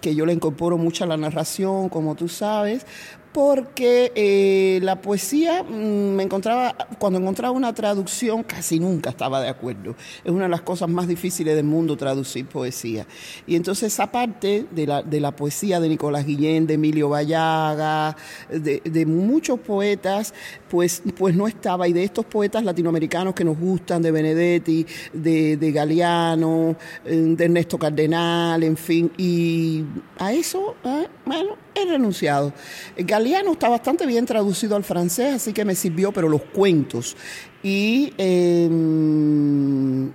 [0.00, 2.84] que yo le incorporo mucho a la narración, como tú sabes,
[3.34, 9.48] porque eh, la poesía mm, me encontraba, cuando encontraba una traducción, casi nunca estaba de
[9.48, 9.96] acuerdo.
[10.22, 13.08] Es una de las cosas más difíciles del mundo traducir poesía.
[13.44, 18.16] Y entonces esa parte de la, de la poesía de Nicolás Guillén, de Emilio Vallaga,
[18.48, 20.32] de, de muchos poetas,
[20.74, 21.86] pues, pues no estaba.
[21.86, 26.74] Y de estos poetas latinoamericanos que nos gustan, de Benedetti, de, de Galeano,
[27.04, 29.08] eh, de Ernesto Cardenal, en fin.
[29.16, 29.84] Y
[30.18, 32.52] a eso, eh, bueno, he renunciado.
[32.96, 37.16] Galeano está bastante bien traducido al francés, así que me sirvió, pero los cuentos.
[37.62, 38.68] Y, eh,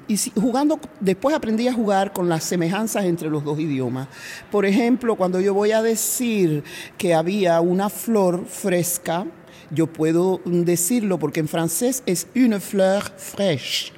[0.10, 4.10] y jugando, después aprendí a jugar con las semejanzas entre los dos idiomas.
[4.52, 6.65] Por ejemplo, cuando yo voy a decir
[6.98, 9.26] que había una flor fresca,
[9.71, 13.93] yo puedo decirlo porque en francés es une fleur fraîche.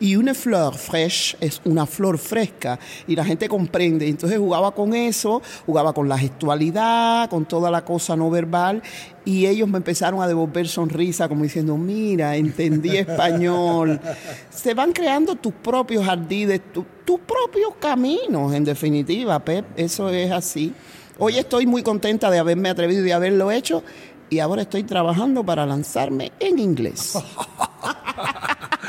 [0.00, 4.08] Y una flor fresh es una flor fresca y la gente comprende.
[4.08, 8.82] Entonces jugaba con eso, jugaba con la gestualidad, con toda la cosa no verbal
[9.24, 14.00] y ellos me empezaron a devolver sonrisa como diciendo, mira, entendí español.
[14.50, 20.30] Se van creando tus propios jardines, tu- tus propios caminos, en definitiva, Pep, eso es
[20.32, 20.72] así.
[21.18, 23.84] Hoy estoy muy contenta de haberme atrevido y de haberlo hecho
[24.30, 27.18] y ahora estoy trabajando para lanzarme en inglés.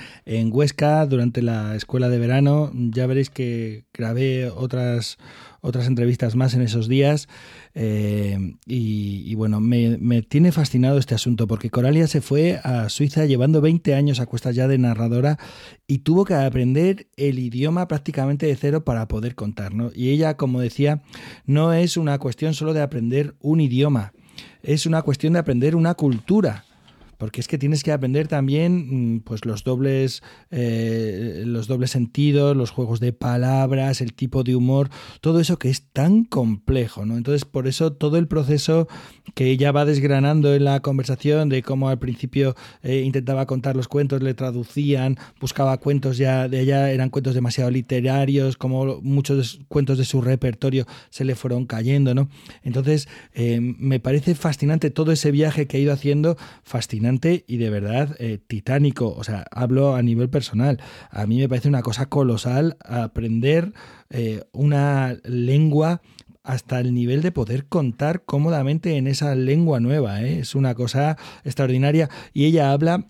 [0.51, 2.69] Huesca durante la escuela de verano.
[2.75, 5.17] Ya veréis que grabé otras,
[5.61, 7.27] otras entrevistas más en esos días.
[7.73, 13.25] Eh, y, bueno, me, me tiene fascinado este asunto porque Coralia se fue a Suiza
[13.25, 15.37] llevando 20 años a cuestas ya de narradora
[15.87, 19.73] y tuvo que aprender el idioma prácticamente de cero para poder contar.
[19.73, 19.91] ¿no?
[19.93, 21.03] Y ella, como decía,
[21.45, 24.13] no es una cuestión solo de aprender un idioma,
[24.63, 26.65] es una cuestión de aprender una cultura
[27.21, 32.57] porque es que tienes que aprender también mm, pues los dobles eh, los dobles sentidos
[32.57, 34.89] los juegos de palabras el tipo de humor
[35.21, 38.87] todo eso que es tan complejo no entonces por eso todo el proceso
[39.35, 43.87] que ella va desgranando en la conversación de cómo al principio eh, intentaba contar los
[43.87, 49.99] cuentos le traducían buscaba cuentos ya de ella eran cuentos demasiado literarios como muchos cuentos
[49.99, 52.29] de su repertorio se le fueron cayendo no
[52.63, 57.10] entonces eh, me parece fascinante todo ese viaje que ha ido haciendo fascinante
[57.47, 59.13] y de verdad eh, titánico.
[59.15, 60.79] O sea, hablo a nivel personal.
[61.09, 63.73] A mí me parece una cosa colosal aprender
[64.09, 66.01] eh, una lengua
[66.43, 70.21] hasta el nivel de poder contar cómodamente en esa lengua nueva.
[70.21, 70.39] ¿eh?
[70.39, 72.09] Es una cosa extraordinaria.
[72.33, 73.07] Y ella habla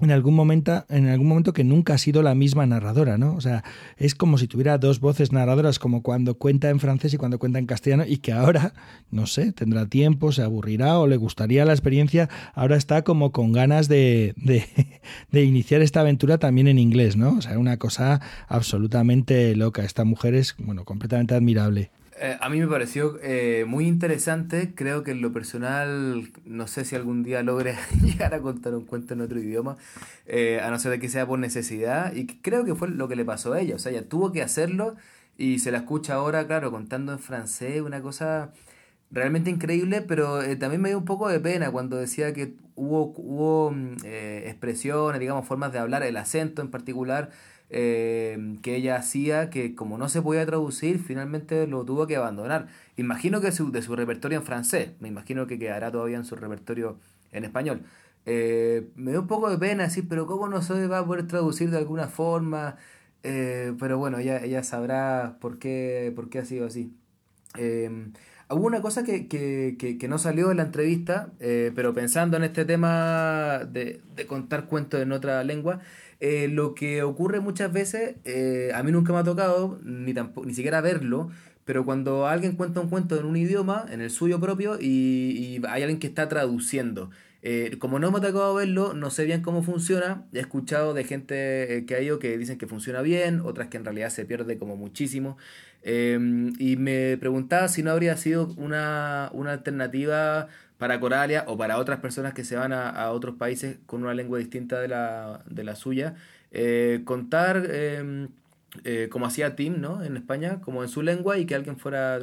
[0.00, 3.34] en algún momento en algún momento que nunca ha sido la misma narradora, ¿no?
[3.34, 3.64] O sea,
[3.96, 7.58] es como si tuviera dos voces narradoras, como cuando cuenta en francés y cuando cuenta
[7.58, 8.72] en castellano, y que ahora,
[9.10, 13.52] no sé, tendrá tiempo, se aburrirá o le gustaría la experiencia, ahora está como con
[13.52, 14.64] ganas de, de,
[15.30, 17.36] de iniciar esta aventura también en inglés, ¿no?
[17.36, 19.84] O sea, una cosa absolutamente loca.
[19.84, 21.90] Esta mujer es, bueno, completamente admirable.
[22.22, 24.74] Eh, a mí me pareció eh, muy interesante.
[24.74, 28.84] Creo que en lo personal, no sé si algún día logre llegar a contar un
[28.84, 29.78] cuento en otro idioma,
[30.26, 32.12] eh, a no ser de que sea por necesidad.
[32.14, 33.74] Y creo que fue lo que le pasó a ella.
[33.76, 34.96] O sea, ella tuvo que hacerlo
[35.38, 38.52] y se la escucha ahora, claro, contando en francés, una cosa
[39.10, 43.72] realmente increíble, pero también me dio un poco de pena cuando decía que hubo, hubo
[43.72, 47.30] mm, expresiones, digamos, formas de hablar, el acento en particular
[47.72, 52.66] eh, que ella hacía que como no se podía traducir, finalmente lo tuvo que abandonar.
[52.96, 56.98] Imagino que de su repertorio en francés, me imagino que quedará todavía en su repertorio
[57.30, 57.82] en español.
[58.26, 61.26] Eh, me dio un poco de pena decir, pero ¿cómo no se va a poder
[61.28, 62.76] traducir de alguna forma?
[63.22, 66.92] Eh, pero bueno, ella, ella sabrá por qué, por qué ha sido así.
[68.50, 72.44] hubo una cosa que, que, que, que, no salió en la entrevista, pero pensando en
[72.44, 75.80] este tema de, de contar cuentos en otra lengua,
[76.20, 80.46] eh, lo que ocurre muchas veces, eh, a mí nunca me ha tocado, ni, tampoco,
[80.46, 81.30] ni siquiera verlo,
[81.64, 85.82] pero cuando alguien cuenta un cuento en un idioma, en el suyo propio, y, hay
[85.82, 87.10] alguien que está traduciendo.
[87.42, 90.26] Eh, como no me ha tocado verlo, no sé bien cómo funciona.
[90.34, 93.84] He escuchado de gente que ha ido que dicen que funciona bien, otras que en
[93.84, 95.38] realidad se pierde como muchísimo.
[95.82, 100.48] Em, y me preguntaba si no habría sido una, una alternativa
[100.80, 104.38] para Coralia o para otras personas que se van a, otros países con una lengua
[104.38, 106.14] distinta de la, de la suya,
[106.52, 108.28] eh, contar em,
[108.84, 110.02] eh, como hacía Tim ¿no?
[110.02, 112.18] en España, como en su lengua y que alguien fuera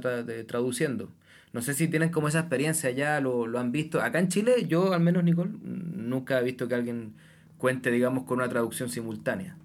[0.47, 1.11] traduciendo.
[1.53, 4.01] No sé si tienen como esa experiencia ya, lo, lo han visto.
[4.01, 7.13] Acá en Chile, yo al menos, Nicole, nunca he visto que alguien
[7.59, 9.55] cuente, digamos, con una traducción simultánea.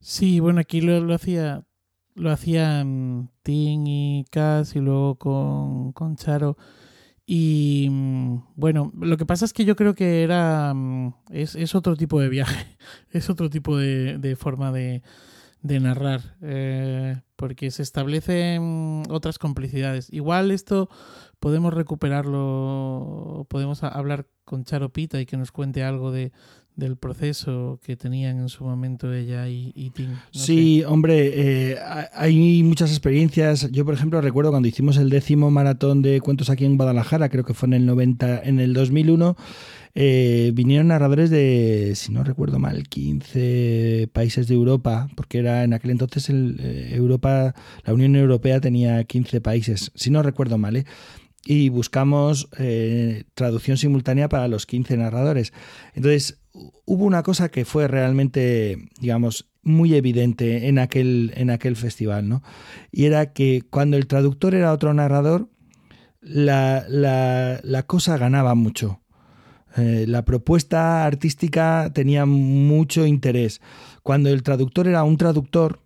[0.00, 1.64] Sí, bueno, aquí lo, hacía
[2.14, 6.56] lo hacían Tim y Cass y luego con, con Charo
[7.26, 10.72] y mm, bueno, lo que pasa es que yo creo que era.
[10.74, 12.76] Mm, es, es otro tipo de viaje,
[13.10, 15.02] es otro tipo de, de forma de,
[15.62, 20.12] de narrar, eh, porque se establecen otras complicidades.
[20.12, 20.88] Igual esto
[21.40, 26.32] podemos recuperarlo, podemos hablar con Charo Pita y que nos cuente algo de,
[26.76, 30.10] del proceso que tenían en su momento ella y, y Tim.
[30.30, 31.78] sí, hombre, eh,
[32.12, 33.70] hay muchas experiencias.
[33.72, 37.44] Yo, por ejemplo, recuerdo cuando hicimos el décimo maratón de cuentos aquí en Guadalajara, creo
[37.44, 39.36] que fue en el 90, en el 2001.
[39.98, 45.72] Eh, vinieron narradores de, si no recuerdo mal, 15 países de Europa, porque era en
[45.72, 50.76] aquel entonces el, eh, Europa, la Unión Europea tenía 15 países, si no recuerdo mal,
[50.76, 50.84] ¿eh?
[51.46, 55.52] y buscamos eh, traducción simultánea para los 15 narradores.
[55.94, 56.40] Entonces,
[56.84, 62.42] hubo una cosa que fue realmente, digamos, muy evidente en aquel, en aquel festival, ¿no?
[62.92, 65.48] Y era que cuando el traductor era otro narrador,
[66.20, 69.00] la, la, cosa ganaba mucho.
[69.76, 73.60] Eh, la propuesta artística tenía mucho interés.
[74.02, 75.80] Cuando el traductor era un traductor,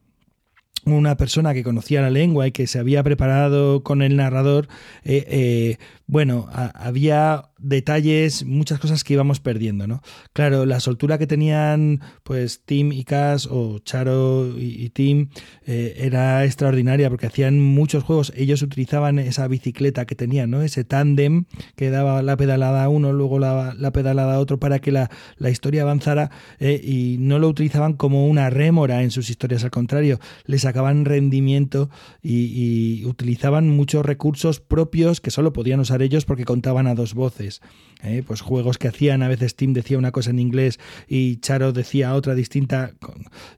[0.86, 4.68] una persona que conocía la lengua y que se había preparado con el narrador,
[5.04, 5.78] eh, eh,
[6.10, 10.02] bueno, había detalles, muchas cosas que íbamos perdiendo, ¿no?
[10.32, 15.28] Claro, la soltura que tenían pues Tim y Cass o Charo y, Tim
[15.66, 18.32] eh, era extraordinaria porque hacían muchos juegos.
[18.34, 20.62] Ellos utilizaban esa bicicleta que tenían, ¿no?
[20.62, 21.44] Ese tándem
[21.76, 25.10] que daba la pedalada a uno, luego la, pedalada a otro para que la,
[25.48, 30.18] historia avanzara eh, y no lo utilizaban como una rémora en sus historias, al contrario,
[30.44, 31.88] le sacaban rendimiento
[32.20, 37.60] y utilizaban muchos recursos propios que solo podían usar ellos porque contaban a dos voces.
[38.02, 38.22] ¿eh?
[38.26, 40.78] Pues juegos que hacían, a veces Tim decía una cosa en inglés
[41.08, 42.92] y Charo decía otra distinta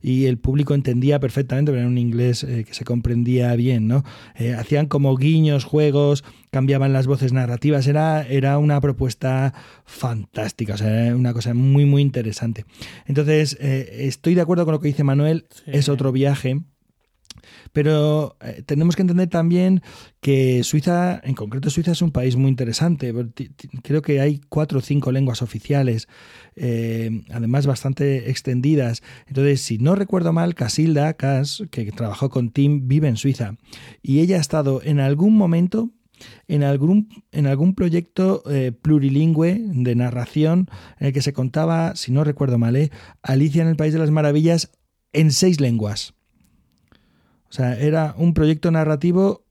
[0.01, 4.05] y el público entendía perfectamente, pero era un inglés eh, que se comprendía bien, ¿no?
[4.37, 9.55] Eh, hacían como guiños, juegos, cambiaban las voces narrativas, era, era una propuesta
[9.85, 12.65] fantástica, o sea, una cosa muy, muy interesante.
[13.07, 16.63] Entonces, estoy de acuerdo con lo que dice Manuel, es otro viaje
[17.73, 19.83] pero eh, tenemos que entender también
[20.21, 23.13] que Suiza, en concreto Suiza, es un país muy interesante.
[23.83, 26.09] Creo que hay cuatro o cinco lenguas oficiales,
[26.57, 29.03] eh, además bastante extendidas.
[29.27, 33.57] Entonces, si no recuerdo mal, Casilda, Cas, que trabajó con Tim, vive en Suiza.
[34.03, 35.91] Y ella ha estado en algún momento
[36.49, 42.13] en algún, en algún proyecto eh, plurilingüe de narración en el que se contaba, si
[42.13, 42.91] no recuerdo mal, eh,
[43.23, 44.71] Alicia en el País de las Maravillas
[45.13, 46.15] en seis lenguas.
[47.53, 49.45] O sea, era un proyecto narrativo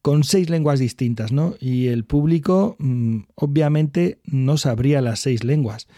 [0.00, 1.56] con seis lenguas distintas, ¿no?
[1.58, 5.88] Y el público mm, obviamente no sabría las seis lenguas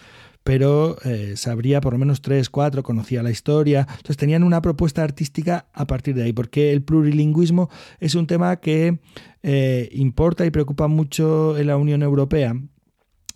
[0.45, 3.87] pero eh, sabría por lo menos tres, cuatro, conocía la historia.
[3.89, 8.57] Entonces tenían una propuesta artística a partir de ahí, porque el plurilingüismo es un tema
[8.57, 8.99] que
[9.43, 12.55] eh, importa y preocupa mucho en la Unión Europea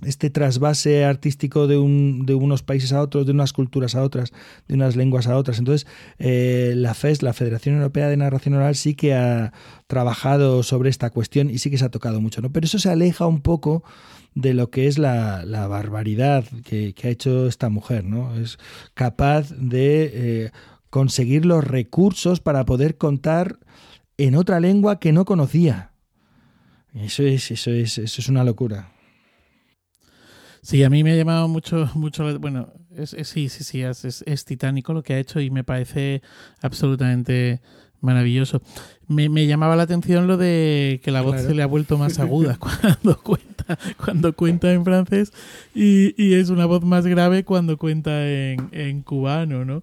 [0.02, 4.32] este trasvase artístico de, un, de, unos países a otros, de unas culturas a otras,
[4.68, 5.58] de unas lenguas a otras.
[5.58, 5.88] Entonces,
[6.18, 9.52] eh, la FES, la Federación Europea de Narración Oral, sí que ha
[9.86, 12.52] trabajado sobre esta cuestión y sí que se ha tocado mucho, ¿no?
[12.52, 13.82] Pero eso se aleja un poco
[14.34, 18.36] de lo que es la, barbaridad que, ha hecho esta mujer, ¿no?
[18.36, 18.58] Es
[18.94, 20.50] capaz de eh,
[20.90, 23.58] conseguir los recursos para poder contar
[24.16, 25.90] en otra lengua que no conocía.
[26.94, 28.92] Eso es, eso es, eso es una locura.
[30.62, 34.44] Sí, a mí me ha llamado mucho, mucho, bueno, es, sí, sí, sí, es, es,
[34.44, 36.22] titánico lo que ha hecho y me parece
[36.60, 37.60] absolutamente
[38.00, 38.62] maravilloso.
[39.06, 42.18] Me, me, llamaba la atención lo de que la voz se le ha vuelto más
[42.20, 45.32] aguda cuando cuenta, cuando cuenta en francés
[45.74, 49.82] y, y es una voz más grave cuando cuenta en, en cubano, ¿no?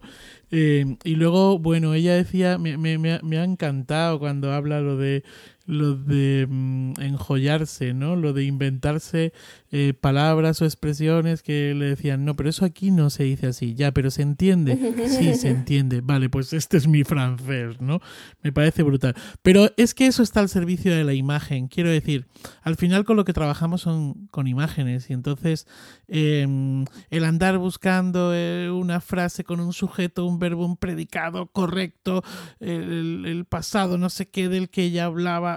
[0.51, 5.23] Eh, y luego, bueno, ella decía, me, me, me, ha encantado cuando habla lo de
[5.65, 8.15] lo de mm, enjollarse, ¿no?
[8.15, 9.33] Lo de inventarse
[9.71, 13.73] eh, palabras o expresiones que le decían, no, pero eso aquí no se dice así,
[13.73, 14.77] ya, pero se entiende.
[15.07, 16.01] Sí, se entiende.
[16.01, 17.99] Vale, pues este es mi francés, ¿no?
[18.41, 19.15] Me parece brutal.
[19.41, 21.67] Pero es que eso está al servicio de la imagen.
[21.67, 22.27] Quiero decir,
[22.61, 25.67] al final con lo que trabajamos son con imágenes y entonces
[26.07, 32.23] em, el andar buscando eh, una frase con un sujeto, un verbo, un predicado correcto,
[32.59, 35.54] el, el pasado, no sé qué, del que ella hablaba,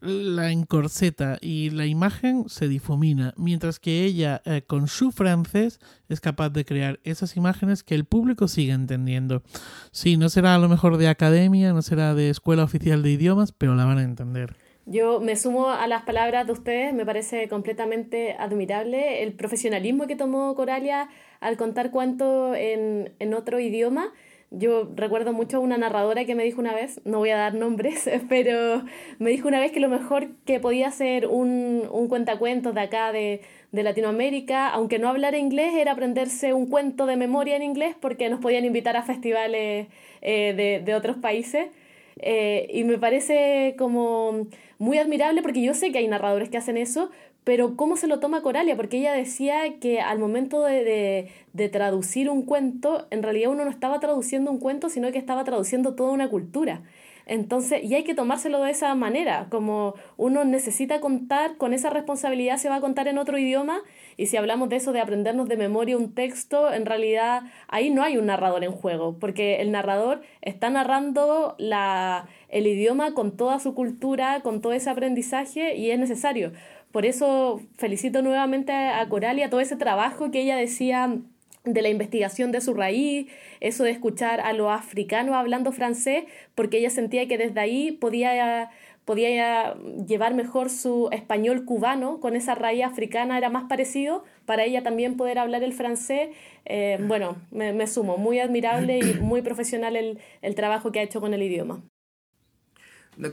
[0.00, 6.20] la encorseta y la imagen se difumina, mientras que ella eh, con su francés es
[6.20, 9.42] capaz de crear esas imágenes que el público sigue entendiendo.
[9.90, 13.52] Sí, no será a lo mejor de academia, no será de escuela oficial de idiomas,
[13.52, 14.56] pero la van a entender.
[14.88, 20.14] Yo me sumo a las palabras de ustedes, me parece completamente admirable el profesionalismo que
[20.14, 21.08] tomó Coralia
[21.40, 24.12] al contar cuento en, en otro idioma
[24.50, 28.08] yo recuerdo mucho una narradora que me dijo una vez, no voy a dar nombres,
[28.28, 28.84] pero
[29.18, 33.12] me dijo una vez que lo mejor que podía hacer un, un cuentacuentos de acá
[33.12, 33.40] de,
[33.72, 38.28] de Latinoamérica, aunque no hablara inglés, era aprenderse un cuento de memoria en inglés porque
[38.28, 39.88] nos podían invitar a festivales
[40.22, 41.68] eh, de, de, otros países.
[42.18, 44.46] Eh, y me parece como
[44.78, 47.10] muy admirable porque yo sé que hay narradores que hacen eso,
[47.46, 48.74] pero ¿cómo se lo toma Coralia?
[48.74, 53.70] Porque ella decía que al momento de, de, traducir un cuento, en realidad uno no
[53.70, 56.82] estaba traduciendo un cuento, sino que estaba traduciendo toda una cultura.
[57.24, 62.56] Entonces, y hay que tomárselo de esa manera, como uno necesita contar con esa responsabilidad,
[62.56, 63.80] se va a contar en otro idioma,
[64.16, 68.04] y si hablamos de eso, de aprendernos de memoria un texto, en realidad ahí no
[68.04, 73.58] hay un narrador en juego, porque el narrador está narrando la, el idioma con toda
[73.58, 76.52] su cultura, con todo ese aprendizaje, y es necesario.
[76.92, 81.18] Por eso felicito nuevamente a Coralia todo ese trabajo que ella decía
[81.66, 83.26] de la investigación de su raíz,
[83.60, 88.70] eso de escuchar a los africanos hablando francés, porque ella sentía que desde ahí podía,
[89.04, 89.74] podía
[90.06, 95.16] llevar mejor su español cubano, con esa raíz africana era más parecido, para ella también
[95.16, 96.30] poder hablar el francés.
[96.64, 101.20] Eh, bueno, me, sumo, muy admirable y muy profesional el, el trabajo que ha hecho
[101.20, 101.82] con el idioma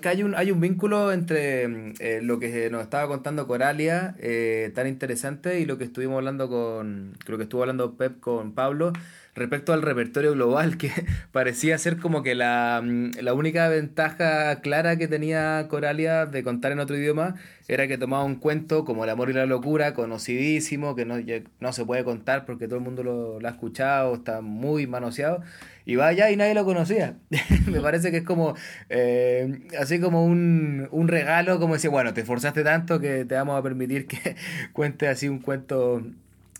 [0.01, 4.15] que hay un, hay un vínculo entre mm, eh, lo que nos estaba contando Coralia,
[4.19, 8.53] eh, tan interesante, y lo que estuvimos hablando con, lo que estuvo hablando Pep con
[8.53, 8.93] Pablo,
[9.35, 10.91] respecto al repertorio global, que
[11.31, 16.71] parecía ser como que la, mm, la, única ventaja clara que tenía Coralia de contar
[16.71, 17.35] en otro idioma
[17.67, 21.15] era que tomaba un cuento como El amor y la locura, conocidísimo, que no,
[21.59, 25.41] no se puede contar porque todo el mundo lo, lo ha escuchado, está muy manoseado
[25.85, 27.15] y vaya y nadie lo conocía.
[27.67, 28.55] Me parece que es como,
[28.89, 33.59] eh, así como un, un, regalo, como decir, bueno, te esforzaste tanto que te vamos
[33.59, 34.35] a permitir que
[34.73, 36.03] cuentes así un cuento.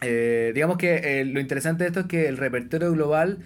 [0.03, 3.39] Eh, digamos que eh, lo interesante de esto es que el repertorio global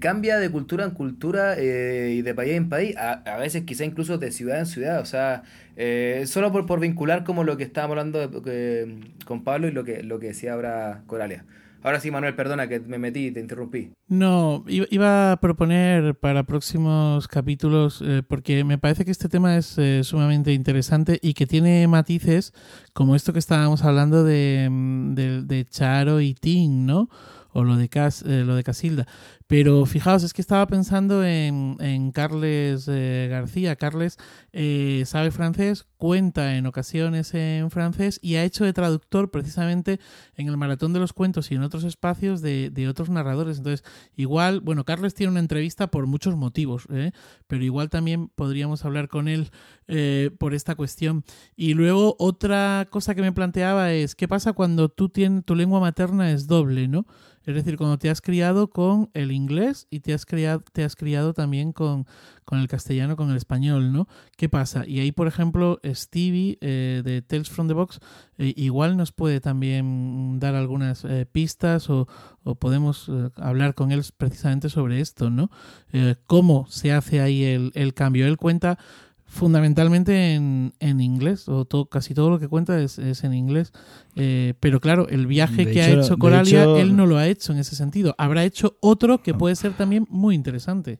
[0.00, 4.16] cambia de cultura en cultura y de país en país, a, a, veces quizá incluso
[4.16, 5.42] de ciudad en ciudad, o sea,
[6.26, 8.30] solo por, por vincular como lo que estábamos hablando
[9.24, 11.44] con Pablo y lo que, lo que decía ahora Coralia.
[11.82, 13.92] Ahora sí, Manuel, perdona que me metí y te interrumpí.
[14.06, 19.78] No, iba a proponer para próximos capítulos, eh, porque me parece que este tema es
[19.78, 22.52] eh, sumamente interesante y que tiene matices
[22.92, 27.08] como esto que estábamos hablando de, mm, de, Charo y Tim, ¿no?
[27.52, 29.06] O lo de, Cas, eh, lo de Casilda.
[29.50, 33.74] Pero fijaos, es que estaba pensando en, en Carles eh, García.
[33.74, 34.16] Carles
[34.52, 39.98] eh, sabe francés, cuenta en ocasiones en francés y ha hecho de traductor precisamente
[40.36, 43.58] en el Maratón de los Cuentos y en otros espacios de, de otros narradores.
[43.58, 47.10] Entonces, igual, bueno, Carles tiene una entrevista por muchos motivos, ¿eh?
[47.48, 49.50] pero igual también podríamos hablar con él
[49.88, 51.24] eh, por esta cuestión.
[51.56, 55.80] Y luego otra cosa que me planteaba es, ¿qué pasa cuando tú tienes, tu lengua
[55.80, 57.04] materna es doble, ¿no?
[57.44, 59.39] Es decir, cuando te has criado con el inglés
[59.90, 62.06] y te has criado, te has criado también con,
[62.44, 64.08] con el castellano, con el español, ¿no?
[64.36, 64.86] ¿Qué pasa?
[64.86, 68.00] Y ahí, por ejemplo, Stevie eh, de Tales from the Box
[68.38, 72.08] eh, igual nos puede también dar algunas eh, pistas o,
[72.42, 75.50] o podemos hablar con él precisamente sobre esto, ¿no?
[76.26, 78.26] ¿Cómo se hace ahí el, el cambio?
[78.26, 78.78] Él cuenta
[79.30, 83.72] fundamentalmente en, en inglés, o todo, casi todo lo que cuenta es, es en inglés.
[84.16, 87.16] Eh, pero claro, el viaje De que hecho- ha hecho Coralia, hecho- él no lo
[87.16, 88.14] ha hecho en ese sentido.
[88.18, 90.98] Habrá hecho otro que puede ser también muy interesante.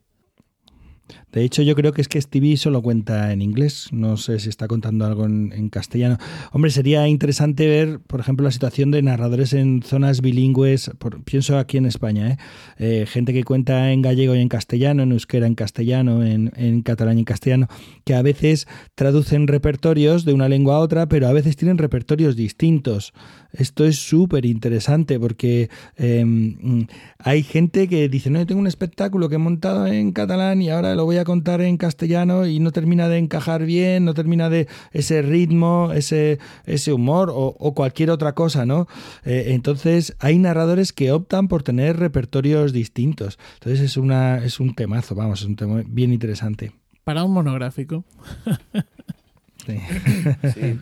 [1.31, 3.87] De hecho, yo creo que es que Stevie solo cuenta en inglés.
[3.91, 6.17] No sé si está contando algo en, castellano.
[6.51, 10.91] Hombre, sería interesante ver, por ejemplo, la situación de narradores en zonas bilingües.
[10.99, 12.37] por- pienso aquí en España, ¿eh?
[12.77, 17.17] Eh, gente que cuenta en gallego y en castellano, en euskera en castellano, en, catalán
[17.17, 17.67] y en castellano,
[18.03, 22.35] que a veces traducen repertorios de una lengua a otra, pero a veces tienen repertorios
[22.35, 23.13] distintos.
[23.53, 26.81] Esto es súper interesante porque mm,
[27.19, 30.69] hay gente que dice, no, yo tengo un espectáculo que he montado en catalán y
[30.69, 34.49] ahora lo voy a contar en castellano y no termina de encajar bien, no termina
[34.49, 38.87] de ese ritmo, ese, ese humor o, o cualquier otra cosa, ¿no?
[39.25, 43.39] Eh, entonces hay narradores que optan por tener repertorios distintos.
[43.55, 46.71] Entonces es, una, es un temazo, vamos, es un tema bien interesante.
[47.03, 48.03] Para un monográfico.
[49.63, 49.79] Sí.
[50.55, 50.79] Sí.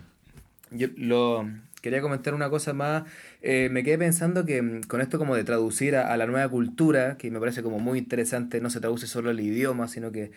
[0.72, 1.46] Yo lo
[1.82, 3.04] quería comentar una cosa más.
[3.42, 7.18] Eh, me quedé pensando que mm, con esto como de traducir a, la nueva cultura,
[7.18, 10.32] que me parece como muy interesante, no se traduce solo al idioma, sino que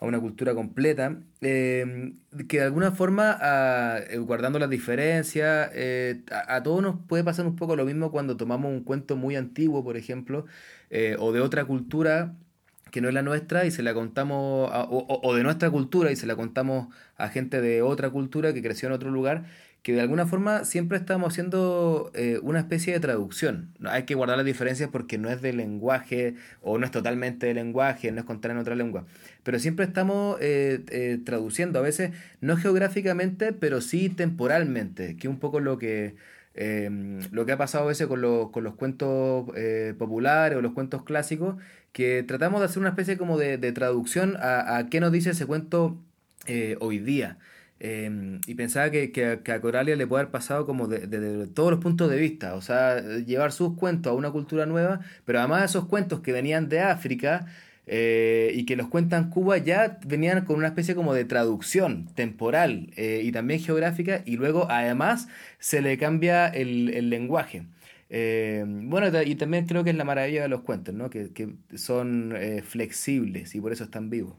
[0.00, 2.12] a una cultura completa, eh,
[2.48, 3.36] que de alguna forma,
[4.10, 8.10] eh, guardando las diferencias, eh, a, a todos nos puede pasar un poco lo mismo
[8.12, 10.46] cuando tomamos un cuento muy antiguo, por ejemplo,
[11.18, 12.34] o de otra cultura
[12.90, 16.10] que no es la nuestra y se la contamos, a- o- o de nuestra cultura
[16.10, 19.44] y se la contamos a gente de otra cultura que creció en otro lugar,
[19.88, 23.70] que de alguna forma siempre estamos haciendo eh, una especie de traducción.
[23.86, 27.54] Hay que guardar las diferencias porque no es de lenguaje o no es totalmente de
[27.54, 29.06] lenguaje, no es contar en otra lengua.
[29.44, 32.10] Pero siempre estamos eh, eh, traduciendo, a veces
[32.42, 36.16] no geográficamente, pero sí temporalmente, que es un poco lo que,
[36.54, 36.90] eh,
[37.32, 39.46] lo que ha pasado a veces con los, con los cuentos
[39.96, 41.56] populares o los cuentos clásicos,
[41.92, 45.96] que tratamos de hacer una especie como de, traducción a, qué nos dice ese cuento
[46.78, 47.38] hoy día.
[47.80, 51.46] Eh, y pensaba que, que, a- Coralia le puede haber pasado como de, de- de
[51.46, 55.38] todos los puntos de vista, o sea, llevar sus cuentos a una cultura nueva, pero
[55.38, 57.46] además esos cuentos que venían de África
[57.86, 62.90] eh, y que los cuentan Cuba ya venían con una especie como de traducción temporal
[62.96, 65.28] eh, y también geográfica, y luego además
[65.58, 67.66] se le cambia el, el lenguaje.
[68.10, 71.10] Eh, bueno, y también creo que es la maravilla de los cuentos, ¿no?
[71.10, 74.34] Que, que son eh, flexibles y por eso están vivos.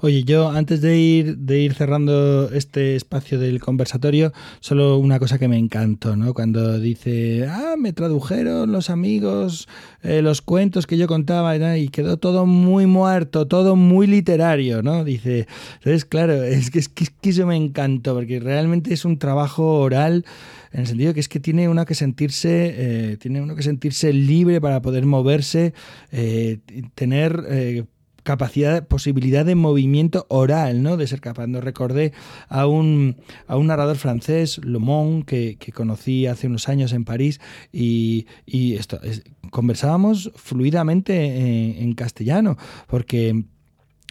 [0.00, 5.38] Oye, yo antes de ir, de ir cerrando este espacio del conversatorio, solo una cosa
[5.38, 6.34] que me encantó, ¿no?
[6.34, 9.68] Cuando dice, ah, me tradujeron los amigos
[10.02, 14.82] eh, los cuentos que yo contaba tal, y quedó todo muy muerto, todo muy literario,
[14.82, 15.04] ¿no?
[15.04, 19.04] Dice, entonces, claro, es que, es que, es que eso me encantó, porque realmente es
[19.04, 20.24] un trabajo oral
[20.72, 24.12] en el sentido que es que tiene uno que sentirse eh, tiene uno que sentirse
[24.12, 25.74] libre para poder moverse
[26.10, 26.60] eh,
[26.94, 27.84] tener eh,
[28.22, 30.96] capacidad, posibilidad de movimiento oral, ¿no?
[30.96, 31.46] De ser capaz.
[31.46, 32.12] Nos recordé
[32.48, 33.16] a un,
[33.46, 37.40] a un narrador francés, Lomont, que, que conocí hace unos años en París
[37.72, 43.44] y, y esto, es- conversábamos fluidamente en, castellano, porque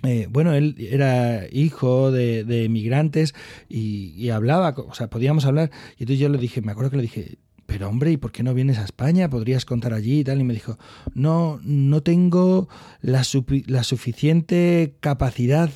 [0.03, 3.33] eh, bueno, él era hijo de, de emigrantes
[3.69, 5.71] y, y hablaba, o sea, podíamos hablar.
[5.97, 7.37] Y entonces yo le dije, me acuerdo que le dije,
[7.71, 9.29] pero hombre, ¿y por qué no vienes a España?
[9.29, 10.41] ¿Podrías contar allí y tal?
[10.41, 10.77] Y me dijo,
[11.13, 12.67] no, no tengo
[13.01, 15.69] la, suficiente capacidad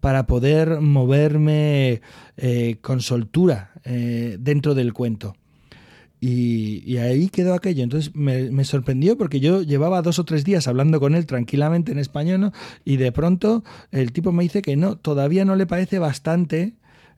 [0.00, 2.00] para poder moverme
[2.38, 5.36] eh, con soltura eh, dentro del cuento.
[6.18, 7.84] Y, ahí quedó aquello.
[7.84, 11.98] Entonces me, sorprendió porque yo llevaba dos o tres días hablando con él tranquilamente en
[11.98, 12.52] español ¿no?
[12.86, 16.72] y de pronto el tipo me dice que no, todavía no le parece bastante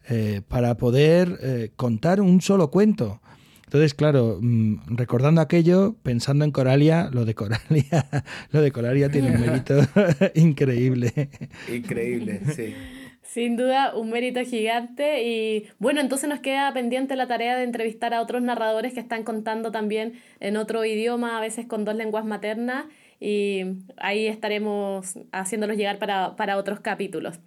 [0.09, 3.21] eh, para poder contar un solo cuento.
[3.67, 8.07] Entonces, claro, mm, recordando aquello, pensando en Coralia, lo de Coralia,
[8.53, 9.75] lo de Coralia tiene un mérito
[10.35, 11.31] increíble.
[11.73, 12.75] Increíble, sí.
[13.23, 15.25] Sin duda, un mérito gigante.
[15.25, 19.25] Y bueno, entonces nos queda pendiente la tarea de entrevistar a otros narradores que están
[19.25, 22.85] contando también en otro idioma, a veces con dos lenguas maternas.
[23.19, 23.63] y
[23.97, 27.41] ahí estaremos haciéndolos llegar para, para otros capítulos.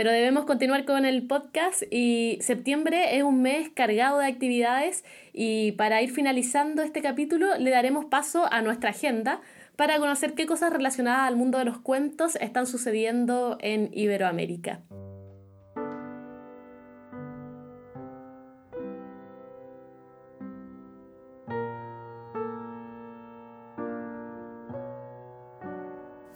[0.00, 5.04] Pero debemos continuar con el podcast y septiembre es un mes cargado de actividades
[5.34, 9.42] y para ir finalizando este capítulo le daremos paso a nuestra agenda
[9.76, 14.80] para conocer qué cosas relacionadas al mundo de los cuentos están sucediendo en Iberoamérica.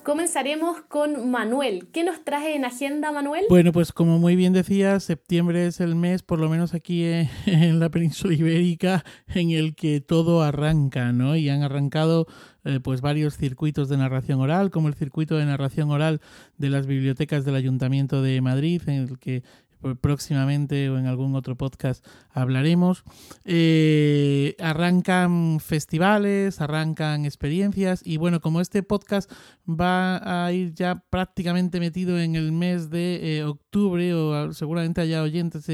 [0.04, 1.88] Comenzaremos con Manuel.
[1.90, 3.46] ¿Qué nos trae en agenda, Manuel?
[3.48, 7.04] Bueno, pues como muy bien decía, septiembre es el mes, por lo menos aquí
[7.46, 11.36] en la península ibérica, en el que todo arranca, ¿no?
[11.36, 12.26] Y han arrancado
[12.64, 16.20] eh, pues varios circuitos de narración oral, como el circuito de narración oral
[16.58, 19.42] de las bibliotecas del Ayuntamiento de Madrid, en el que
[20.00, 23.04] próximamente o en algún otro podcast hablaremos.
[23.44, 29.30] Eh, arrancan festivales, arrancan experiencias y bueno, como este podcast
[29.68, 35.22] va a ir ya prácticamente metido en el mes de eh, octubre o seguramente haya
[35.22, 35.66] oyentes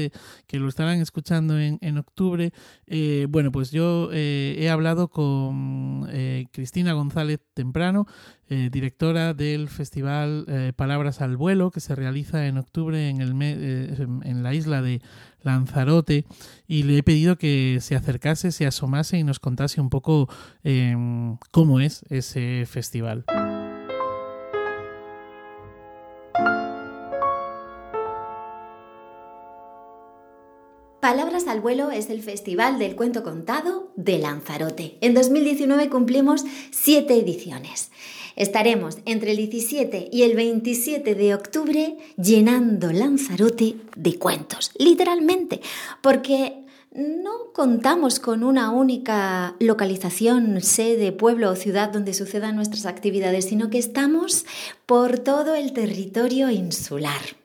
[0.47, 2.51] que lo estarán escuchando en, octubre,
[2.87, 6.07] eh, bueno, pues yo he hablado con
[6.51, 8.07] Cristina González Temprano,
[8.53, 13.33] eh, directora del festival eh, Palabras al Vuelo, que se realiza en octubre en, el
[13.41, 13.95] eh,
[14.25, 15.01] en la isla de
[15.41, 16.25] Lanzarote,
[16.67, 20.27] y le he pedido que se acercase, se asomase y nos contase un poco
[20.65, 23.23] em, cómo es ese festival.
[30.99, 34.97] Palabras al vuelo es el Festival del Cuento Contado de Lanzarote.
[34.99, 37.91] En 2019 cumplimos siete ediciones.
[38.35, 45.61] Estaremos entre el 17 y el 27 de octubre llenando Lanzarote de cuentos, literalmente,
[46.01, 46.61] porque
[46.93, 53.69] no contamos con una única localización, sede, pueblo o ciudad donde sucedan nuestras actividades, sino
[53.69, 54.45] que estamos
[54.85, 57.40] por todo el territorio insular.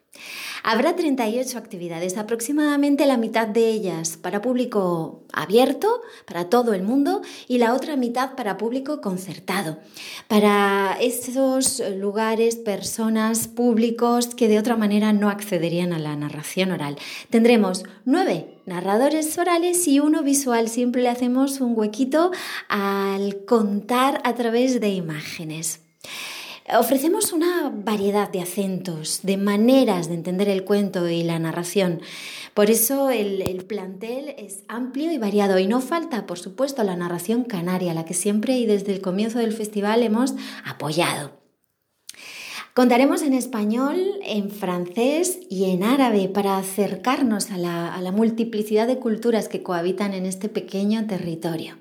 [0.68, 7.22] Habrá 38 actividades, aproximadamente la mitad de ellas para público abierto, para todo el mundo,
[7.46, 9.78] y la otra mitad para público concertado,
[10.26, 16.98] para esos lugares, personas, públicos que de otra manera no accederían a la narración oral.
[17.30, 20.68] Tendremos nueve narradores orales y uno visual.
[20.68, 22.32] Siempre le hacemos un huequito
[22.68, 25.78] al contar a través de imágenes.
[26.74, 32.00] Ofrecemos una variedad de acentos, de maneras de entender el cuento y la narración.
[32.54, 37.44] Por eso el, plantel es amplio y variado y no falta, por supuesto, la narración
[37.44, 40.34] canaria, la que siempre y desde el comienzo del festival hemos
[40.64, 41.38] apoyado.
[42.74, 49.48] Contaremos en español, en francés y en árabe para acercarnos a la multiplicidad de culturas
[49.48, 51.76] que cohabitan en este pequeño territorio.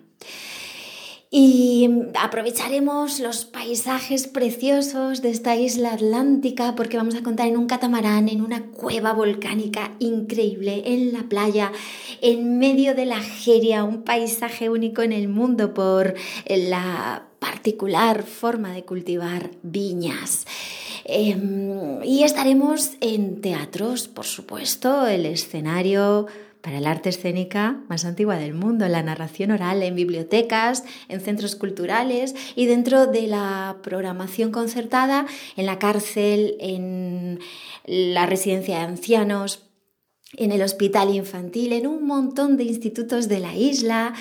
[1.38, 7.68] Y aprovecharemos los paisajes preciosos de esta isla atlántica porque vamos a contar en un
[7.68, 11.74] catamarán, en una cueva volcánica increíble, en la playa,
[12.22, 16.14] en medio de la Jeria, un paisaje único en el mundo por
[16.48, 20.46] la particular forma de cultivar viñas.
[21.04, 26.28] Em, y estaremos en teatros, por supuesto, el escenario
[26.66, 31.56] para el arte escénica más antigua del mundo, la narración oral en bibliotecas, en centros
[31.56, 35.28] culturales y dentro de la programación concertada
[35.58, 37.40] en la cárcel, en
[37.86, 39.62] la residencia de ancianos,
[40.38, 44.14] en el hospital infantil, en un montón de institutos de la isla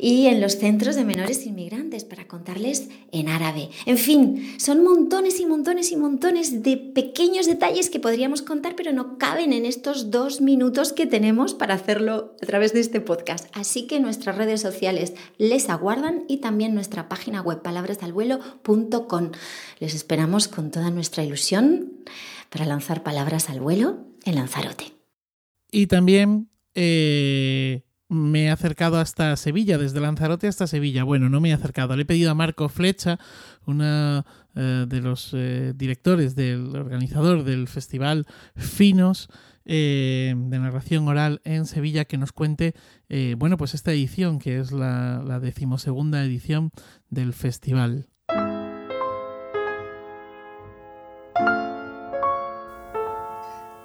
[0.00, 3.68] y en los centros de menores inmigrantes para contarles en árabe.
[3.84, 8.92] En fin, son montones y montones y montones de pequeños detalles que podríamos contar, pero
[8.92, 13.48] no caben en estos dos minutos que tenemos para hacerlo a través de este podcast.
[13.52, 19.30] Así que nuestras redes sociales les aguardan y también nuestra página web palabrasalvuelo.com.
[19.80, 21.92] Les esperamos con toda nuestra ilusión
[22.48, 24.99] para lanzar palabras al vuelo en Lanzarote.
[25.70, 31.04] Y también eh, me he acercado hasta Sevilla, desde Lanzarote hasta Sevilla.
[31.04, 33.18] Bueno, no me he acercado, le he pedido a Marco Flecha,
[33.66, 34.24] uno
[34.56, 38.26] eh, de los eh, directores del organizador del festival
[38.56, 39.28] Finos
[39.62, 42.74] de narración oral en Sevilla, que nos cuente,
[43.36, 46.72] bueno, pues esta edición, que es la, la decimosegunda edición
[47.08, 48.09] del festival.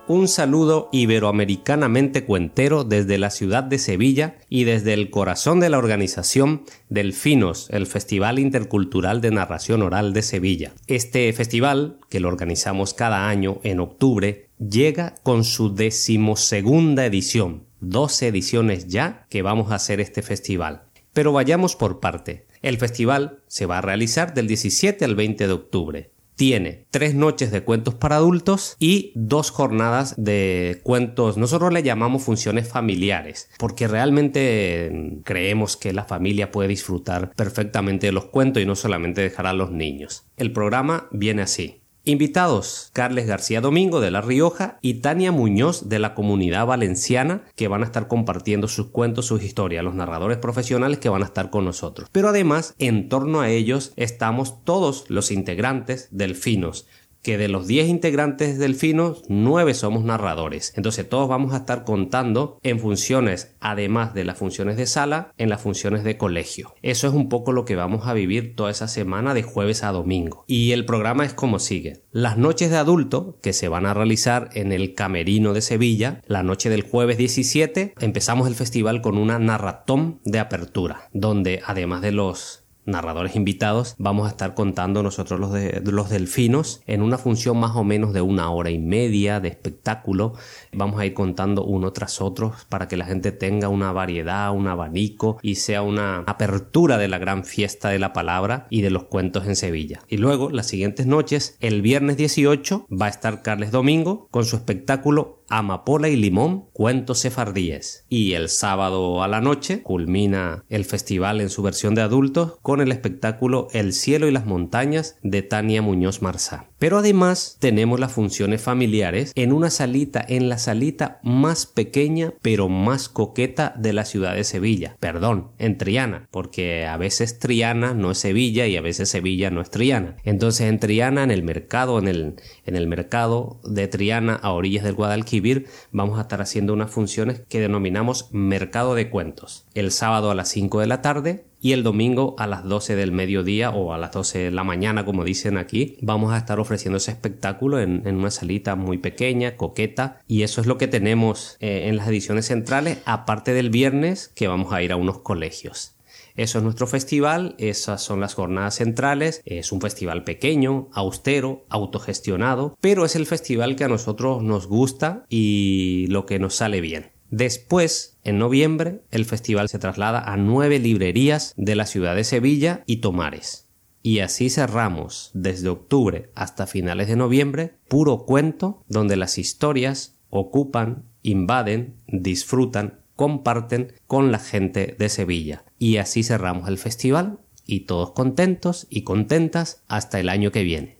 [0.07, 5.79] Un saludo iberoamericanamente cuentero desde la ciudad de Sevilla y desde el corazón de la
[5.79, 10.73] organización Delfinos, el Festival Intercultural de Narración Oral de Sevilla.
[10.85, 17.63] Este festival, que lo organizamos cada año en octubre, llega con su decimosegunda edición.
[17.79, 20.83] 12 ediciones ya que vamos a hacer este festival.
[21.13, 22.45] Pero vayamos por parte.
[22.61, 27.51] El festival se va a realizar del 17 al 20 de octubre tiene tres noches
[27.51, 33.87] de cuentos para adultos y dos jornadas de cuentos, nosotros le llamamos funciones familiares, porque
[33.87, 39.47] realmente creemos que la familia puede disfrutar perfectamente de los cuentos y no solamente dejar
[39.47, 40.25] a los niños.
[40.37, 41.81] El programa viene así.
[42.07, 47.67] Invitados, Carles García Domingo de La Rioja y Tania Muñoz de la Comunidad Valenciana, que
[47.67, 51.49] van a estar compartiendo sus cuentos, sus historias, los narradores profesionales que van a estar
[51.49, 52.07] con nosotros.
[52.11, 56.85] Pero además, en torno a ellos estamos todos los integrantes del Finos,
[57.25, 60.73] que de los 10 integrantes del Fino, 9 somos narradores.
[60.75, 65.49] Entonces todos vamos a estar contando en funciones, además de las funciones de sala, en
[65.49, 66.75] las funciones de colegio.
[66.83, 69.91] Eso es un poco lo que vamos a vivir toda esa semana de jueves a
[69.91, 70.45] domingo.
[70.45, 72.03] Y el programa es como sigue.
[72.11, 76.43] Las noches de adulto, que se van a realizar en el Camerino de Sevilla, la
[76.43, 82.11] noche del jueves 17, empezamos el festival con una narratón de apertura, donde además de
[82.11, 87.59] los narradores invitados, vamos a estar contando nosotros los, de, los delfinos en una función
[87.59, 90.33] más o menos de una hora y media de espectáculo.
[90.71, 94.67] Vamos a ir contando uno tras otro para que la gente tenga una variedad, un
[94.67, 99.05] abanico y sea una apertura de la gran fiesta de la palabra y de los
[99.05, 100.01] cuentos en Sevilla.
[100.07, 104.55] Y luego, las siguientes noches, el viernes 18, va a estar Carles Domingo con su
[104.55, 108.05] espectáculo Amapola y Limón, cuentos sefardíes.
[108.09, 112.74] Y el sábado a la noche culmina el festival en su versión de adultos con
[112.81, 116.69] el espectáculo El cielo y las montañas de Tania Muñoz Marzá.
[116.79, 122.69] Pero además tenemos las funciones familiares en una salita, en la salita más pequeña pero
[122.69, 124.97] más coqueta de la ciudad de Sevilla.
[124.99, 129.61] Perdón, en Triana, porque a veces Triana no es Sevilla y a veces Sevilla no
[129.61, 130.17] es Triana.
[130.23, 132.35] Entonces en Triana, en el mercado, en el,
[132.65, 137.41] en el mercado de Triana a orillas del Guadalquivir, vamos a estar haciendo unas funciones
[137.47, 139.65] que denominamos Mercado de Cuentos.
[139.73, 143.11] El sábado a las 5 de la tarde y el domingo a las 12 del
[143.11, 146.97] mediodía o a las 12 de la mañana, como dicen aquí, vamos a estar ofreciendo
[146.97, 151.85] ese espectáculo en, una salita muy pequeña, coqueta, y eso es lo que tenemos eh,
[151.87, 155.95] en las ediciones centrales, aparte del viernes que vamos a ir a unos colegios.
[156.35, 162.77] Eso es nuestro festival, esas son las jornadas centrales, es un festival pequeño, austero, autogestionado,
[162.79, 167.14] pero es el festival que a nosotros nos gusta y lo que nos sale bien.
[167.29, 172.83] Después, en noviembre, el festival se traslada a nueve librerías de la ciudad de Sevilla
[172.85, 173.67] y Tomares.
[174.03, 181.05] Y así cerramos, desde octubre hasta finales de noviembre, puro cuento donde las historias ocupan,
[181.23, 185.63] invaden, disfrutan, comparten con la gente de Sevilla.
[185.79, 190.99] Y así cerramos el festival y todos contentos y contentas hasta el año que viene.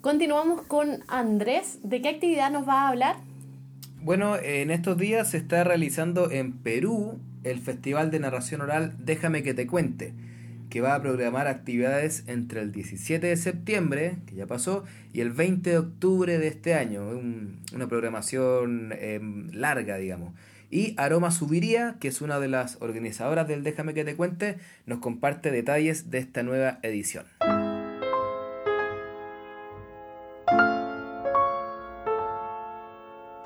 [0.00, 1.80] Continuamos con Andrés.
[1.82, 3.16] ¿De qué actividad nos va a hablar?
[4.04, 9.44] Bueno, en estos días se está realizando en Perú el Festival de Narración Oral Déjame
[9.44, 10.12] que te cuente,
[10.70, 15.30] que va a programar actividades entre el 17 de septiembre, que ya pasó, y el
[15.30, 17.08] 20 de octubre de este año.
[17.72, 20.34] una programación em, larga, digamos.
[20.68, 24.98] Y Aroma Subiría, que es una de las organizadoras del Déjame que te cuente, nos
[24.98, 27.26] comparte detalles de esta nueva edición.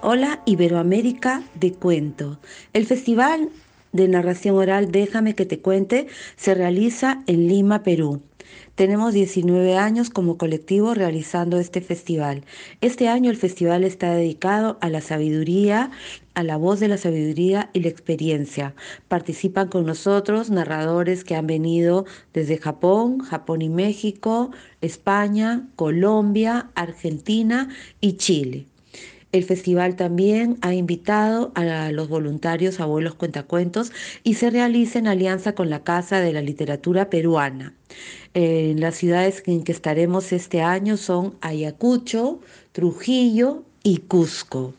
[0.09, 2.39] Hola Iberoamérica de Cuento.
[2.73, 3.49] El Festival
[3.91, 6.07] de Narración Oral Déjame que te cuente
[6.37, 8.23] se realiza en Lima, Perú.
[8.77, 12.45] Tenemos 19 años como colectivo realizando este festival.
[12.81, 15.91] Este año el festival está dedicado a la sabiduría,
[16.35, 18.77] a la voz de la sabiduría y la experiencia.
[19.09, 27.70] Participan con nosotros narradores que han venido desde Japón, Japón y México, España, Colombia, Argentina
[28.01, 28.66] y Chile.
[29.37, 33.93] El festival también ha invitado a los voluntarios Abuelos Cuentacuentos
[34.25, 37.75] y se realiza en alianza con la Casa de la Literatura Peruana.
[38.33, 42.41] Las ciudades en que estaremos este año son Ayacucho,
[42.73, 44.73] Trujillo y Cusco.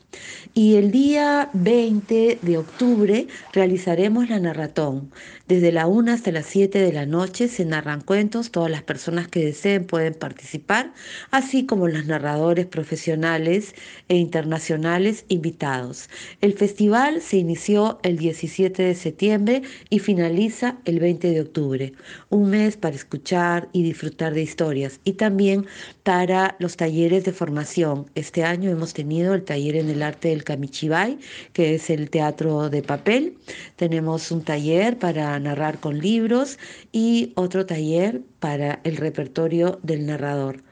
[0.53, 5.11] Y el día 20 de octubre realizaremos la narratón.
[5.47, 9.27] Desde la 1 hasta las 7 de la noche se narran cuentos, todas las personas
[9.27, 10.93] que deseen pueden participar,
[11.31, 13.75] así como los narradores profesionales
[14.09, 16.09] e internacionales invitados.
[16.41, 21.93] El festival se inició el 17 de septiembre y finaliza el 20 de octubre,
[22.29, 25.65] un mes para escuchar y disfrutar de historias y también
[26.03, 28.09] para los talleres de formación.
[28.15, 31.19] Este año hemos tenido el taller en el arte del Kamichibai,
[31.53, 33.37] que es el teatro de papel.
[33.75, 36.57] Tenemos un taller para narrar con libros
[36.91, 40.63] y otro taller para el repertorio del narrador.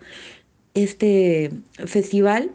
[0.73, 1.51] Este
[1.85, 2.51] festival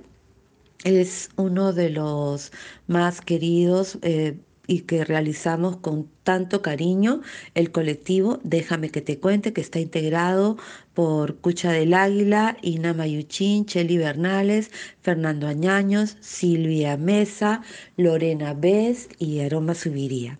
[0.84, 2.52] es uno de los
[2.86, 7.22] más queridos eh, y que realizamos con tanto cariño
[7.56, 10.56] el colectivo Déjame que te cuente, que está integrado
[10.94, 14.70] por Cucha del Águila, Ina Mayuchín, Cheli Bernales,
[15.00, 17.62] Fernando Añaños, Silvia Mesa,
[17.96, 20.38] Lorena Best y Aroma Subiría.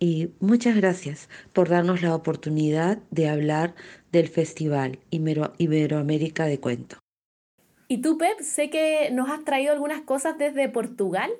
[0.00, 3.76] Y muchas gracias por darnos la oportunidad de hablar
[4.10, 6.96] del Festival Iberoamérica de Cuento.
[7.86, 11.30] Y tú, Pep, sé que nos has traído algunas cosas desde Portugal.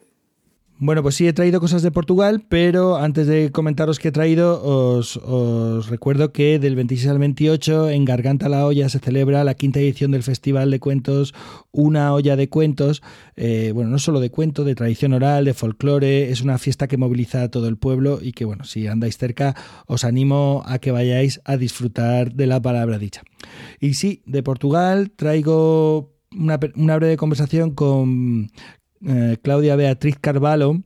[0.82, 4.62] Bueno, pues sí, he traído cosas de Portugal, pero antes de comentaros qué he traído,
[4.64, 5.20] os,
[5.90, 10.10] recuerdo que del 26 al 28 en Garganta la Olla se celebra la quinta edición
[10.10, 11.34] del Festival de Cuentos
[11.70, 13.02] Una Olla de Cuentos.
[13.36, 16.96] Eh, bueno, no solo de cuento, de tradición oral, de folclore, es una fiesta que
[16.96, 19.54] moviliza a todo el pueblo y que, bueno, si andáis cerca,
[19.86, 23.20] os animo a que vayáis a disfrutar de la palabra dicha.
[23.80, 28.50] Y sí, de Portugal traigo una, una, breve conversación con,
[29.06, 30.82] eh, Claudia Beatriz Carvalho,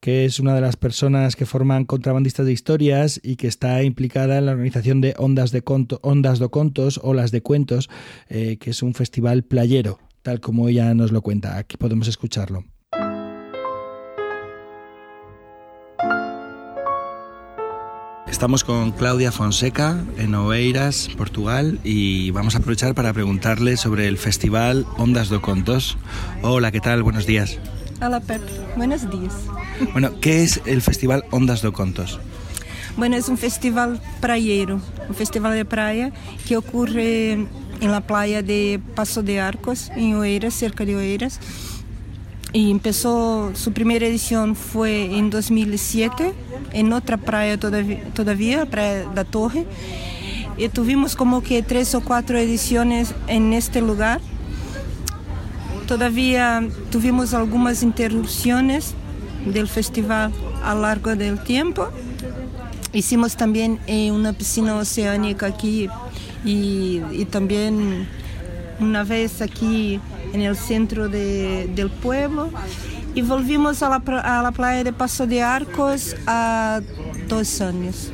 [0.00, 4.38] que es una de las personas que forman contrabandistas de historias y que está implicada
[4.38, 7.88] en la organización de Ondas de, Conto, Ondas do Contos, Olas de Cuentos,
[8.28, 11.56] eh, que es un festival playero, tal como ella nos lo cuenta.
[11.56, 12.64] Aquí podemos escucharlo.
[18.32, 24.16] Estamos con Claudia Fonseca en Oeiras, Portugal, y vamos a aprovechar para preguntarle sobre el
[24.16, 25.98] festival Ondas do Contos.
[26.42, 27.02] Hola, ¿qué tal?
[27.02, 27.58] Buenos días.
[28.00, 28.40] Hola, Pep.
[28.74, 29.34] Buenos días.
[29.92, 32.18] Bueno, ¿qué es el festival Ondas do Contos?
[32.96, 36.10] Bueno, es un festival praiero, un festival de playa
[36.48, 37.48] que ocurre en
[37.80, 41.38] la playa de Paso de Arcos, en Oeiras, cerca de Oeiras.
[42.52, 46.34] Y empezó, su primera edición fue en 2007
[46.72, 49.66] en otra playa todavía, todavía Praia da Torre.
[50.58, 54.20] Y tuvimos como que tres o cuatro ediciones en este lugar.
[55.86, 58.94] Todavía tuvimos algunas interrupciones
[59.46, 60.30] del festival
[60.62, 61.88] a lo largo del tiempo.
[62.92, 65.88] Hicimos también en una piscina oceánica aquí
[66.44, 68.06] y también
[68.82, 70.00] una vez aquí
[70.32, 72.50] en el centro de, del pueblo
[73.14, 76.80] y volvimos a la, a la playa de Paso de Arcos a
[77.28, 78.10] dos años.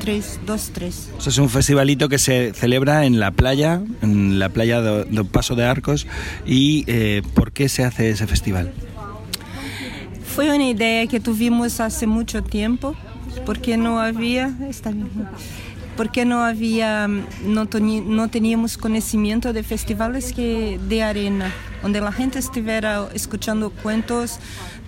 [0.00, 1.10] Tres, dos, tres.
[1.18, 5.56] Eso es un festivalito que se celebra en la playa, en la playa de, Paso
[5.56, 6.06] de Arcos.
[6.46, 8.72] ¿Y eh, por qué se hace ese festival?
[10.34, 12.94] Fue una idea que tuvimos hace mucho tiempo,
[13.44, 14.54] porque no había...
[14.68, 15.10] Está bien,
[15.96, 17.68] porque no había, no,
[18.04, 21.52] no teníamos conocimiento de festivales que de arena,
[21.82, 24.38] donde la gente estuviera escuchando cuentos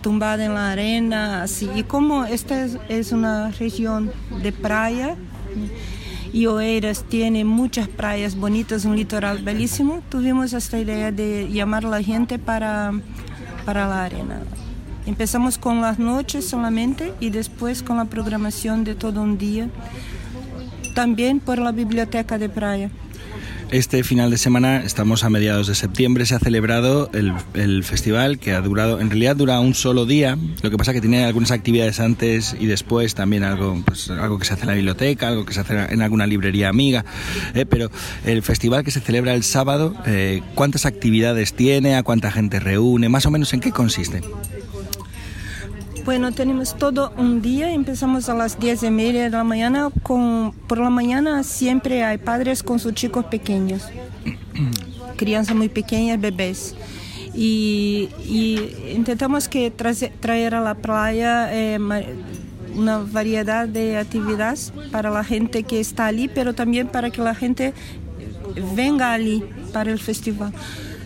[0.02, 1.68] tumbada en la arena, así.
[1.74, 4.12] Y como esta es, es una región
[4.43, 5.16] de playa
[6.32, 11.89] y Oeiras tiene muchas playas bonitas, un litoral bellísimo, tuvimos esta idea de llamar a
[11.89, 12.93] la gente para,
[13.64, 14.40] para la arena.
[15.06, 19.68] Empezamos con las noches solamente y después con la programación de todo un día
[20.99, 22.91] también por la biblioteca de Praia.
[23.70, 28.53] Este final de semana, estamos a mediados de septiembre, se ha celebrado el, festival que
[28.53, 32.01] ha durado, en realidad dura un solo día, lo que pasa que tiene algunas actividades
[32.01, 35.55] antes y después, también algo, pues, algo que se hace en la biblioteca, algo que
[35.55, 37.05] se hace en alguna librería amiga,
[37.55, 37.93] eh, pero
[38.27, 41.95] el festival que se celebra el sábado, eh, ¿cuántas actividades tiene?
[41.95, 43.09] ¿A cuánta gente reúne?
[43.09, 44.20] ¿Más o menos en qué consiste?
[46.09, 49.90] Bueno, tenemos todo un día, empezamos a las 10 y media de la mañana.
[50.02, 53.82] Con, por la mañana siempre hay padres con sus chicos pequeños,
[55.18, 56.74] crianzas muy pequeñas, bebés.
[57.35, 58.09] Y,
[58.90, 61.78] intentamos que traer a la playa eh,
[62.74, 67.35] una variedad de actividades para la gente que está allí, pero también para que la
[67.35, 67.74] gente
[68.74, 69.44] venga allí
[69.74, 70.55] para el festival.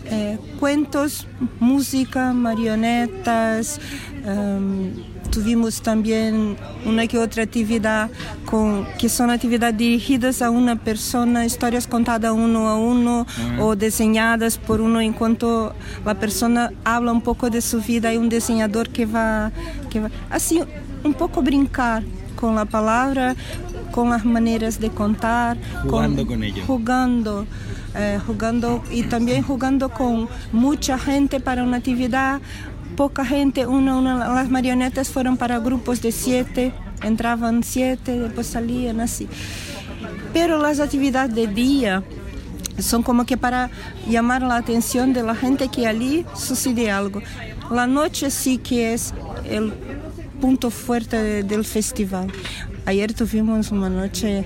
[0.05, 1.27] Eh, cuentos,
[1.59, 3.79] música, marionetas,
[4.25, 4.91] Um,
[5.31, 6.55] tuvimos también
[6.85, 8.09] una que otra actividad
[8.45, 13.25] con, que son actividades dirigidas a una persona, historias contadas uno a uno
[13.59, 15.73] o diseñadas por uno enquanto
[16.05, 18.09] la persona habla un poco de su vida.
[18.09, 19.51] Hay un diseñador que va,
[19.89, 20.61] que va así,
[21.03, 22.03] un poco brincar
[22.37, 23.35] con la palabra,
[23.91, 25.57] con las maneras de contar.
[25.81, 26.63] Jugando con, con ello.
[27.95, 32.41] Eh, jugando y también jugando con mucha gente para una actividad
[32.93, 34.01] poca gente, una,
[34.33, 39.27] las marionetas fueron para grupos de siete, entraban siete, después salían así.
[40.31, 42.03] Pero las actividades de día
[42.79, 43.69] son como que para
[44.07, 47.21] llamar la atención de la gente que allí sucede algo.
[47.71, 49.13] La noche sí que es
[49.45, 49.73] el
[50.41, 52.31] punto fuerte del festival.
[52.85, 54.45] Ayer tuvimos una noche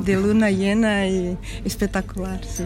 [0.00, 2.40] de luna llena y espectacular.
[2.44, 2.64] Sí.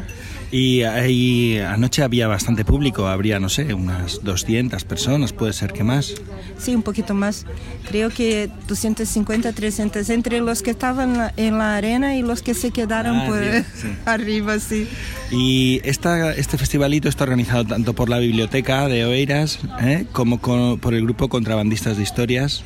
[0.50, 5.82] Y ahí anoche había bastante público, habría, no sé, unas 200 personas, puede ser que
[5.82, 6.14] más.
[6.58, 7.44] Sí, un poquito más.
[7.88, 12.70] Creo que 250, 300, entre los que estaban en la arena y los que se
[12.70, 13.88] quedaron Ah, por sí, sí.
[14.06, 14.88] arriba, sí.
[15.32, 20.06] Y esta, este festivalito está organizado tanto por la biblioteca de Oeiras ¿eh?
[20.12, 22.62] como con- por el grupo Contrabandistas de Historias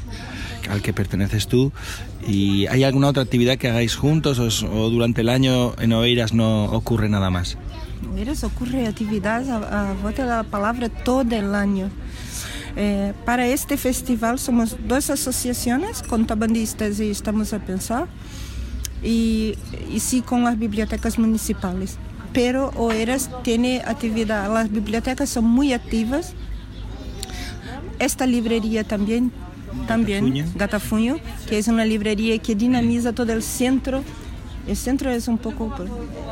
[0.71, 1.73] al que perteneces tú.
[2.27, 6.33] ¿Y hay alguna otra actividad que hagáis juntos o, o durante el año en Oeiras
[6.33, 7.57] no ocurre nada más?
[8.15, 11.91] Miras, ocurre actividades a, a volta da palavra todo el año.
[12.77, 18.07] Eh, para este festival somos dos asociaciones contrabandistas y estamos a pensar
[19.03, 19.57] y,
[19.93, 21.97] y sí con las bibliotecas municipales.
[22.33, 26.35] Pero Oeiras tiene actividad, las bibliotecas son muy activas.
[27.99, 29.33] Esta librería también,
[29.87, 30.45] también.
[30.55, 31.17] Gatafuño,
[31.49, 34.03] que es una librería que dinamiza todo el centro.
[34.67, 35.89] El centro es un poco pues,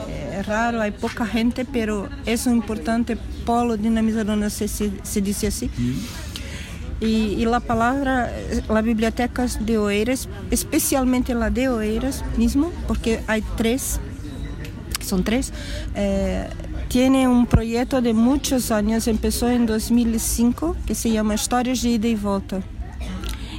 [0.09, 5.21] eh, raro, hay poca gente, pero es un importante polo dinamizador, no sé si se
[5.23, 5.71] dice así.
[7.01, 13.21] Y, y la palabra, eh, la biblioteca de Oeiras, especialmente la de Oeiras mismo, porque
[13.27, 14.01] hay tres,
[15.01, 15.53] son tres,
[15.95, 16.49] eh,
[16.89, 22.09] tiene un proyecto de muchos años, empezó en 2005, que se llama Historias de Ida
[22.09, 22.61] y Volta,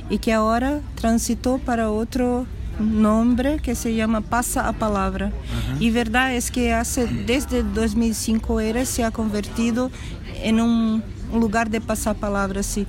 [0.09, 2.45] y que ahora transitó para otro
[2.79, 5.31] nombre que se llama Pasa a Palabra.
[5.79, 9.89] Y verdad es que hace, desde 2005 Oeiras se ha convertido
[10.43, 11.03] en un
[11.33, 12.85] lugar de pasar palabra, sí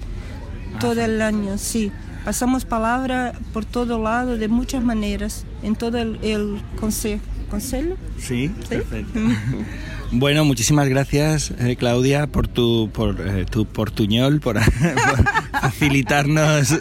[0.81, 1.91] todo el año, sí.
[2.25, 7.21] Pasamos palabra por todo lado de muchas maneras, en todo el, el conse-
[7.51, 7.97] consejo.
[8.19, 9.19] Sí, perfecto.
[10.11, 16.75] Bueno, muchísimas gracias, eh, Claudia, por tu, por, eh, tu portuñol, por, por facilitarnos.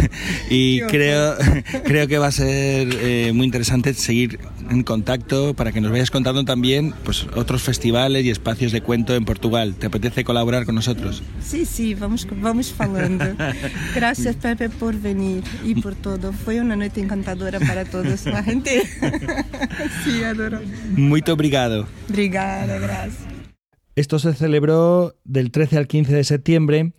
[0.50, 1.36] y creo,
[1.84, 4.38] creo que va a ser eh, muy interesante seguir
[4.70, 9.14] en contacto para que nos vayas contando también pues, otros festivales y espacios de cuento
[9.14, 9.74] en Portugal.
[9.74, 11.22] ¿Te apetece colaborar con nosotros?
[11.42, 13.24] Sí, sí, vamos, vamos falando.
[13.94, 16.32] Gracias, Pepe, por venir y por todo.
[16.32, 18.24] Fue una noche encantadora para todos.
[18.26, 18.82] La gente.
[20.04, 20.60] sí, adoro.
[20.90, 21.86] Muy obrigado.
[22.08, 23.30] Obrigada, gracias.
[23.96, 26.92] Esto se celebró del 13 al 15 de septiembre,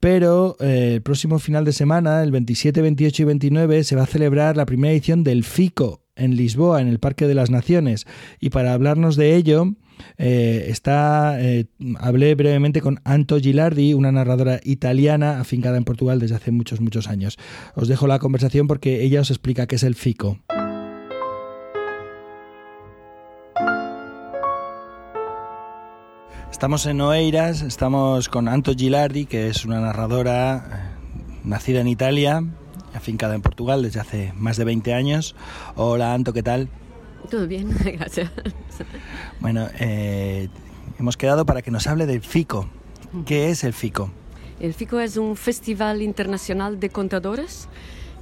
[0.00, 4.06] pero eh, el próximo final de semana, el 27, 28 y 29, se va a
[4.06, 8.06] celebrar la primera edición del FICO en Lisboa, en el Parque de las Naciones.
[8.40, 9.74] Y para hablarnos de ello,
[10.16, 11.66] eh, está, eh,
[11.98, 17.08] hablé brevemente con Anto Gilardi, una narradora italiana afincada en Portugal desde hace muchos, muchos
[17.08, 17.38] años.
[17.74, 20.38] Os dejo la conversación porque ella os explica qué es el FICO.
[26.50, 32.42] Estamos en Oeiras, estamos con Anto Gilardi, que es una narradora eh, nacida en Italia,
[32.98, 35.34] afincada en Portugal desde hace más de 20 años.
[35.74, 36.68] Hola Anto, ¿qué tal?
[37.30, 38.30] Todo bien, gracias.
[39.40, 40.48] Bueno, eh,
[40.98, 42.68] hemos quedado para que nos hable del FICO.
[43.24, 44.10] ¿Qué es el FICO?
[44.60, 47.68] El FICO es un festival internacional de contadores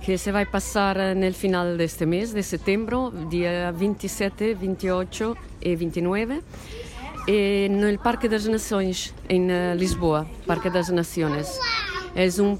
[0.05, 2.97] que se va a pasar en el final de este mes, de septiembre,
[3.31, 6.43] día 27, 28 y 29,
[7.27, 11.59] en el Parque das Nações, en eh, Lisboa, Parque das Naciones.
[12.17, 12.59] Es un,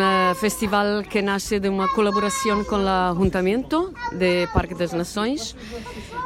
[0.00, 5.56] eh, festival que nace de una colaboración con el Ayuntamiento de Parque das Nações,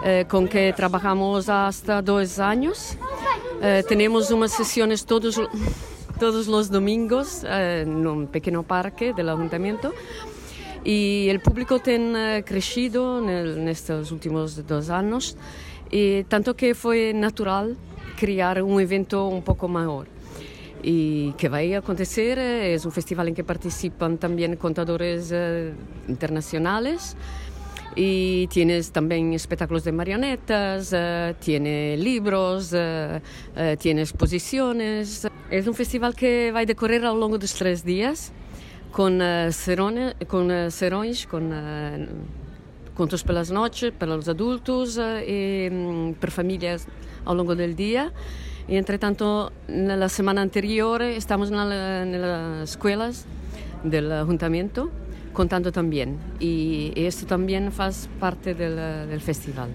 [0.04, 2.98] eh, con que trabajamos hasta dos años.
[3.62, 5.40] Eh, tenemos unas sesiones todos,
[6.18, 9.92] todos los domingos eh, en un pequeño parque del Ayuntamiento.
[10.82, 15.36] Y el público ha crecido en, el- en estos últimos dos años,
[15.88, 17.76] y tanto que fue natural
[18.18, 20.15] crear un evento un poco mayor.
[20.82, 25.72] Y que va a acontecer, es un festival en que participan también contadores eh,
[26.08, 27.16] internacionales.
[27.98, 33.20] Y tienes también espectáculos de marionetas, eh, tiene libros, eh,
[33.56, 35.26] eh, tiene exposiciones.
[35.50, 38.32] Es un festival que va a decorrer a lo largo de los tres días
[38.92, 42.06] con serone- con eh, serões, con eh,
[42.94, 46.86] contos pelas noches para los adultos y mm, para familias
[47.24, 48.12] a lo largo del día.
[48.68, 53.24] Y entre tanto, en la semana anterior estamos en, la- en las escuelas
[53.84, 54.90] del ayuntamiento
[55.32, 56.16] contando también.
[56.40, 59.68] Y, esto también faz parte del, festival.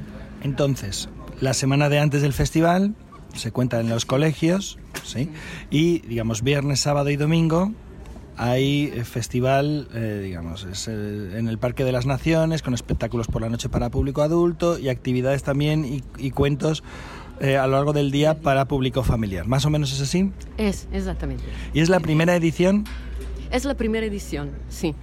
[0.44, 1.08] Entonces,
[1.40, 2.96] la semana de antes del festival
[3.36, 5.30] se cuenta en los colegios, ¿sí?
[5.70, 7.72] Y, digamos, viernes, sábado y domingo
[8.38, 13.28] hay eh, festival, eh, digamos, es, eh, en el Parque de las Naciones, con espectáculos
[13.28, 16.82] por la noche para público adulto y actividades también y, y cuentos
[17.42, 19.48] eh, a lo largo del día para público familiar.
[19.48, 20.32] ¿Más o menos es así?
[20.58, 21.44] Es, exactamente.
[21.74, 22.86] ¿Y es la primera edición?
[23.52, 24.94] Es la primera edición, sí.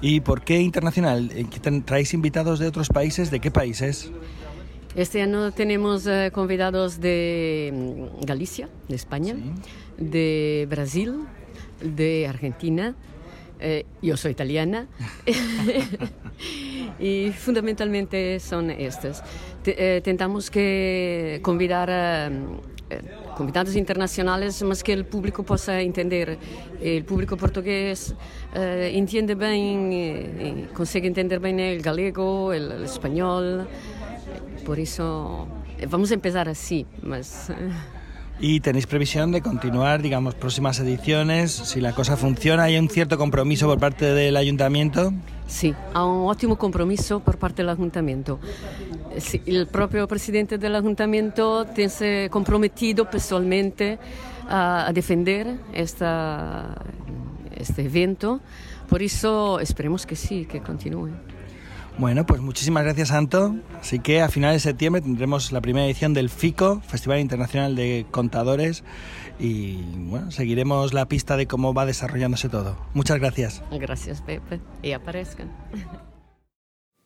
[0.00, 1.30] ¿Y por qué internacional?
[1.34, 1.46] Eh,
[1.84, 3.30] ¿Traéis invitados de otros países?
[3.30, 4.10] ¿De qué países?
[4.96, 9.36] Este año tenemos eh, convidados de mm, Galicia, de España,
[9.98, 11.26] de Brasil,
[11.82, 12.94] de Argentina.
[13.66, 14.86] Eh, yo soy italiana
[17.00, 19.22] y fundamentalmente son estos.
[19.62, 22.30] Te- eh, tentamos que convidar a
[23.36, 26.36] convidados internacionales, mas que el público possa entender.
[26.80, 28.14] El público portugués
[28.54, 33.66] eh, entiende bem, eh, e consegue entender bem el galego, el, el español.
[34.66, 35.48] Por eso
[35.80, 37.48] eh, vamos a empezar así, mas...
[38.40, 41.52] ¿Y tenéis previsión de continuar, digamos, próximas ediciones?
[41.52, 45.12] Si la cosa funciona, ¿hay un cierto compromiso por parte del ayuntamiento?
[45.46, 48.40] Sì, ha un ottimo compromesso per parte dell'Ayuntamiento.
[49.12, 53.98] Eh, sì, il proprio presidente dell'Ayuntamiento si è compromesso personalmente
[54.48, 54.90] a,
[55.72, 56.74] esta,
[57.54, 58.40] este evento,
[58.88, 61.33] por eso esperemos que sí, que continúe.
[61.96, 63.54] Bueno, pues muchísimas gracias, Santo.
[63.80, 68.04] Así que a finales de septiembre tendremos la primera edición del FICO, Festival Internacional de
[68.10, 68.82] Contadores,
[69.38, 69.76] y
[70.08, 72.76] bueno, seguiremos la pista de cómo va desarrollándose todo.
[72.94, 73.62] Muchas gracias.
[73.70, 75.52] Gracias, Pepe, y aparezcan.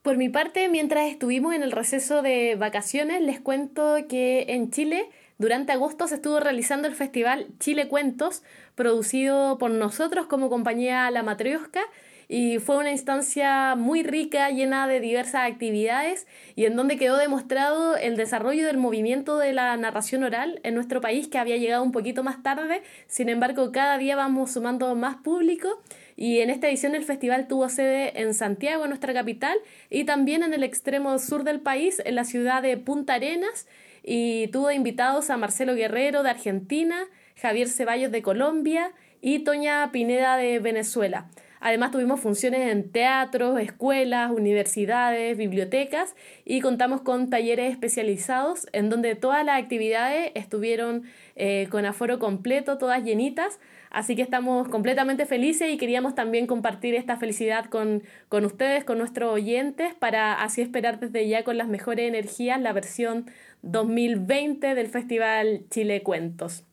[0.03, 5.11] Por mi parte, mientras estuvimos en el receso de vacaciones, les cuento que en Chile,
[5.37, 8.43] durante agosto se estuvo realizando el festival Chile Cuentos,
[8.75, 11.83] producido por nosotros como compañía La Matriosca,
[12.29, 17.97] y fue una instancia muy rica, llena de diversas actividades y en donde quedó demostrado
[17.97, 21.93] el desarrollo del movimiento de la narración oral en nuestro país que había llegado un
[21.93, 25.81] poquito más tarde, sin embargo cada día vamos sumando más público
[26.17, 29.57] y en esta edición el festival tuvo sede en Santiago, nuestra capital,
[29.89, 33.69] y también en el extremo sur del país, en la ciudad de Punta Arenas,
[34.03, 37.07] y tuvo invitados a Marcelo Guerrero de Argentina,
[37.37, 38.91] Javier Ceballos de Colombia
[39.21, 41.29] y Toña Pineda de Venezuela.
[41.61, 46.15] Además tuvimos funciones en teatros, escuelas, universidades, bibliotecas
[46.45, 51.05] y contamos con talleres especializados en donde todas las actividades estuvieron
[51.37, 53.59] eh, con aforo completo, todas llenitas.
[53.91, 58.99] Así que estamos completamente felices y queríamos también compartir esta felicidad con, con ustedes, con
[58.99, 63.31] nuestros oyentes, para así esperar desde ya con las mejores energías la versión
[63.63, 66.65] 2020 del Festival Chile Cuentos.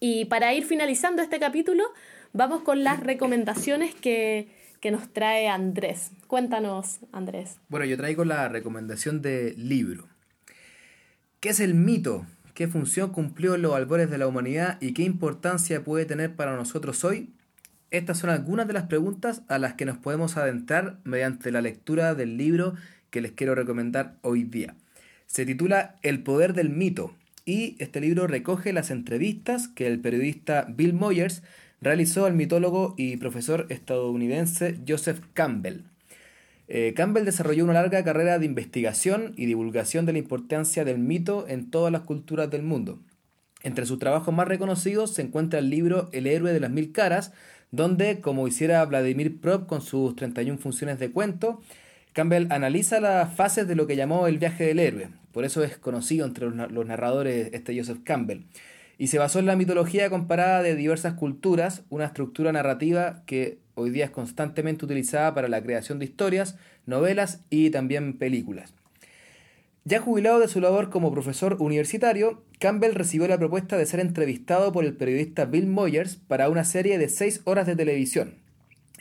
[0.00, 1.84] Y para ir finalizando este capítulo,
[2.34, 4.48] vamos con las recomendaciones que,
[4.80, 6.10] que nos trae Andrés.
[6.26, 7.56] Cuéntanos, Andrés.
[7.68, 10.06] Bueno, yo traigo la recomendación de libro.
[11.40, 12.26] ¿Qué es el mito?
[12.52, 16.56] ¿Qué función cumplió en los albores de la humanidad y qué importancia puede tener para
[16.56, 17.30] nosotros hoy?
[17.90, 22.14] Estas son algunas de las preguntas a las que nos podemos adentrar mediante la lectura
[22.14, 22.74] del libro
[23.10, 24.74] que les quiero recomendar hoy día.
[25.26, 30.66] Se titula El poder del mito y este libro recoge las entrevistas que el periodista
[30.68, 31.42] Bill Moyers
[31.84, 35.82] realizó al mitólogo y profesor estadounidense Joseph Campbell.
[36.66, 41.44] Eh, Campbell desarrolló una larga carrera de investigación y divulgación de la importancia del mito
[41.46, 43.00] en todas las culturas del mundo.
[43.62, 47.32] Entre sus trabajos más reconocidos se encuentra el libro El héroe de las mil caras,
[47.70, 51.60] donde, como hiciera Vladimir Prop con sus 31 funciones de cuento,
[52.14, 55.08] Campbell analiza las fases de lo que llamó el viaje del héroe.
[55.32, 58.44] Por eso es conocido entre los narradores este Joseph Campbell.
[58.98, 63.90] Y se basó en la mitología comparada de diversas culturas, una estructura narrativa que hoy
[63.90, 66.56] día es constantemente utilizada para la creación de historias,
[66.86, 68.72] novelas y también películas.
[69.86, 74.72] Ya jubilado de su labor como profesor universitario, Campbell recibió la propuesta de ser entrevistado
[74.72, 78.36] por el periodista Bill Moyers para una serie de seis horas de televisión.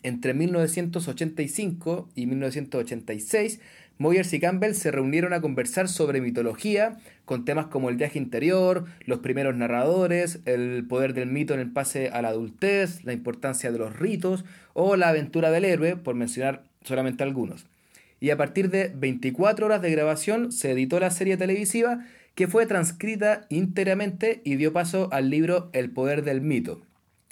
[0.02, 3.62] Entre 1985 y 1986,
[4.04, 8.84] Moyers y Campbell se reunieron a conversar sobre mitología, con temas como el viaje interior,
[9.06, 13.72] los primeros narradores, el poder del mito en el pase a la adultez, la importancia
[13.72, 14.44] de los ritos
[14.74, 17.66] o la aventura del héroe, por mencionar solamente algunos.
[18.20, 22.06] Y a partir de 24 horas de grabación se editó la serie televisiva
[22.36, 26.82] que fue transcrita íntegramente y dio paso al libro El poder del mito,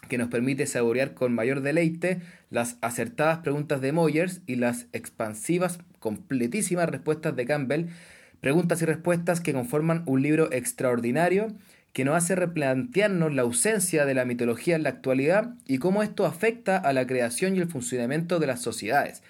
[0.07, 5.79] que nos permite saborear con mayor deleite las acertadas preguntas de Moyers y las expansivas,
[6.01, 7.85] completísimas respuestas de Campbell,
[8.41, 11.47] preguntas y respuestas que conforman un libro extraordinario
[11.93, 16.25] que nos hace replantearnos la ausencia de la mitología en la actualidad y cómo esto
[16.25, 19.23] afecta a la creación y el funcionamiento de las sociedades.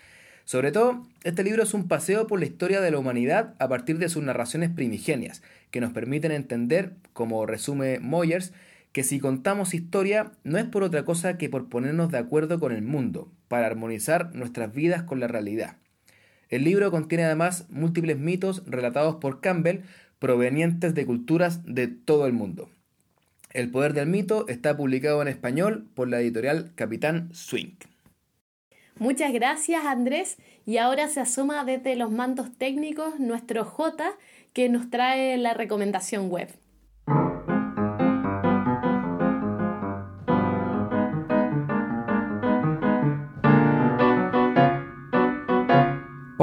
[0.45, 3.97] Sobre todo, este libro es un paseo por la historia de la humanidad a partir
[3.97, 5.41] de sus narraciones primigenias,
[5.71, 8.53] que nos permiten entender, como resume Moyers,
[8.91, 12.73] que si contamos historia no es por otra cosa que por ponernos de acuerdo con
[12.73, 15.77] el mundo, para armonizar nuestras vidas con la realidad.
[16.51, 19.79] El libro contiene además múltiples mitos relatados por Campbell
[20.19, 22.69] provenientes de culturas de todo el mundo.
[23.53, 27.75] El poder del mito está publicado en español por la editorial Capitán Swing.
[28.99, 34.11] Muchas gracias Andrés y ahora se asoma desde los mandos técnicos nuestro J
[34.53, 36.49] que nos trae la recomendación web.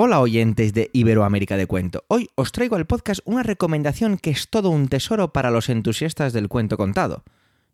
[0.08, 2.02] Hola oyentes de Iberoamérica de Cuento.
[2.08, 6.32] Hoy os traigo al podcast una recomendación que es todo un tesoro para los entusiastas
[6.32, 7.24] del cuento contado.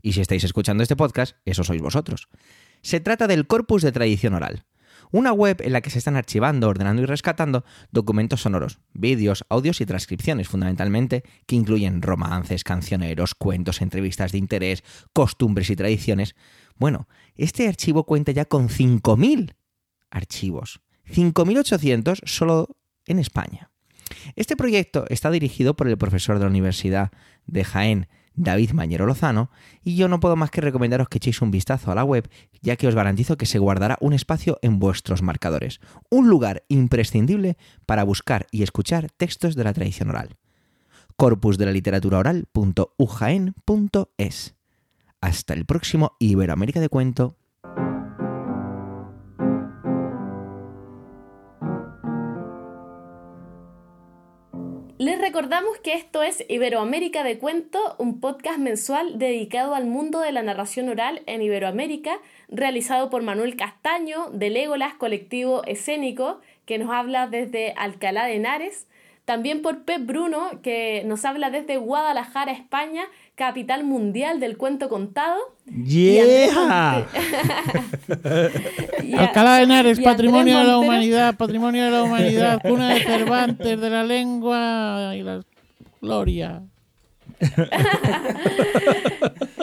[0.03, 2.27] Y si estáis escuchando este podcast, eso sois vosotros.
[2.83, 4.65] Se trata del Corpus de Tradición Oral,
[5.13, 9.81] una web en la que se están archivando, ordenando y rescatando documentos sonoros, vídeos, audios
[9.81, 14.83] y transcripciones fundamentalmente, que incluyen romances, cancioneros, cuentos, entrevistas de interés,
[15.13, 16.35] costumbres y tradiciones.
[16.75, 17.07] Bueno,
[17.37, 19.55] este archivo cuenta ya con 5.000
[20.11, 22.77] archivos 5.800 solo
[23.07, 23.71] en España.
[24.37, 27.11] Este proyecto está dirigido por el profesor de la Universidad
[27.47, 29.51] de Jaén, David Mañero Lozano,
[29.83, 32.29] y yo no puedo más que recomendaros que echéis un vistazo a la web,
[32.63, 37.57] ya que os garantizo que se guardará un espacio en vuestros marcadores, un lugar imprescindible
[37.87, 40.37] para buscar y escuchar textos de la tradición oral.
[41.17, 44.55] Corpus de la literatura oral.ujaen.es.
[45.21, 47.37] Hasta el próximo Iberoamérica de Cuento.
[55.05, 60.33] Les recordamos que esto es Iberoamérica de Cuento, un podcast mensual dedicado al mundo de
[60.33, 66.91] la narración oral en Iberoamérica, realizado por Manuel Castaño de Legolas Colectivo Escénico, que nos
[66.91, 68.87] habla desde Alcalá de Henares,
[69.27, 73.05] también por Pep Bruno, que nos habla desde Guadalajara, España,
[73.35, 75.39] capital mundial del cuento contado.
[75.67, 77.07] ¡Yeah!
[79.19, 83.91] Alcalá de Henares, patrimonio de la humanidad, patrimonio de la humanidad, cuna de Cervantes, de
[83.91, 85.43] la lengua y la
[86.01, 86.63] gloria.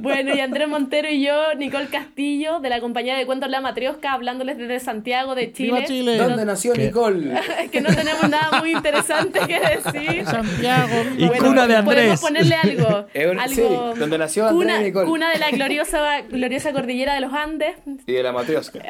[0.00, 4.12] Bueno, y Andrés Montero y yo, Nicole Castillo, de la compañía de cuentos La Matriosca,
[4.12, 5.84] hablándoles desde Santiago de Chile.
[5.86, 6.18] Chile!
[6.18, 7.40] ¿Dónde nació Nicole?
[7.72, 10.24] que no tenemos nada muy interesante que decir.
[10.24, 11.04] Santiago.
[11.16, 11.96] Y cuna de Andrés.
[11.96, 12.88] Podemos ponerle algo.
[13.40, 15.06] algo sí, donde nació Andrés cuna, Nicole.
[15.06, 17.76] Cuna de la gloriosa, gloriosa cordillera de los Andes.
[18.06, 18.80] Y de la Matriosca.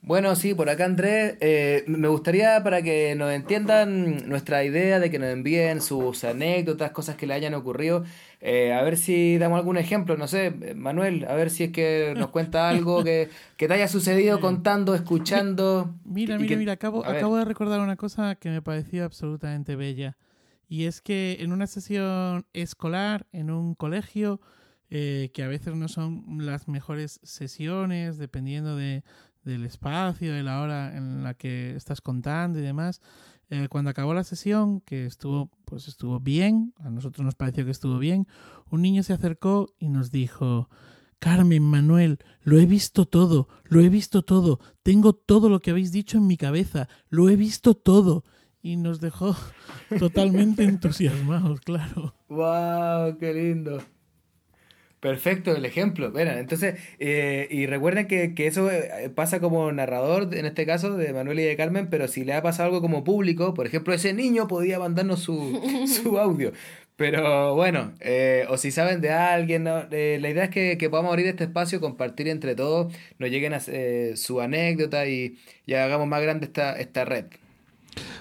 [0.00, 5.10] Bueno, sí, por acá Andrés, eh, me gustaría para que nos entiendan nuestra idea de
[5.10, 8.04] que nos envíen sus anécdotas, cosas que le hayan ocurrido,
[8.40, 12.14] eh, a ver si damos algún ejemplo, no sé, Manuel, a ver si es que
[12.16, 15.94] nos cuenta algo que, que te haya sucedido contando, escuchando.
[16.04, 20.16] Mira, mira, mira, acabo, acabo de recordar una cosa que me pareció absolutamente bella,
[20.68, 24.40] y es que en una sesión escolar, en un colegio,
[24.90, 29.02] eh, que a veces no son las mejores sesiones, dependiendo de
[29.48, 33.00] del espacio, de la hora en la que estás contando y demás.
[33.50, 37.70] Eh, cuando acabó la sesión, que estuvo, pues estuvo bien, a nosotros nos pareció que
[37.70, 38.28] estuvo bien,
[38.70, 40.68] un niño se acercó y nos dijo,
[41.18, 45.92] Carmen, Manuel, lo he visto todo, lo he visto todo, tengo todo lo que habéis
[45.92, 48.24] dicho en mi cabeza, lo he visto todo.
[48.60, 49.36] Y nos dejó
[49.98, 52.14] totalmente entusiasmados, claro.
[52.28, 53.16] ¡Wow!
[53.18, 53.80] ¡Qué lindo!
[55.00, 56.10] Perfecto, el ejemplo.
[56.10, 60.96] Bueno, entonces, eh, y recuerden que, que, eso eh, pasa como narrador, en este caso,
[60.96, 63.94] de Manuel y de Carmen, pero si le ha pasado algo como público, por ejemplo,
[63.94, 66.52] ese niño podía mandarnos su, su audio.
[66.98, 69.84] Pero bueno, eh, o si saben de alguien, ¿no?
[69.92, 73.54] eh, la idea es que, que, podamos abrir este espacio, compartir entre todos, nos lleguen
[73.54, 77.26] a, eh, su anécdota y, y, hagamos más grande esta, esta red.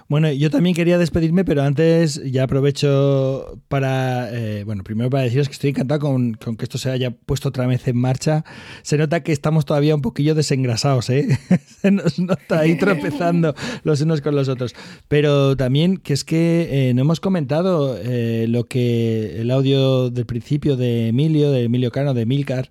[0.09, 5.47] Bueno, yo también quería despedirme, pero antes ya aprovecho para, eh, bueno, primero para deciros
[5.47, 8.45] que estoy encantado con, con, que esto se haya puesto otra vez en marcha.
[8.83, 11.27] Se nota que estamos todavía un poquillo desengrasados, ¿eh?
[11.81, 14.75] se nos nota ahí tropezando los unos con los otros.
[15.07, 20.25] Pero también que es que eh, no hemos comentado eh, lo que el audio del
[20.25, 22.69] principio de Emilio, de Emilio Cano, de Milcar,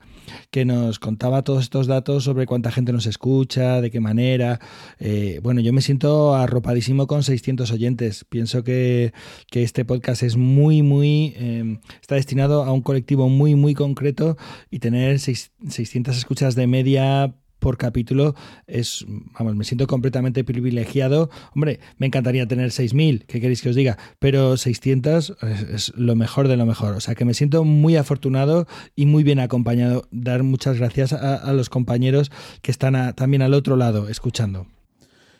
[0.51, 4.60] que nos contaba todos estos datos sobre cuánta gente nos escucha, de qué manera.
[4.99, 8.25] Eh, bueno, yo me siento arropadísimo con 600 oyentes.
[8.25, 9.12] Pienso que,
[9.50, 11.34] que este podcast es muy, muy...
[11.36, 14.39] eh, está destinado a un colectivo muy, muy concreto
[14.70, 18.34] y tener seis- 600 escuchas de media por capítulo
[18.66, 19.05] es,
[19.39, 21.31] vamos, me siento completamente privilegiado.
[21.55, 23.99] Hombre, me encantaría tener 6.000, ¿qué queréis que os diga?
[24.18, 25.36] Pero 600
[25.73, 26.94] es, lo mejor de lo mejor.
[26.94, 30.07] O sea que me siento muy afortunado y muy bien acompañado.
[30.10, 32.31] Dar muchas gracias a, los compañeros
[32.62, 34.66] que están también al otro lado escuchando.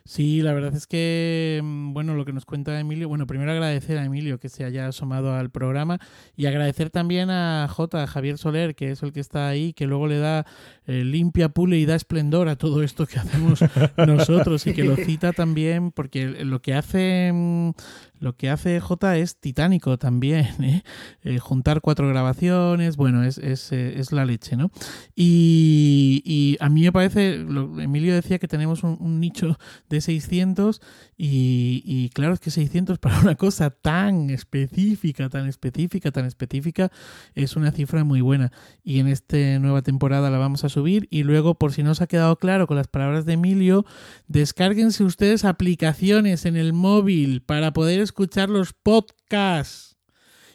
[0.07, 3.99] Sí, la verdad es que, mm, bueno, lo que nos cuenta Emilio, bueno, primero agradecer
[3.99, 5.99] a Emilio que se haya asomado al programa
[6.37, 9.89] y agradecer también a J, a Javier Soler, que es el que está ahí, que
[9.89, 10.47] luego le da
[10.87, 13.59] eh, limpia, pule y da esplendor a todo esto que hacemos
[14.07, 17.71] nosotros y que lo cita también, porque lo que hace, mm,
[18.19, 20.83] lo que hace J es titánico también, ¿eh?
[21.23, 24.71] Eh, juntar cuatro grabaciones, bueno, es, es, eh, es la leche, ¿no?
[25.15, 30.81] Y, a mí me parece, Emilio decía que tenemos un, un nicho de 600
[31.17, 36.91] y, y claro, es que 600 para una cosa tan específica, tan específica, tan específica,
[37.35, 38.53] es una cifra muy buena.
[38.85, 42.01] Y en esta nueva temporada la vamos a subir y luego, por si no os
[42.01, 43.85] ha quedado claro con las palabras de Emilio,
[44.29, 49.97] descárguense ustedes aplicaciones en el móvil para poder escuchar los podcasts.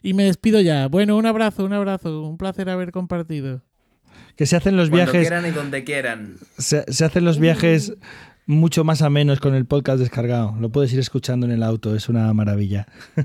[0.02, 0.88] Y me despido ya.
[0.88, 2.24] Bueno, un abrazo, un abrazo.
[2.24, 3.62] Un placer haber compartido.
[4.36, 5.28] Que se hacen los Cuando viajes.
[5.30, 6.38] quieran y donde quieran.
[6.58, 7.94] Se, se hacen los viajes
[8.48, 10.56] mucho más amenos con el podcast descargado.
[10.60, 12.88] Lo puedes ir escuchando en el auto, es una maravilla.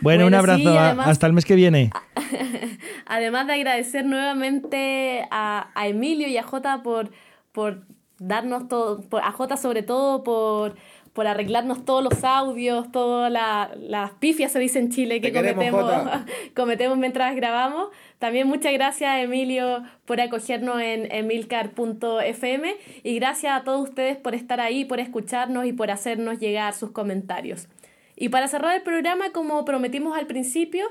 [0.00, 1.90] bueno, un abrazo, sí, y a- además- hasta el mes que viene.
[3.06, 7.10] Además de agradecer nuevamente a, a Emilio y a Jota por,
[7.52, 7.86] por
[8.18, 10.76] darnos todo, por- a Jota sobre todo por,
[11.12, 15.64] por arreglarnos todos los audios, todas la- las pifias se dice en Chile que queremos,
[15.70, 16.12] cometemos,
[16.56, 17.88] cometemos mientras grabamos.
[18.18, 24.60] También muchas gracias Emilio por acogernos en emilcar.fm y gracias a todos ustedes por estar
[24.60, 27.68] ahí, por escucharnos y por hacernos llegar sus comentarios.
[28.16, 30.86] Y para cerrar el programa, como prometimos al principio,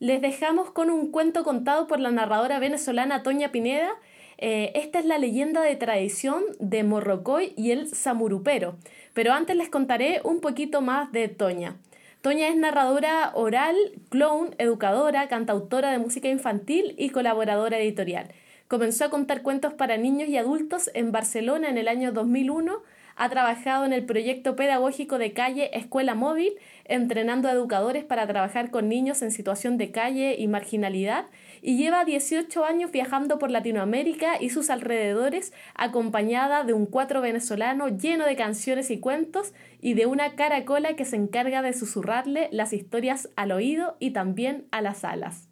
[0.00, 3.90] les dejamos con un cuento contado por la narradora venezolana Toña Pineda.
[4.38, 8.76] Eh, esta es la leyenda de tradición de Morrocoy y el Samurupero.
[9.12, 11.76] Pero antes les contaré un poquito más de Toña.
[12.20, 13.76] Toña es narradora oral,
[14.08, 18.28] clown, educadora, cantautora de música infantil y colaboradora editorial.
[18.66, 22.82] Comenzó a contar cuentos para niños y adultos en Barcelona en el año 2001.
[23.16, 26.54] Ha trabajado en el proyecto pedagógico de calle Escuela Móvil,
[26.86, 31.26] entrenando a educadores para trabajar con niños en situación de calle y marginalidad,
[31.66, 37.88] y lleva 18 años viajando por Latinoamérica y sus alrededores, acompañada de un cuatro venezolano
[37.88, 42.74] lleno de canciones y cuentos, y de una caracola que se encarga de susurrarle las
[42.74, 45.48] historias al oído y también a las alas.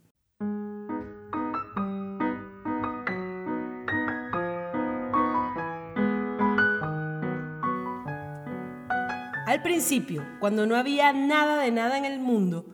[9.47, 12.67] Al principio, cuando no había nada de nada en el mundo,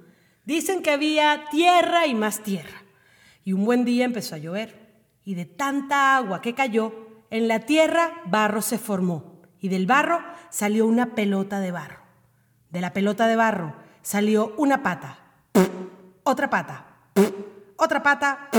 [0.44, 2.87] dicen que había tierra y más tierra.
[3.48, 5.00] Y un buen día empezó a llover.
[5.24, 6.92] Y de tanta agua que cayó,
[7.30, 9.40] en la tierra barro se formó.
[9.58, 12.02] Y del barro salió una pelota de barro.
[12.68, 15.18] De la pelota de barro salió una pata,
[16.24, 16.98] otra pata,
[17.76, 18.50] otra pata,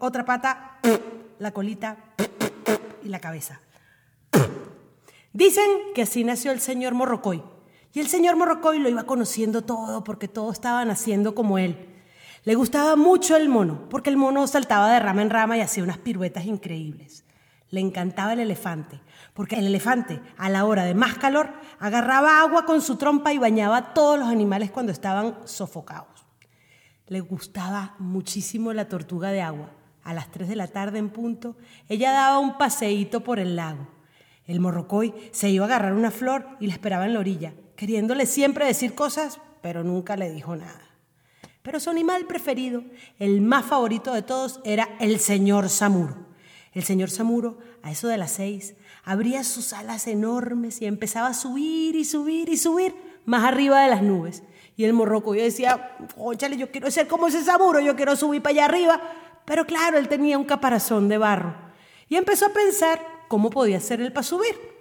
[0.00, 0.80] otra pata,
[1.38, 1.98] la colita
[3.04, 3.60] y la cabeza.
[5.32, 7.44] Dicen que así nació el señor Morrocoy.
[7.92, 11.91] Y el señor Morrocoy lo iba conociendo todo porque todos estaban haciendo como él.
[12.44, 15.84] Le gustaba mucho el mono, porque el mono saltaba de rama en rama y hacía
[15.84, 17.24] unas piruetas increíbles.
[17.70, 19.00] Le encantaba el elefante,
[19.32, 23.38] porque el elefante, a la hora de más calor, agarraba agua con su trompa y
[23.38, 26.26] bañaba a todos los animales cuando estaban sofocados.
[27.06, 29.70] Le gustaba muchísimo la tortuga de agua.
[30.02, 31.56] A las 3 de la tarde en punto,
[31.88, 33.86] ella daba un paseíto por el lago.
[34.46, 38.26] El morrocoy se iba a agarrar una flor y la esperaba en la orilla, queriéndole
[38.26, 40.91] siempre decir cosas, pero nunca le dijo nada.
[41.62, 42.82] Pero su animal preferido,
[43.18, 46.16] el más favorito de todos, era el señor Samuro.
[46.72, 48.74] El señor Samuro, a eso de las seis,
[49.04, 53.90] abría sus alas enormes y empezaba a subir y subir y subir más arriba de
[53.90, 54.42] las nubes.
[54.76, 58.42] Y el morroco yo decía, óchale, yo quiero ser como ese Samuro, yo quiero subir
[58.42, 59.00] para allá arriba.
[59.44, 61.54] Pero claro, él tenía un caparazón de barro.
[62.08, 64.71] Y empezó a pensar cómo podía hacer él para subir.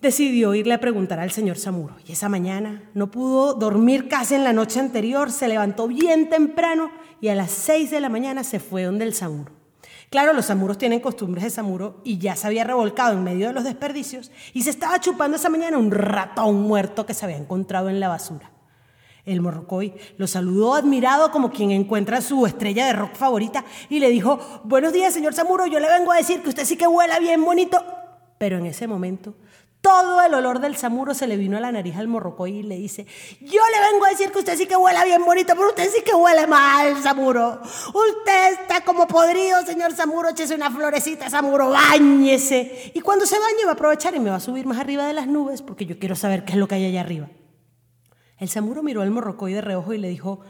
[0.00, 1.96] Decidió irle a preguntar al señor Samuro.
[2.06, 6.90] Y esa mañana no pudo dormir casi en la noche anterior, se levantó bien temprano
[7.20, 9.52] y a las seis de la mañana se fue donde el Samuro.
[10.10, 13.52] Claro, los samuros tienen costumbres de samuro y ya se había revolcado en medio de
[13.52, 17.88] los desperdicios y se estaba chupando esa mañana un ratón muerto que se había encontrado
[17.88, 18.52] en la basura.
[19.24, 24.10] El morrocoy lo saludó admirado como quien encuentra su estrella de rock favorita y le
[24.10, 27.18] dijo, buenos días señor Samuro, yo le vengo a decir que usted sí que huela
[27.18, 27.82] bien bonito.
[28.38, 29.34] Pero en ese momento
[29.84, 32.76] Todo el olor del samuro se le vino a la nariz al morrocoy y le
[32.76, 33.06] dice,
[33.42, 36.00] yo le vengo a decir que usted sí que huele bien bonito, pero usted sí
[36.02, 37.60] que huele mal, samuro.
[37.88, 42.92] Usted está como podrido, señor samuro, échese una florecita, samuro, báñese.
[42.94, 45.12] Y cuando se bañe va a aprovechar y me va a subir más arriba de
[45.12, 47.28] las nubes porque yo quiero saber qué es lo que hay allá arriba.
[48.38, 50.40] El samuro miró al morrocoy de reojo y le dijo,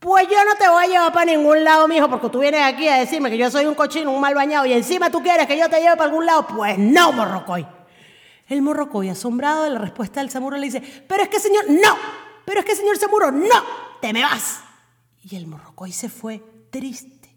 [0.00, 2.88] pues yo no te voy a llevar para ningún lado, mijo, porque tú vienes aquí
[2.88, 5.56] a decirme que yo soy un cochino, un mal bañado, y encima tú quieres que
[5.56, 6.48] yo te lleve para algún lado.
[6.48, 7.64] Pues no, morrocoy.
[8.52, 11.96] El morrocoy, asombrado de la respuesta del samuro, le dice, pero es que señor, no,
[12.44, 13.48] pero es que señor samuro, no,
[14.02, 14.60] te me vas.
[15.22, 17.34] Y el morrocoy se fue triste,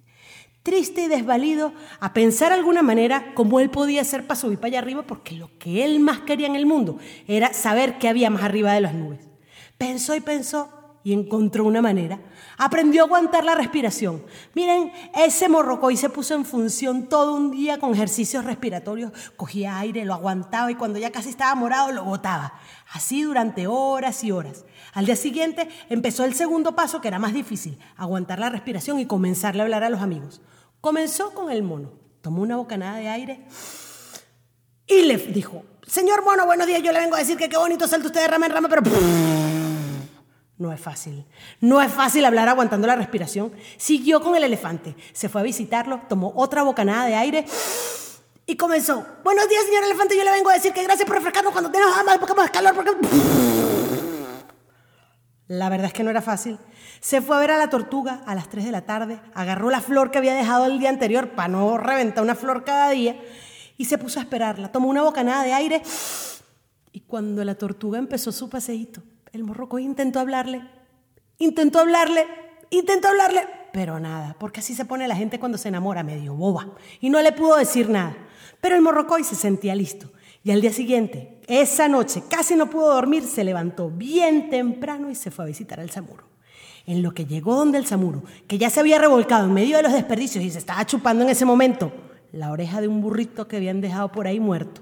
[0.62, 1.72] triste y desvalido
[2.02, 5.58] a pensar alguna manera cómo él podía hacer para subir para allá arriba, porque lo
[5.58, 8.94] que él más quería en el mundo era saber qué había más arriba de las
[8.94, 9.22] nubes.
[9.78, 10.70] Pensó y pensó
[11.06, 12.20] y encontró una manera
[12.58, 14.24] Aprendió a aguantar la respiración.
[14.54, 19.12] Miren, ese morrocoy se puso en función todo un día con ejercicios respiratorios.
[19.36, 22.54] Cogía aire, lo aguantaba y cuando ya casi estaba morado lo botaba.
[22.94, 24.66] Así durante horas y horas.
[24.94, 29.06] Al día siguiente empezó el segundo paso que era más difícil, aguantar la respiración y
[29.06, 30.42] comenzarle a hablar a los amigos.
[30.80, 31.92] Comenzó con el mono.
[32.22, 33.46] Tomó una bocanada de aire
[34.88, 37.88] y le dijo, señor mono, buenos días, yo le vengo a decir que qué bonito
[37.88, 38.82] salta usted de rama en rama, pero...
[40.58, 41.26] No es fácil.
[41.60, 43.52] No es fácil hablar aguantando la respiración.
[43.78, 44.96] Siguió con el elefante.
[45.12, 47.46] Se fue a visitarlo, tomó otra bocanada de aire
[48.46, 49.06] y comenzó.
[49.24, 50.16] Buenos días, señor elefante.
[50.16, 52.74] Yo le vengo a decir que gracias por refrescarnos cuando tenemos hambre, porque más calor.
[52.74, 52.92] Porque...
[55.48, 56.58] La verdad es que no era fácil.
[57.02, 59.82] Se fue a ver a la tortuga a las 3 de la tarde, agarró la
[59.82, 63.22] flor que había dejado el día anterior para no reventar una flor cada día
[63.78, 64.72] y se puso a esperarla.
[64.72, 65.84] Tomó una bocanada de aire
[66.92, 69.04] y cuando la tortuga empezó su paseíto,
[69.36, 70.62] el morrocoy intentó hablarle,
[71.40, 72.26] intentó hablarle,
[72.70, 73.42] intentó hablarle,
[73.74, 76.70] pero nada, porque así se pone la gente cuando se enamora, medio boba,
[77.02, 78.16] y no le pudo decir nada.
[78.62, 80.10] Pero el morrocoy se sentía listo.
[80.44, 85.16] Y al día siguiente, esa noche, casi no pudo dormir, se levantó bien temprano y
[85.16, 86.24] se fue a visitar al Samuro.
[86.86, 89.84] En lo que llegó donde el Samuro, que ya se había revolcado en medio de
[89.84, 91.92] los desperdicios y se estaba chupando en ese momento
[92.32, 94.82] la oreja de un burrito que habían dejado por ahí muerto,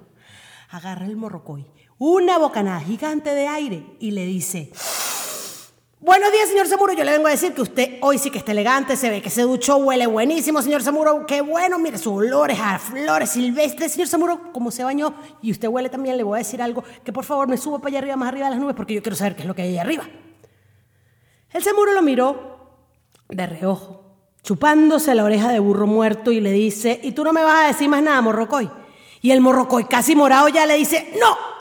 [0.70, 1.66] agarra el morrocoy
[2.06, 4.70] una bocanada gigante de aire y le dice,
[6.02, 6.92] Buenos días, señor Samuro.
[6.92, 9.30] Yo le vengo a decir que usted hoy sí que está elegante, se ve que
[9.30, 11.26] se duchó, huele buenísimo, señor Samuro.
[11.26, 15.70] Qué bueno, mire, sus olores a flores silvestres, señor Samuro, como se bañó y usted
[15.70, 18.18] huele también, le voy a decir algo, que por favor me suba para allá arriba,
[18.18, 19.82] más arriba de las nubes, porque yo quiero saber qué es lo que hay allá
[19.84, 20.04] arriba.
[21.54, 22.58] El Samuro lo miró
[23.30, 24.04] de reojo,
[24.44, 27.68] chupándose la oreja de burro muerto y le dice, ¿y tú no me vas a
[27.68, 28.70] decir más nada, morrocoy?
[29.22, 31.53] Y el morrocoy, casi morado, ya le dice, ¡no!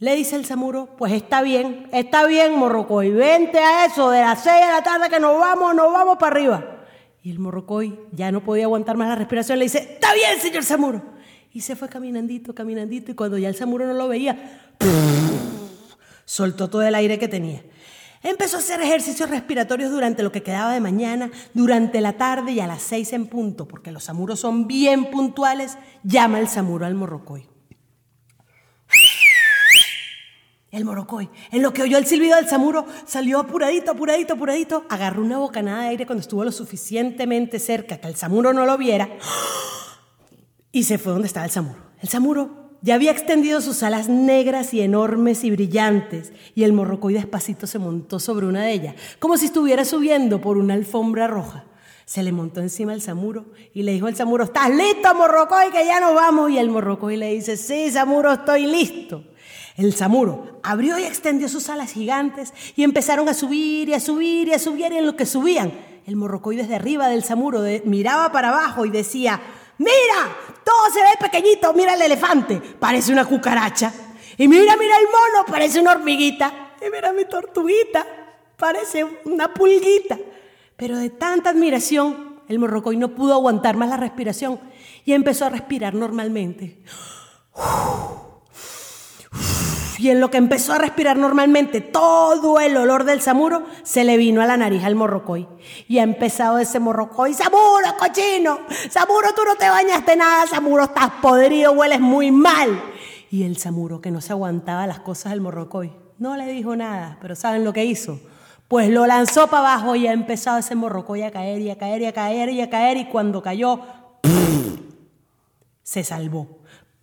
[0.00, 4.42] Le dice el Samuro, pues está bien, está bien, Morrocoy, vente a eso de las
[4.42, 6.86] seis de la tarde que nos vamos, nos vamos para arriba.
[7.22, 10.64] Y el Morrocoy ya no podía aguantar más la respiración, le dice, está bien, señor
[10.64, 11.02] Samuro.
[11.52, 14.72] Y se fue caminandito, caminandito, y cuando ya el Samuro no lo veía,
[16.24, 17.62] soltó todo el aire que tenía.
[18.22, 22.60] Empezó a hacer ejercicios respiratorios durante lo que quedaba de mañana, durante la tarde y
[22.60, 26.94] a las seis en punto, porque los samuros son bien puntuales, llama el samuro al
[26.94, 27.49] morrocoy.
[30.70, 35.22] El morocoy, en lo que oyó el silbido del samuro, salió apuradito, apuradito, apuradito, agarró
[35.22, 39.08] una bocanada de aire cuando estuvo lo suficientemente cerca que el samuro no lo viera
[40.70, 41.80] y se fue donde estaba el samuro.
[42.00, 47.14] El samuro ya había extendido sus alas negras y enormes y brillantes y el morrocoy
[47.14, 51.64] despacito se montó sobre una de ellas, como si estuviera subiendo por una alfombra roja.
[52.06, 55.84] Se le montó encima el samuro y le dijo al samuro, ¿estás listo, morrocoy, que
[55.84, 56.50] ya nos vamos?
[56.50, 59.24] Y el morrocoy le dice, sí, samuro, estoy listo.
[59.80, 64.48] El samuro abrió y extendió sus alas gigantes y empezaron a subir y a subir
[64.48, 65.72] y a subir y en lo que subían,
[66.06, 69.40] el morrocoy desde arriba del samuro miraba para abajo y decía,
[69.78, 73.90] mira, todo se ve pequeñito, mira el elefante, parece una cucaracha.
[74.36, 76.74] Y mira, mira el mono, parece una hormiguita.
[76.86, 78.06] Y mira mi tortuguita,
[78.58, 80.18] parece una pulguita.
[80.76, 84.60] Pero de tanta admiración, el morrocoy no pudo aguantar más la respiración
[85.06, 86.82] y empezó a respirar normalmente
[90.00, 94.16] y en lo que empezó a respirar normalmente todo el olor del samuro se le
[94.16, 95.46] vino a la nariz al morrocoy.
[95.88, 101.10] Y ha empezado ese morrocoy, Samuro, cochino, Samuro, tú no te bañaste nada, Samuro, estás
[101.20, 102.82] podrido, hueles muy mal.
[103.30, 107.18] Y el samuro, que no se aguantaba las cosas del morrocoy, no le dijo nada,
[107.20, 108.18] pero ¿saben lo que hizo?
[108.68, 112.00] Pues lo lanzó para abajo y ha empezado ese morrocoy a caer y a caer
[112.00, 113.80] y a caer y a caer y cuando cayó,
[115.82, 116.59] se salvó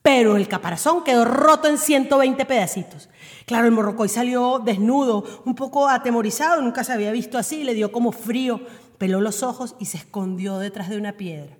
[0.07, 3.09] pero el caparazón quedó roto en 120 pedacitos.
[3.45, 7.91] Claro, el morrocoy salió desnudo, un poco atemorizado, nunca se había visto así, le dio
[7.91, 8.61] como frío,
[8.97, 11.57] peló los ojos y se escondió detrás de una piedra.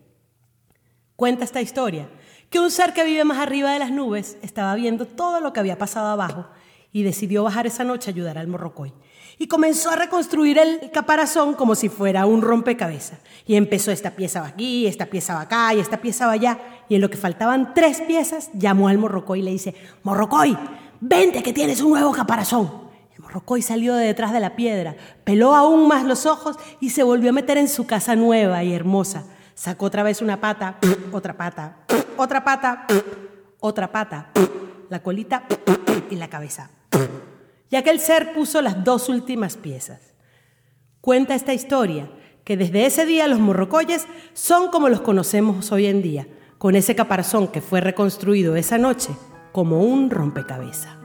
[1.18, 2.10] Cuenta esta historia
[2.50, 5.60] que un ser que vive más arriba de las nubes estaba viendo todo lo que
[5.60, 6.48] había pasado abajo
[6.94, 8.94] y decidió bajar esa noche a ayudar al morrocoy.
[9.40, 13.20] Y comenzó a reconstruir el caparazón como si fuera un rompecabezas.
[13.46, 16.60] Y empezó esta pieza va aquí, esta pieza va acá y esta pieza va allá.
[16.90, 20.58] Y en lo que faltaban tres piezas, llamó al morrocoy y le dice, morrocoy,
[21.00, 22.88] vente que tienes un nuevo caparazón.
[23.16, 27.04] El morrocoy salió de detrás de la piedra, peló aún más los ojos y se
[27.04, 29.24] volvió a meter en su casa nueva y hermosa.
[29.54, 30.78] Sacó otra vez una pata,
[31.12, 31.78] otra pata,
[32.16, 32.86] otra pata,
[33.60, 34.30] otra pata,
[34.90, 35.44] la colita
[36.10, 36.70] y la cabeza.
[37.70, 40.14] Y aquel ser puso las dos últimas piezas.
[41.02, 42.10] Cuenta esta historia
[42.44, 46.96] que desde ese día los morrocoyes son como los conocemos hoy en día, con ese
[46.96, 49.10] caparazón que fue reconstruido esa noche
[49.52, 50.97] como un rompecabezas.